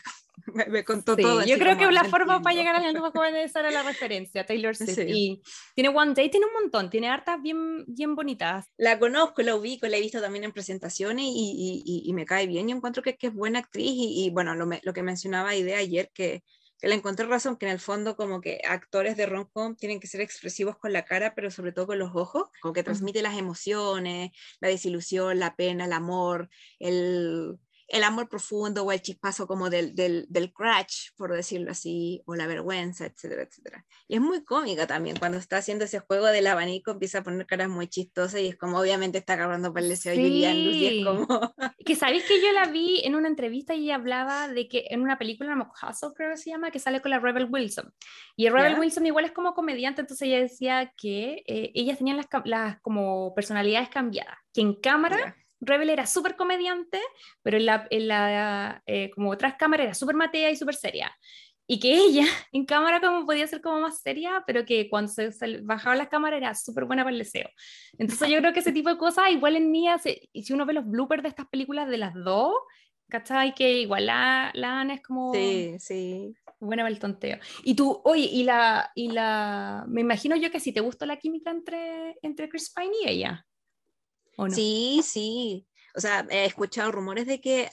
[0.69, 1.44] me- contó Sí, todo.
[1.44, 2.73] yo creo que la "No forma para entiendo".
[2.73, 4.94] llegar a la más joven es la referencia, Taylor Swift.
[4.94, 5.03] Sí.
[5.09, 5.43] Y
[5.74, 8.66] tiene One Day, tiene un montón, tiene hartas bien, bien bonitas.
[8.78, 12.24] La conozco, la ubico, la he visto también en presentaciones y, y- y- y me
[12.24, 12.69] cae bien.
[12.69, 15.55] Yo encuentro que, que es buena actriz y, y, bueno, lo, me- lo que mencionaba
[15.55, 16.43] Idea ayer, que,
[16.78, 20.07] que le encontré razón, que en el fondo como que actores de rom-com tienen que
[20.07, 23.36] ser expresivos con la cara, pero sobre todo con los ojos, como que transmite las
[23.39, 26.48] emociones, la desilusión, la pena, el amor,
[26.78, 32.22] el, el amor profundo o el chispazo como del, del, del crash, por decirlo así,
[32.26, 33.84] o la vergüenza, etcétera, etcétera.
[34.08, 37.46] Y es muy cómica también, cuando está haciendo ese juego del abanico empieza a poner
[37.46, 40.74] caras muy chistosas y es como obviamente está agarrando para el deseo de Julianne Luz
[40.74, 40.98] y Sí.
[40.98, 41.26] es como...
[41.86, 45.02] Que sabéis que yo la vi en una entrevista y ella hablaba de que en
[45.02, 47.92] una película, no Hustle creo que se llama, que sale con la Rebel Wilson.
[48.34, 48.78] Y Rebel.
[48.80, 53.32] Wilson igual es como comediante, entonces ella decía que eh, ellas tenían las, las como
[53.34, 55.36] personalidades cambiadas, que en cámara.
[55.61, 57.01] Rebel era súper comediante,
[57.43, 61.15] pero en la, en la eh, como otras cámaras era súper matea y súper seria.
[61.69, 65.33] Y que ella en cámara como podía ser como más seria, pero que cuando se,
[65.33, 67.49] se bajaba las cámaras era súper buena para el deseo.
[67.99, 70.87] Entonces yo creo que ese tipo de cosas igual en y si uno ve los
[70.87, 72.55] bloopers de estas películas de las dos,
[73.09, 73.55] ¿cachai?
[73.55, 76.35] Que igual la, la Ana es como Sí, sí.
[76.61, 77.39] buena para el tonteo.
[77.65, 81.16] Y tú, oye, y la, y la, me imagino yo que si te gustó la
[81.19, 83.47] química entre, entre Chris Pine y ella.
[84.36, 84.54] ¿O no?
[84.54, 85.66] Sí, sí.
[85.94, 87.70] O sea, he escuchado rumores de que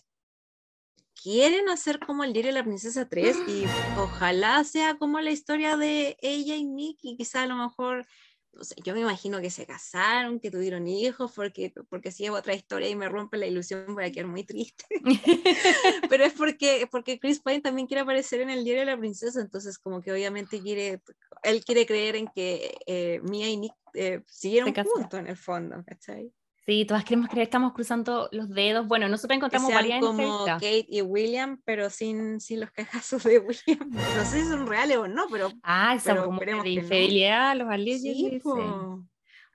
[1.21, 3.65] quieren hacer como el diario de la princesa 3 y
[3.97, 8.05] ojalá sea como la historia de ella y Nick y quizá a lo mejor,
[8.51, 12.31] no sé, yo me imagino que se casaron, que tuvieron hijos, porque, porque si es
[12.31, 14.85] otra historia y me rompe la ilusión voy a quedar muy triste.
[16.09, 19.41] Pero es porque, porque Chris Pine también quiere aparecer en el diario de la princesa,
[19.41, 21.01] entonces como que obviamente quiere,
[21.43, 25.83] él quiere creer en que eh, Mia y Nick eh, siguieron juntos en el fondo,
[25.85, 26.31] ¿cachai?
[26.65, 28.87] Sí, todas queremos creer, estamos cruzando los dedos.
[28.87, 30.45] Bueno, nosotros que encontramos sean varias como.
[30.45, 33.89] Kate y William, pero sin, sin los cagazos de William.
[33.89, 36.65] No sé si son reales o no, pero Ah, esa pero como de que no.
[36.65, 38.41] infidelidad, los allegedly, sí.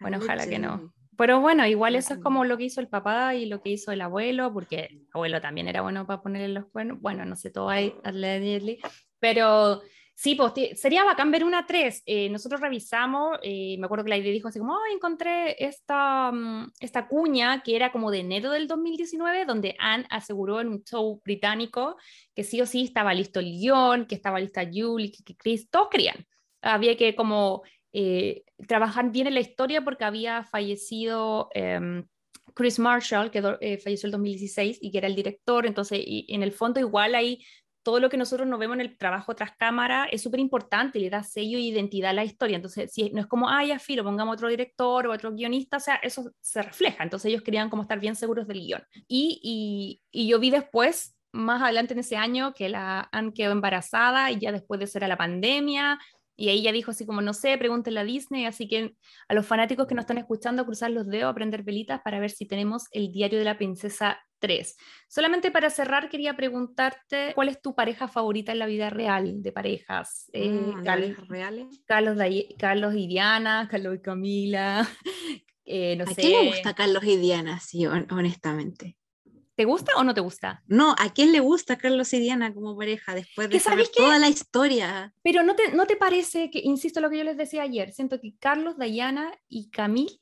[0.01, 0.93] Bueno, ojalá que no.
[1.17, 3.91] Pero bueno, igual eso es como lo que hizo el papá y lo que hizo
[3.91, 7.01] el abuelo, porque el abuelo también era bueno para ponerle los cuernos.
[7.01, 8.79] Bueno, no sé todo ahí, allegedly.
[9.19, 9.81] Pero
[10.19, 12.03] sí, pues sería bacán ver una 3.
[12.31, 16.73] nosotros revisamos, eh, me acuerdo que la idea dijo así como, "Ay, encontré esta, mm,
[16.81, 21.21] esta cuña que era como de enero del 2019, donde Anne aseguró en un show
[21.25, 21.97] británico
[22.35, 25.71] que sí o sí estaba listo el guion, que estaba lista Julie, que, que Chris,
[25.71, 26.27] todos querían.
[26.63, 27.63] Había que como
[27.93, 32.05] eh, trabajar bien en la historia porque había fallecido em,
[32.55, 36.51] Chris Marshall, que eh, falleció el 2016 y que era el director, entonces en el
[36.53, 37.39] fondo igual ahí
[37.89, 41.09] todo lo que nosotros nos vemos en el trabajo tras cámara es súper importante, le
[41.09, 44.05] da sello e identidad a la historia, entonces si no es como, ah, ya filo,
[44.05, 47.81] pongamos otro director o otro guionista, o sea, eso se refleja, entonces ellos querían como
[47.81, 48.83] estar bien seguros del guion.
[49.07, 53.53] Y, y, y yo vi después, más adelante en ese año, que la Anne quedó
[53.53, 55.99] embarazada y ya después de eso era la pandemia,
[56.37, 58.97] y ahí ya dijo así como, no sé, pregúntenle a Disney, así que
[59.29, 62.45] a los fanáticos que nos están escuchando, cruzar los dedos, prender velitas para ver si
[62.45, 64.77] tenemos el diario de la princesa 3.
[65.09, 69.53] Solamente para cerrar, quería preguntarte, ¿cuál es tu pareja favorita en la vida real de
[69.53, 70.31] parejas?
[70.33, 70.85] Eh, Mm.
[71.87, 74.89] Carlos, Day- Carlos y Diana, Carlos y Camila,
[75.65, 76.21] eh, no ¿A sé.
[76.23, 77.61] quién le gusta Carlos y Diana?
[77.61, 78.97] Sí, hon- honestamente.
[79.57, 80.63] ¿Te gusta o no te gusta?
[80.69, 84.17] No, ¿a quién le gusta Carlos y Diana como pareja después de ¿Que saber toda
[84.21, 85.13] la historia?
[85.25, 88.21] Pero ¿no te, ¿no te parece que, insisto lo que yo les decía ayer, siento
[88.21, 90.21] que Carlos, Diana y Camille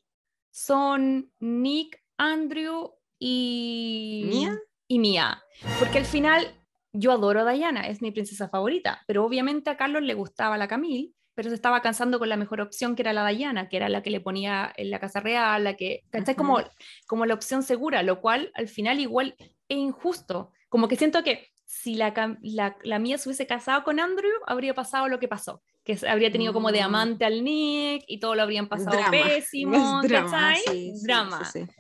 [0.51, 4.23] son Nick, Andrew y...
[4.27, 4.59] ¿Mía?
[4.89, 5.43] Y Mía.
[5.79, 6.47] Porque al final
[6.93, 10.69] yo adoro a Diana, es mi princesa favorita, pero obviamente a Carlos le gustaba la
[10.69, 13.89] Camille, pero se estaba cansando con la mejor opción que era la Diana, que era
[13.91, 16.35] la que le ponía en la Casa Real, la que, ¿cachai?
[16.35, 16.39] Ujú.
[16.45, 16.61] Como,
[17.07, 20.53] como la opción segura, lo cual al final igual es injusto.
[20.71, 24.73] Como que siento que si la, la, la Mía se hubiese casado con Andrew, habría
[24.73, 26.85] pasado lo que pasó, que habría tenido como de Mm.
[26.85, 29.11] amante al Nick y todo lo habrían pasado Drama.
[29.11, 30.63] pésimo, Drama, ¿cachai?
[30.65, 31.45] sí, Drama.
[31.45, 31.73] sí, sí.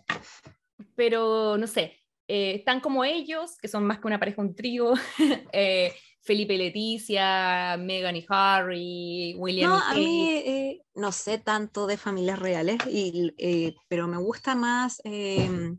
[0.96, 4.94] Pero no sé, eh, están como ellos, que son más que una pareja, un trío,
[5.52, 5.92] eh,
[6.22, 11.86] Felipe y Leticia, Megan y Harry, William No, y a mí eh, no sé tanto
[11.86, 15.78] de familias reales, y, eh, pero me gusta más em,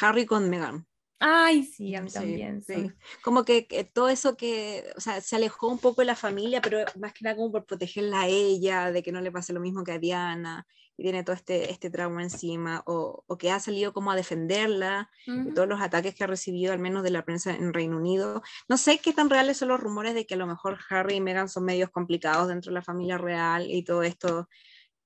[0.00, 0.86] Harry con Meghan.
[1.18, 2.62] Ay, sí, a mí Sí, también.
[2.62, 2.92] sí.
[3.22, 6.62] Como que, que todo eso que, o sea, se alejó un poco de la familia,
[6.62, 9.60] pero más que nada como por protegerla a ella, de que no le pase lo
[9.60, 10.66] mismo que a Diana,
[11.00, 15.10] y tiene todo este, este trauma encima, o, o que ha salido como a defenderla,
[15.26, 15.54] de Ujú.
[15.54, 18.42] todos los ataques que ha recibido, al menos de la prensa en Reino Unido.
[18.68, 21.20] No sé qué tan reales son los rumores de que a lo mejor Harry y
[21.20, 24.48] Meghan son medios complicados dentro de la familia real y todo esto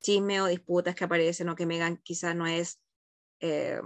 [0.00, 2.80] chisme o disputas que aparecen, o que Meghan quizá no es...
[3.40, 3.80] eh,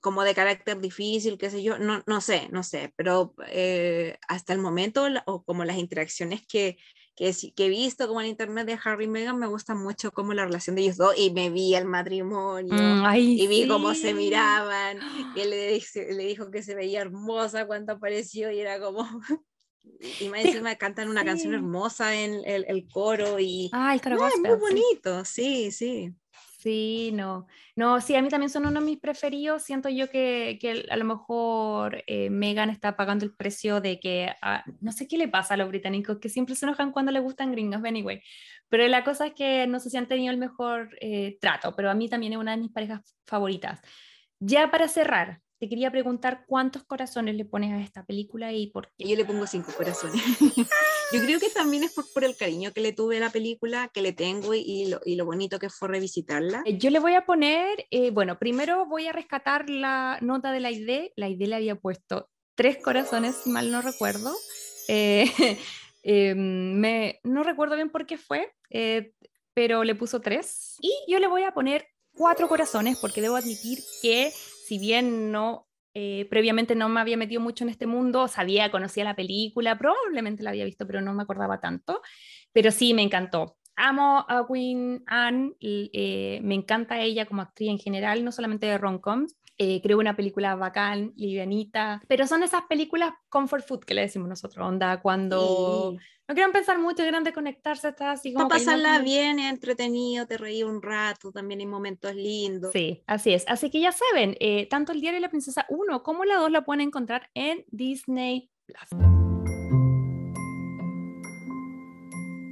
[0.00, 4.54] como de carácter difícil, qué sé yo, no, no sé, no sé, pero eh, hasta
[4.54, 6.78] el momento, o como las interacciones que,
[7.16, 10.12] que, sí- que he visto como en internet de Harry y Meghan, me gusta mucho
[10.12, 13.66] como la relación de ellos dos, y me vi el matrimonio, Mm, ay, y vi
[13.66, 14.14] cómo se sí.
[14.14, 14.98] miraban,
[15.34, 15.80] y él le,
[16.14, 19.04] le dijo que se veía hermosa cuando apareció, y era como...
[20.20, 21.56] Y más encima cantan una canción sí.
[21.56, 23.70] hermosa en el, el coro y...
[23.72, 24.74] Ah, el coro No, es muy gospel, sí.
[24.74, 26.14] bonito, sí, sí.
[26.60, 27.46] Sí, no.
[27.74, 29.62] No, sí, a mí también son uno de mis preferidos.
[29.62, 34.30] Siento yo que, que a lo mejor eh, Megan está pagando el precio de que,
[34.42, 37.22] ah, no sé qué le pasa a los británicos, que siempre se enojan cuando les
[37.22, 38.22] gustan gringos, anyway.
[38.68, 41.90] Pero la cosa es que no sé si han tenido el mejor eh, trato, pero
[41.90, 43.80] a mí también es una de mis parejas favoritas.
[44.38, 48.92] Ya para cerrar, te quería preguntar cuántos corazones le pones a esta película y por
[48.98, 49.08] qué.
[49.08, 50.22] Yo le pongo cinco corazones.
[51.12, 54.00] Yo creo que también es por, el cariño que le tuve a la película, que
[54.00, 56.62] le tengo y, lo, y lo bonito que fue revisitarla.
[56.64, 60.60] Eh, Yo le voy a poner, eh, bueno, primero voy a rescatar la nota de
[60.60, 61.10] la ID.
[61.16, 64.32] La ID le había puesto tres corazones, si mal no recuerdo.
[64.86, 65.56] Eh,
[66.36, 68.52] me, no recuerdo bien por qué fue,
[69.52, 70.76] pero le puso tres.
[70.80, 74.32] Y yo le voy a poner cuatro corazones porque debo admitir que
[74.66, 75.66] si bien no...
[75.94, 80.42] eh, previamente no me había metido mucho en este mundo, sabía, conocía la película, probablemente
[80.42, 82.00] la había visto, pero no me acordaba tanto.
[82.52, 83.56] Pero sí, me encantó.
[83.76, 84.46] Amo a
[85.06, 89.36] Anne, y, eh, me encanta ella como actriz en general, no solamente de rom-coms.
[89.62, 94.26] Eh, creo una película bacán, livianita, pero son esas películas comfort food que le decimos
[94.26, 98.48] nosotros, onda, cuando no quieren pensar mucho, quieren desconectarse, está así como...
[98.48, 102.72] para pasarla bien, es entretenido, te reí un rato, también hay momentos lindos.
[102.72, 103.44] Sí, así es.
[103.48, 106.50] Así que ya saben, eh, tanto el diario de la princesa 1 como la 2
[106.50, 108.88] la pueden encontrar en Disney Plus.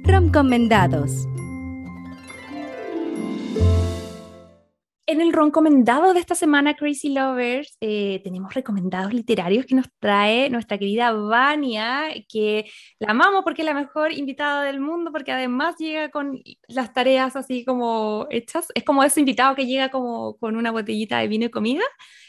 [0.03, 1.25] Recomendados.
[5.11, 10.51] En el recomendado de esta semana, Crazy Lovers, eh, tenemos recomendados literarios que nos trae
[10.51, 12.69] nuestra querida Vania, que
[12.99, 17.35] la amamos porque es la mejor invitada del mundo, porque además llega con las tareas
[17.35, 18.67] así como hechas.
[18.75, 21.83] Es como ese invitado que llega como con una botellita de vino y comida,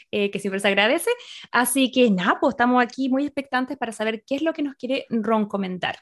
[0.09, 1.11] eh, que siempre se agradece.
[1.51, 4.73] Así que nada, pues estamos aquí muy expectantes para saber qué es lo que nos
[4.73, 5.97] quiere recomendar.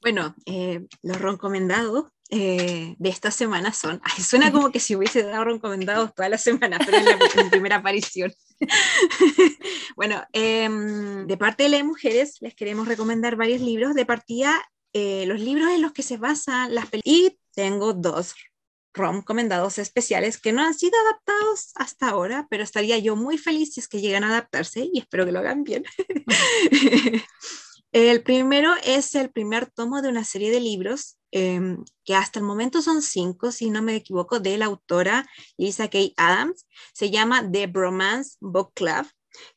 [0.00, 5.22] Bueno, eh, los recomendados eh, de esta semana son, ay, suena como que si hubiese
[5.22, 8.34] dado recomendados toda la semana, pero es la, mi primera aparición.
[9.96, 13.94] bueno, em, de parte de las mujeres les queremos recomendar varios libros.
[13.94, 14.54] De partida,
[14.92, 17.16] eh, los libros en los que se basan las películas.
[17.16, 18.34] Y tengo dos
[18.92, 23.80] recomendados especiales que no han sido adaptados hasta ahora, pero estaría yo muy feliz si
[23.80, 25.84] es que llegan a adaptarse y espero que lo hagan bien.
[27.92, 32.44] El primero es el primer tomo de una serie de libros eh, que hasta el
[32.44, 35.98] momento son cinco, si no me equivoco, de la autora Lisa K.
[36.16, 36.66] Adams.
[36.92, 39.06] Se llama The Bromance Book Club,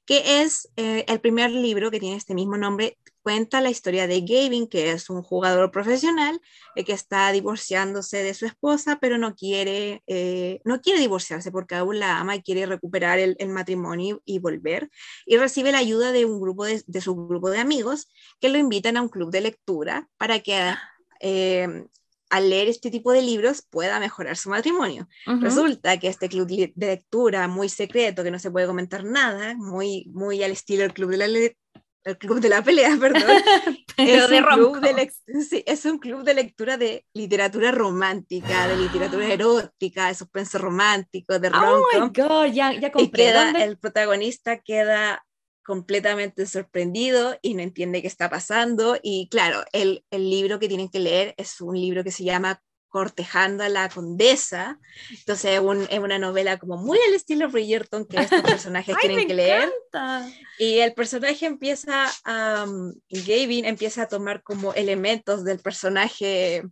[0.06, 2.98] que es eh, el primer libro que tiene este mismo nombre.
[3.24, 6.42] Cuenta la historia de Gavin, que es un jugador profesional
[6.76, 11.76] eh, que está divorciándose de su esposa, pero no quiere, eh, no quiere divorciarse porque
[11.76, 14.90] aún la ama y quiere recuperar el, matrimonio y volver.
[15.28, 18.98] Y recibe la ayuda de un grupo de su grupo de amigos que lo invitan
[18.98, 20.74] a un club de lectura para que
[21.22, 21.86] eh,
[22.30, 25.08] al leer este tipo de libros pueda mejorar su matrimonio.
[25.26, 30.06] Resulta que este club de lectura muy secreto, que no se puede comentar nada, muy,
[30.14, 33.22] muy al estilo del club de la, el club de la pelea, perdón,
[33.98, 35.00] Pero es, de un club de rom-com.
[35.00, 40.58] lec- sí, es un club de lectura de literatura romántica, de literatura erótica, de suspenso
[40.58, 43.26] romántico, de Oh my rom god, ya, ya y compré.
[43.26, 45.24] queda, ¿Dónde- el protagonista queda
[45.64, 48.98] completamente sorprendido y no entiende qué está pasando.
[49.02, 52.62] Y claro, el, el libro que tienen que leer es un libro que se llama
[52.90, 54.78] Cortejando a la Condesa.
[55.12, 59.08] Entonces es, un- es una novela como muy al estilo Bridgerton que estos personajes ¡Ay,
[59.08, 59.64] tienen que leer.
[59.94, 60.30] encanta!
[60.60, 66.64] Y el personaje empieza a, um, Gavin empieza a tomar como elementos del personaje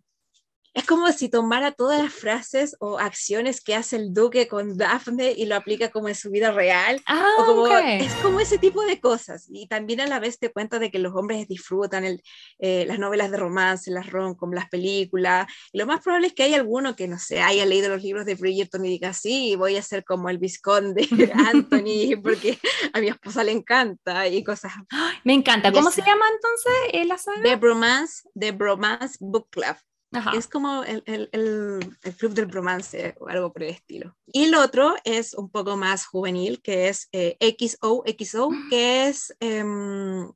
[0.80, 5.34] es como si tomara todas las frases o acciones que hace el duque con Daphne
[5.36, 7.02] y lo aplica como en su vida real.
[7.06, 7.72] Ah, o como, ok.
[8.00, 9.48] Es como ese tipo de cosas.
[9.52, 12.24] Y también a la vez te cuenta de que los hombres disfrutan el,
[12.60, 15.48] eh, las novelas de romance, las rom-com, las películas.
[15.74, 18.26] Y lo más probable es que haya alguno que, no sé, haya leído los libros
[18.26, 21.08] de Bridgerton y diga, sí, voy a ser como el visconde
[21.54, 22.58] Anthony, porque
[22.94, 24.72] a mi esposa le encanta y cosas.
[25.26, 25.74] Me encanta.
[25.74, 27.44] ¿Cómo se llama entonces eh, la saga?
[27.44, 29.76] The Bromance, The Bromance Book Club.
[30.12, 30.32] Ajá.
[30.36, 34.18] Es como el, el, el, el club del romance o algo por el estilo.
[34.26, 40.32] Y el otro es un poco más juvenil, que es eh, XOXO, que es, em,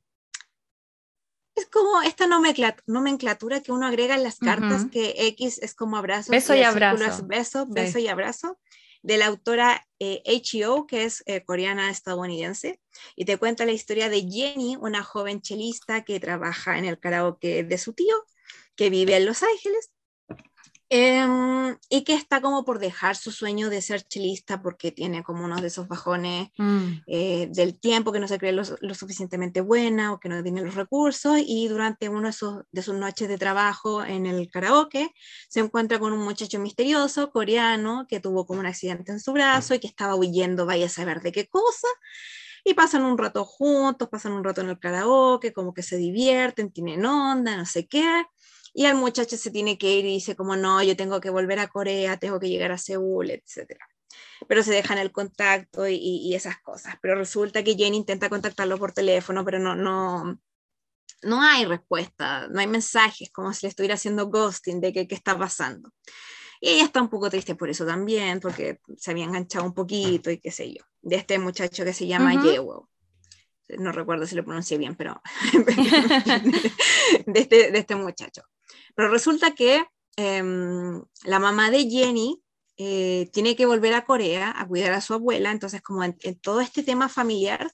[1.56, 4.90] es como esta nomenclat- nomenclatura que uno agrega en las cartas, Ujú.
[4.90, 7.04] que X es como abrazo, Beso y abrazo.
[7.04, 7.72] es beso, Sí.
[7.72, 8.58] beso y abrazo,
[9.02, 12.80] de la autora eh, H.E.O., que es eh, coreana estadounidense,
[13.16, 17.64] y te cuenta la historia de Jenny, una joven chelista que trabaja en el karaoke
[17.64, 18.14] de su tío,
[18.76, 19.90] que vive en Los Ángeles,
[20.90, 25.44] em, y que está como por dejar su sueño de ser chelista porque tiene como
[25.44, 27.02] uno de esos bajones Mm.
[27.06, 30.62] eh, del tiempo, que no se cree lo, lo suficientemente buena o que no tiene
[30.62, 32.34] los recursos y durante uno de
[32.70, 35.10] de sus noches de trabajo en el karaoke
[35.48, 39.74] se encuentra con un muchacho misterioso coreano que tuvo como un accidente en su brazo
[39.74, 41.88] y que estaba huyendo, vaya a saber de qué cosa.
[42.66, 46.72] Y pasan un rato juntos, pasan un rato en el karaoke, como que se divierten,
[46.72, 48.24] tienen onda, no sé qué.
[48.74, 51.58] Y el muchacho se tiene que ir y dice como, no, yo tengo que volver
[51.60, 53.86] a Corea, tengo que llegar a Seúl, etcétera
[54.48, 56.96] pero se dejan el contacto y, y esas cosas.
[57.00, 60.38] Pero resulta que Jenny intenta contactarlo por teléfono, pero no, no,
[61.22, 65.14] no hay respuesta, no hay mensajes, como si le estuviera haciendo ghosting de que- qué
[65.14, 65.90] está pasando.
[66.60, 70.30] Y ella está un poco triste por eso también, porque se había enganchado un poquito
[70.30, 72.44] y qué sé yo, de este muchacho que se llama Ujú.
[72.46, 72.88] Yeo.
[73.78, 75.22] No recuerdo si lo pronuncié bien, pero
[77.26, 78.42] de, este, de este muchacho.
[78.94, 79.84] Pero resulta que
[80.16, 82.42] em, la mamá de Jenny
[82.76, 86.38] eh, tiene que volver a Corea a cuidar a su abuela, entonces como en, en
[86.38, 87.70] todo este tema familiar,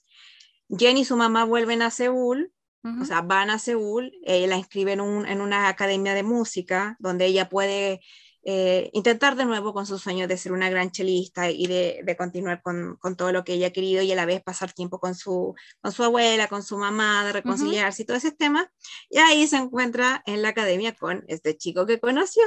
[0.69, 2.51] Jenny y su mamá vuelven a Seúl,
[2.83, 6.95] o sea, van a Seúl, ella la inscribe en, un- en una academia de música
[6.99, 8.01] donde ella puede
[8.43, 12.17] eh, intentar de nuevo con sus sueños de ser una gran chelista y de, de
[12.17, 14.99] continuar con, con todo lo que ella ha querido y a la vez pasar tiempo
[14.99, 18.71] con su, con su abuela, con su mamá, de reconciliarse y todo ese tema.
[19.09, 22.43] Y ahí se encuentra en la academia con este chico que conoció.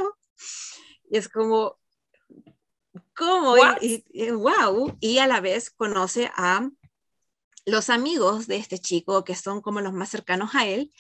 [1.09, 1.79] Y es como,
[3.17, 3.57] ¿cómo?
[3.81, 4.97] Y wow.
[5.01, 6.69] Y a la vez conoce a
[7.67, 10.93] los amigos de este chico, que son como los más cercanos a él,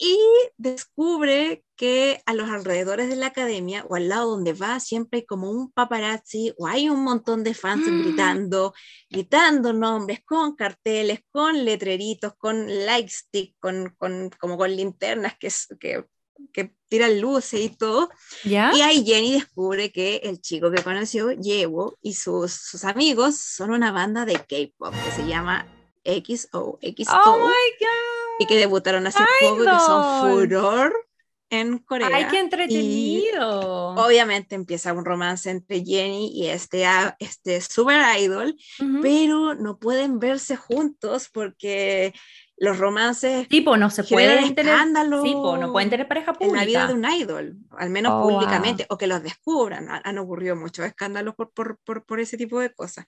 [0.00, 0.18] y
[0.56, 5.26] descubre que a los alrededores de la academia o al lado donde va siempre hay
[5.26, 8.02] como un paparazzi o hay un montón de fans Mm.
[8.02, 8.74] gritando,
[9.10, 15.50] gritando nombres con carteles, con letreritos, con light stick, con, con, como con linternas que,
[15.78, 16.04] que,
[16.52, 18.08] que tiran luces y todo.
[18.44, 18.72] ¿Ya?
[18.74, 23.70] Y ahí Jenny descubre que el chico que conoció, Yewo, y sus, sus amigos son
[23.70, 25.66] una banda de K-pop que se llama
[26.04, 28.15] XO, XO, Oh my god.
[28.38, 30.48] Y que debutaron hace poco y que son Idol.
[30.48, 31.06] furor
[31.48, 32.08] en Corea.
[32.12, 33.88] Ay, qué Y entretenido.
[33.94, 36.84] obviamente empieza un romance entre Jenny y este,
[37.20, 38.56] este super idol,
[39.00, 42.12] pero no pueden verse juntos porque
[42.58, 44.72] los romances Tipo, no se pueden tener.
[44.74, 46.56] escándalo Sí, po, no pueden tener pareja en pública.
[46.60, 48.30] la vida de un idol, al menos Oh, wow.
[48.30, 49.88] públicamente, o que los descubran.
[49.90, 53.06] Han, ocurrido muchos escándalos por, por, por, por ese tipo de cosas.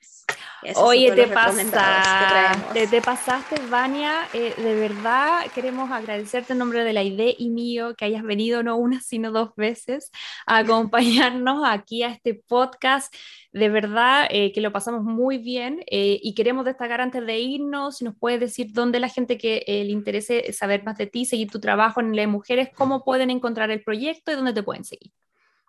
[0.63, 4.29] Esos Oye, te pasaste, te pasaste, Vania.
[4.33, 8.63] Eh, de verdad queremos agradecerte en nombre de la ID y mío que hayas venido
[8.63, 10.11] no una, sino dos veces
[10.47, 13.15] a acompañarnos aquí a este podcast.
[13.59, 17.97] De verdad eh, que lo pasamos muy bien eh, y queremos destacar antes de irnos,
[17.97, 21.25] si nos puedes decir dónde la gente que eh, le interese saber más de ti,
[21.25, 24.85] seguir tu trabajo en las mujeres, cómo pueden encontrar el proyecto y dónde te pueden
[24.85, 25.11] seguir.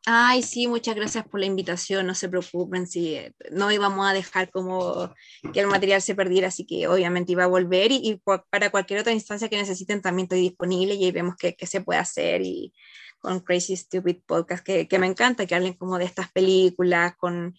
[0.05, 3.17] Ay, sí, muchas gracias por la invitación, no se preocupen, si
[3.51, 5.13] no íbamos a dejar como
[5.51, 8.21] que el material se perdiera, así que obviamente iba a volver y, y
[8.51, 11.81] para cualquier otra instancia que necesiten también estoy disponible y ahí vemos qué, qué se
[11.81, 12.71] puede hacer y
[13.19, 17.55] con Crazy Stupid Podcast, que, que me encanta que hablen como de estas películas, con,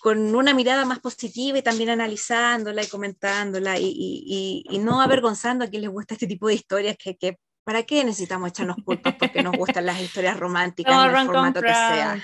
[0.00, 5.00] con una mirada más positiva y también analizándola y comentándola y, y- y- y no
[5.00, 8.78] avergonzando a quien les gusta este tipo de historias que, que ¿Para qué necesitamos echarnos
[8.82, 12.18] culpas porque nos gustan las historias románticas No, en el formato que sea?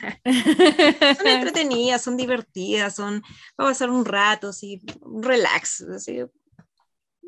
[1.18, 3.20] Son entretenidas, son divertidas, son
[3.60, 6.22] va a pasar un rato, sí, un relax, así,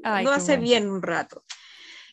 [0.03, 0.63] Ay, qué hace bueno.
[0.63, 1.45] bien un rato.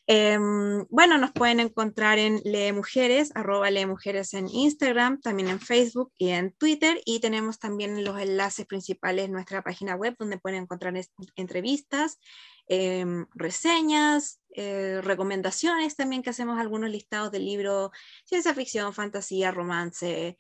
[0.06, 5.62] Em, bueno, nos pueden encontrar en Lee Mujeres, arroba Lee Mujeres en Instagram, también en
[5.62, 7.02] Facebook y en Twitter.
[7.06, 10.94] Y tenemos también los enlaces principales en nuestra página web donde pueden encontrar
[11.38, 12.20] entrevistas,
[12.68, 17.92] em, reseñas, eh, recomendaciones también que hacemos algunos listados de libros,
[18.26, 20.38] ciencia ficción, fantasía, romance,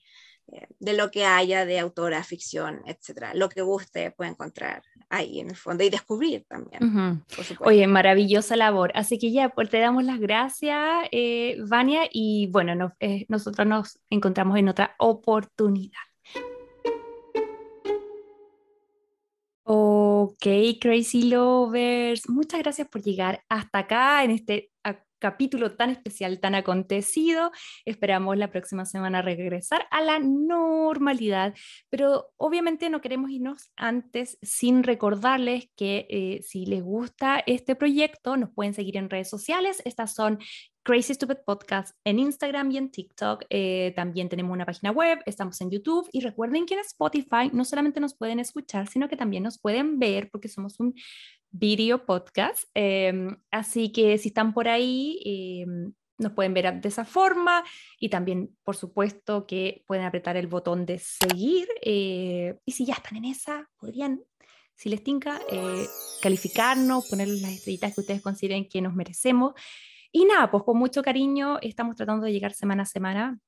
[0.79, 3.33] de lo que haya de autora, ficción, etcétera.
[3.33, 7.23] Lo que guste puede encontrar ahí en el fondo y descubrir también.
[7.59, 8.91] Oye, maravillosa labor.
[8.95, 13.99] Así que ya, pues te damos las gracias, eh, Vania, y bueno, eh, nosotros nos
[14.09, 15.99] encontramos en otra oportunidad.
[19.65, 20.45] Ok,
[20.81, 24.71] Crazy Lovers, muchas gracias por llegar hasta acá en este
[25.23, 27.53] capítulo tan especial, tan acontecido.
[27.85, 31.55] Esperamos la próxima semana regresar a la normalidad,
[31.89, 38.35] pero obviamente no queremos irnos antes sin recordarles que eh, si les gusta este proyecto,
[38.35, 39.81] nos pueden seguir en redes sociales.
[39.85, 40.39] Estas son
[40.83, 43.45] Crazy Stupid Podcast en Instagram y en TikTok.
[43.49, 47.63] Eh, también tenemos una página web, estamos en YouTube y recuerden que en Spotify no
[47.63, 50.93] solamente nos pueden escuchar, sino que también nos pueden ver porque somos un
[51.53, 52.63] video podcast.
[52.73, 57.63] Em, así que si están por ahí, em, nos pueden ver de esa forma
[57.99, 61.67] y también, por supuesto, que pueden apretar el botón de seguir.
[61.81, 64.21] Eh, y si ya están en esa, podrían,
[64.75, 65.85] si les tinca, eh,
[66.21, 69.53] calificarnos, ponerles las estrellitas que ustedes consideren que nos merecemos.
[70.11, 73.39] Y nada, pues con mucho cariño estamos tratando de llegar semana a semana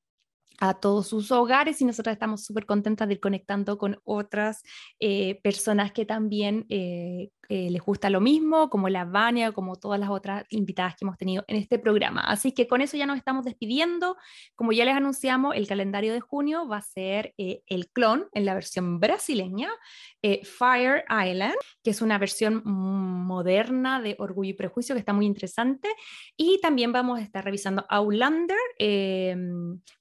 [0.59, 4.63] a todos sus hogares y nosotros estamos súper contentas de ir conectando con otras
[4.99, 9.99] eh, personas que también eh, eh, les gusta lo mismo, como la Vania, como todas
[9.99, 12.21] las otras invitadas que hemos tenido en este programa.
[12.21, 14.17] Así que con eso ya nos estamos despidiendo.
[14.55, 18.53] Como ya les anunciamos, el calendario de junio va a ser el clon en la
[18.55, 19.69] versión brasileña,
[20.43, 25.89] Fire Island, que es una versión moderna de Orgullo y Prejuicio que está muy interesante.
[26.35, 28.57] Y también vamos a estar revisando Outlander,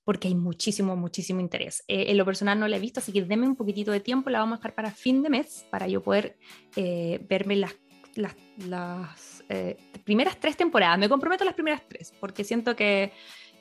[0.04, 1.82] porque hay muchísimo, muchísimo interés.
[1.88, 4.30] Eh, en lo personal no la he visto, así que denme un poquitito de tiempo,
[4.30, 6.36] la vamos a dejar para fin de mes, para yo poder
[6.76, 7.74] eh, verme las,
[8.14, 10.98] las, las eh, primeras tres temporadas.
[10.98, 13.12] Me comprometo a las primeras tres, porque siento que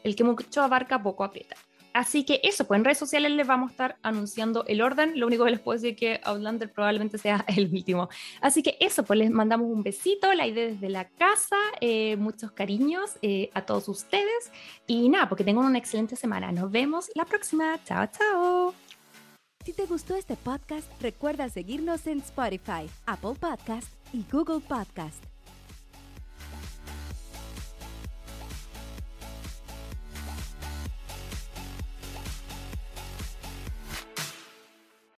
[0.03, 1.55] el que mucho abarca poco aprieta.
[1.93, 5.19] Así que eso, pues en redes sociales les vamos a estar anunciando el orden.
[5.19, 8.09] Lo único que les puedo decir es que Outlander probablemente sea el último.
[8.41, 12.51] Así que eso, pues les mandamos un besito, la idea desde la casa, eh, muchos
[12.51, 14.51] cariños eh, a todos ustedes.
[14.87, 16.51] Y nada, porque tengan una excelente semana.
[16.51, 17.79] Nos vemos la próxima.
[17.85, 18.73] Chao, chao.
[19.63, 25.32] Si te gustó este podcast, recuerda seguirnos en Spotify, Apple Podcast y Google Podcast.